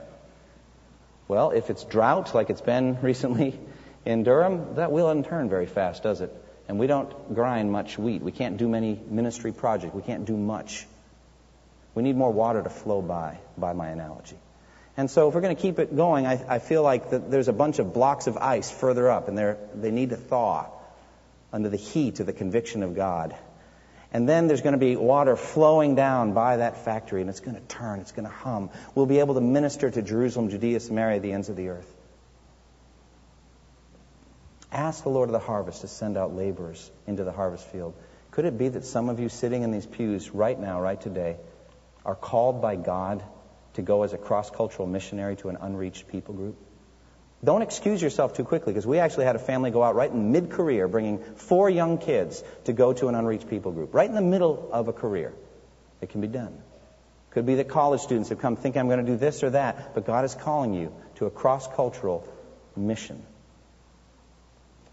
Well, 1.28 1.52
if 1.52 1.70
it's 1.70 1.84
drought, 1.84 2.36
like 2.36 2.50
it's 2.50 2.62
been 2.62 3.02
recently 3.02 3.60
in 4.06 4.24
Durham, 4.24 4.76
that 4.76 4.92
wheel 4.92 5.08
doesn't 5.08 5.26
turn 5.26 5.50
very 5.50 5.68
fast, 5.68 6.04
does 6.04 6.22
it? 6.22 6.34
and 6.72 6.80
we 6.80 6.88
don't 6.88 7.36
grind 7.36 7.70
much 7.70 7.98
wheat. 7.98 8.22
We 8.22 8.32
can't 8.32 8.56
do 8.56 8.70
many 8.70 8.98
ministry 9.10 9.52
projects. 9.52 9.94
We 9.94 10.04
can't 10.04 10.24
do 10.24 10.38
much. 10.38 10.88
We 11.96 12.02
need 12.02 12.16
more 12.16 12.32
water 12.32 12.64
to 12.64 12.70
flow 12.70 13.02
by, 13.02 13.40
by 13.58 13.74
my 13.74 13.90
analogy. 13.90 14.38
And 14.96 15.12
so 15.12 15.28
if 15.28 15.36
we're 15.36 15.42
going 15.42 15.54
to 15.54 15.62
keep 15.62 15.80
it 15.80 15.94
going, 15.94 16.26
I, 16.26 16.42
I 16.48 16.60
feel 16.60 16.82
like 16.82 17.10
that 17.10 17.30
there's 17.30 17.50
a 17.50 17.54
bunch 17.54 17.80
of 17.80 17.94
blocks 17.94 18.28
of 18.28 18.38
ice 18.38 18.72
further 18.72 19.10
up, 19.10 19.28
and 19.28 19.38
they 19.76 19.92
need 19.92 20.12
to 20.12 20.16
thaw 20.16 20.68
under 21.52 21.68
the 21.68 21.76
heat 21.76 22.22
of 22.22 22.26
the 22.26 22.32
conviction 22.32 22.84
of 22.84 22.96
God. 22.96 23.36
And 24.14 24.28
then 24.28 24.48
there's 24.48 24.62
going 24.62 24.74
to 24.74 24.80
be 24.80 24.96
water 24.98 25.38
flowing 25.38 25.96
down 25.96 26.34
by 26.34 26.58
that 26.58 26.84
factory, 26.84 27.22
and 27.22 27.30
it's 27.30 27.40
going 27.40 27.56
to 27.56 27.62
turn, 27.62 28.00
it's 28.00 28.12
going 28.12 28.28
to 28.28 28.34
hum. 28.34 28.70
We'll 28.94 29.06
be 29.06 29.20
able 29.20 29.36
to 29.36 29.42
minister 29.42 29.90
to 29.90 30.02
Jerusalem, 30.02 30.50
Judea, 30.50 30.82
Samaria, 30.82 31.22
the 31.22 31.32
ends 31.32 31.48
of 31.48 31.56
the 31.56 31.70
earth. 31.70 31.92
Ask 34.72 35.04
the 35.04 35.10
Lord 35.10 35.30
of 35.30 35.34
the 35.34 35.40
harvest 35.40 35.82
to 35.82 35.88
send 35.88 36.18
out 36.18 36.36
laborers 36.36 36.92
into 37.08 37.24
the 37.24 37.32
harvest 37.32 37.68
field. 37.68 37.94
Could 38.32 38.46
it 38.46 38.58
be 38.58 38.70
that 38.70 38.86
some 38.86 39.10
of 39.10 39.20
you 39.20 39.30
sitting 39.30 39.64
in 39.64 39.72
these 39.72 39.86
pews 39.86 40.32
right 40.32 40.58
now, 40.58 40.82
right 40.82 41.00
today, 41.00 41.38
are 42.06 42.16
called 42.16 42.62
by 42.62 42.76
God 42.76 43.24
to 43.74 43.82
go 43.82 44.04
as 44.04 44.14
a 44.14 44.18
cross 44.18 44.50
cultural 44.50 44.88
missionary 44.88 45.36
to 45.38 45.50
an 45.50 45.58
unreached 45.60 46.08
people 46.08 46.34
group? 46.34 46.58
Don't 47.44 47.64
excuse 47.64 48.02
yourself 48.02 48.36
too 48.36 48.44
quickly 48.44 48.72
because 48.72 48.86
we 48.86 49.00
actually 49.00 49.26
had 49.26 49.36
a 49.36 49.40
family 49.40 49.72
go 49.72 49.82
out 49.82 49.96
right 49.96 50.12
in 50.12 50.32
mid 50.32 50.52
career, 50.52 50.88
bringing 50.88 51.20
four 51.36 51.70
young 51.70 51.98
kids 51.98 52.44
to 52.66 52.74
go 52.74 52.94
to 52.94 53.08
an 53.08 53.16
unreached 53.16 53.50
people 53.50 53.72
group, 53.72 53.94
right 53.94 54.08
in 54.08 54.16
the 54.16 54.22
middle 54.22 54.70
of 54.72 54.88
a 54.88 54.94
career. 54.94 55.34
It 56.02 56.10
can 56.10 56.22
be 56.22 56.28
done. 56.28 56.62
Could 57.32 57.46
be 57.46 57.56
that 57.56 57.70
college 57.70 58.02
students 58.02 58.30
have 58.30 58.40
come 58.40 58.58
thinking 58.58 58.80
I'm 58.80 58.88
going 58.88 59.04
to 59.04 59.12
do 59.12 59.18
this 59.18 59.44
or 59.44 59.52
that, 59.52 59.96
but 59.96 60.06
God 60.06 60.26
is 60.26 60.36
calling 60.36 60.74
you 60.74 60.94
to 61.16 61.26
a 61.26 61.32
cross 61.32 61.68
cultural 61.76 62.28
mission. 62.76 63.24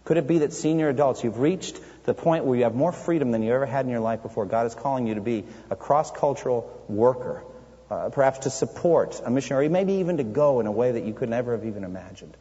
Could 0.05 0.17
it 0.17 0.25
be 0.25 0.39
that 0.39 0.53
senior 0.53 0.89
adults, 0.89 1.23
you've 1.23 1.39
reached 1.39 1.79
the 2.05 2.15
point 2.15 2.45
where 2.45 2.57
you 2.57 2.63
have 2.63 2.73
more 2.73 2.91
freedom 2.91 3.29
than 3.31 3.43
you 3.43 3.53
ever 3.53 3.67
had 3.67 3.85
in 3.85 3.91
your 3.91 3.99
life 3.99 4.23
before? 4.23 4.45
God 4.45 4.65
is 4.65 4.73
calling 4.73 5.05
you 5.05 5.15
to 5.15 5.21
be 5.21 5.43
a 5.69 5.75
cross 5.75 6.09
cultural 6.09 6.83
worker, 6.87 7.43
uh, 7.89 8.09
perhaps 8.09 8.39
to 8.39 8.49
support 8.49 9.21
a 9.25 9.31
missionary, 9.31 9.69
maybe 9.69 9.93
even 9.93 10.17
to 10.17 10.23
go 10.23 10.59
in 10.59 10.67
a 10.67 10.71
way 10.71 10.91
that 10.91 11.03
you 11.03 11.13
could 11.13 11.29
never 11.29 11.53
have 11.53 11.65
even 11.65 11.83
imagined. 11.83 12.35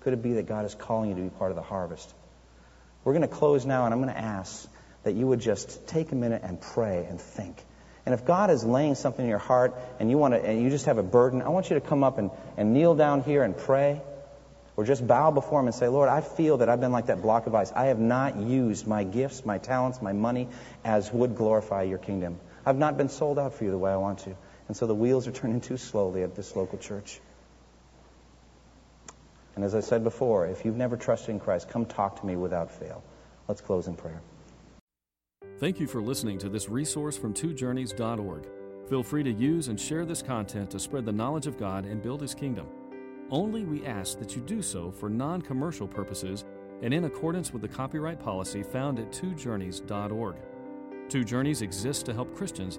Could 0.00 0.14
it 0.14 0.22
be 0.22 0.34
that 0.34 0.46
God 0.46 0.64
is 0.64 0.74
calling 0.74 1.10
you 1.10 1.16
to 1.16 1.22
be 1.22 1.28
part 1.28 1.50
of 1.50 1.56
the 1.56 1.62
harvest? 1.62 2.12
We're 3.04 3.12
going 3.12 3.28
to 3.28 3.28
close 3.28 3.64
now, 3.64 3.84
and 3.84 3.94
I'm 3.94 4.02
going 4.02 4.14
to 4.14 4.20
ask 4.20 4.68
that 5.04 5.14
you 5.14 5.26
would 5.26 5.40
just 5.40 5.86
take 5.86 6.12
a 6.12 6.14
minute 6.14 6.42
and 6.44 6.60
pray 6.60 7.06
and 7.08 7.20
think. 7.20 7.62
And 8.04 8.14
if 8.14 8.24
God 8.24 8.50
is 8.50 8.64
laying 8.64 8.94
something 8.94 9.24
in 9.24 9.28
your 9.28 9.38
heart 9.38 9.74
and 9.98 10.10
you 10.10 10.18
want 10.18 10.34
to, 10.34 10.42
and 10.42 10.62
you 10.62 10.70
just 10.70 10.86
have 10.86 10.98
a 10.98 11.02
burden, 11.02 11.42
I 11.42 11.48
want 11.50 11.70
you 11.70 11.74
to 11.74 11.80
come 11.80 12.02
up 12.02 12.18
and, 12.18 12.30
and 12.56 12.72
kneel 12.72 12.94
down 12.94 13.22
here 13.22 13.42
and 13.42 13.56
pray. 13.56 14.00
Or 14.76 14.84
just 14.84 15.06
bow 15.06 15.30
before 15.30 15.60
Him 15.60 15.66
and 15.66 15.74
say, 15.74 15.88
Lord, 15.88 16.08
I 16.08 16.22
feel 16.22 16.58
that 16.58 16.70
I've 16.70 16.80
been 16.80 16.92
like 16.92 17.06
that 17.06 17.20
block 17.20 17.46
of 17.46 17.54
ice. 17.54 17.70
I 17.70 17.86
have 17.86 17.98
not 17.98 18.36
used 18.36 18.86
my 18.86 19.04
gifts, 19.04 19.44
my 19.44 19.58
talents, 19.58 20.00
my 20.00 20.12
money 20.12 20.48
as 20.84 21.12
would 21.12 21.36
glorify 21.36 21.82
your 21.82 21.98
kingdom. 21.98 22.40
I've 22.64 22.78
not 22.78 22.96
been 22.96 23.10
sold 23.10 23.38
out 23.38 23.54
for 23.54 23.64
you 23.64 23.70
the 23.70 23.78
way 23.78 23.92
I 23.92 23.96
want 23.96 24.20
to. 24.20 24.36
And 24.70 24.76
so 24.76 24.86
the 24.86 24.94
wheels 24.94 25.26
are 25.26 25.32
turning 25.32 25.60
too 25.60 25.76
slowly 25.76 26.22
at 26.22 26.36
this 26.36 26.54
local 26.54 26.78
church. 26.78 27.18
And 29.56 29.64
as 29.64 29.74
I 29.74 29.80
said 29.80 30.04
before, 30.04 30.46
if 30.46 30.64
you've 30.64 30.76
never 30.76 30.96
trusted 30.96 31.30
in 31.30 31.40
Christ, 31.40 31.68
come 31.68 31.84
talk 31.84 32.20
to 32.20 32.24
me 32.24 32.36
without 32.36 32.70
fail. 32.70 33.02
Let's 33.48 33.60
close 33.60 33.88
in 33.88 33.96
prayer. 33.96 34.22
Thank 35.58 35.80
you 35.80 35.88
for 35.88 36.00
listening 36.00 36.38
to 36.38 36.48
this 36.48 36.68
resource 36.68 37.18
from 37.18 37.34
twojourneys.org. 37.34 38.46
Feel 38.88 39.02
free 39.02 39.24
to 39.24 39.32
use 39.32 39.66
and 39.66 39.80
share 39.80 40.04
this 40.04 40.22
content 40.22 40.70
to 40.70 40.78
spread 40.78 41.04
the 41.04 41.10
knowledge 41.10 41.48
of 41.48 41.58
God 41.58 41.84
and 41.84 42.00
build 42.00 42.20
His 42.20 42.36
kingdom. 42.36 42.68
Only 43.28 43.64
we 43.64 43.84
ask 43.84 44.20
that 44.20 44.36
you 44.36 44.42
do 44.42 44.62
so 44.62 44.92
for 44.92 45.10
non 45.10 45.42
commercial 45.42 45.88
purposes 45.88 46.44
and 46.80 46.94
in 46.94 47.06
accordance 47.06 47.52
with 47.52 47.62
the 47.62 47.68
copyright 47.68 48.20
policy 48.20 48.62
found 48.62 49.00
at 49.00 49.10
twojourneys.org. 49.10 50.36
Two 51.08 51.24
Journeys 51.24 51.60
exists 51.60 52.04
to 52.04 52.14
help 52.14 52.36
Christians 52.36 52.78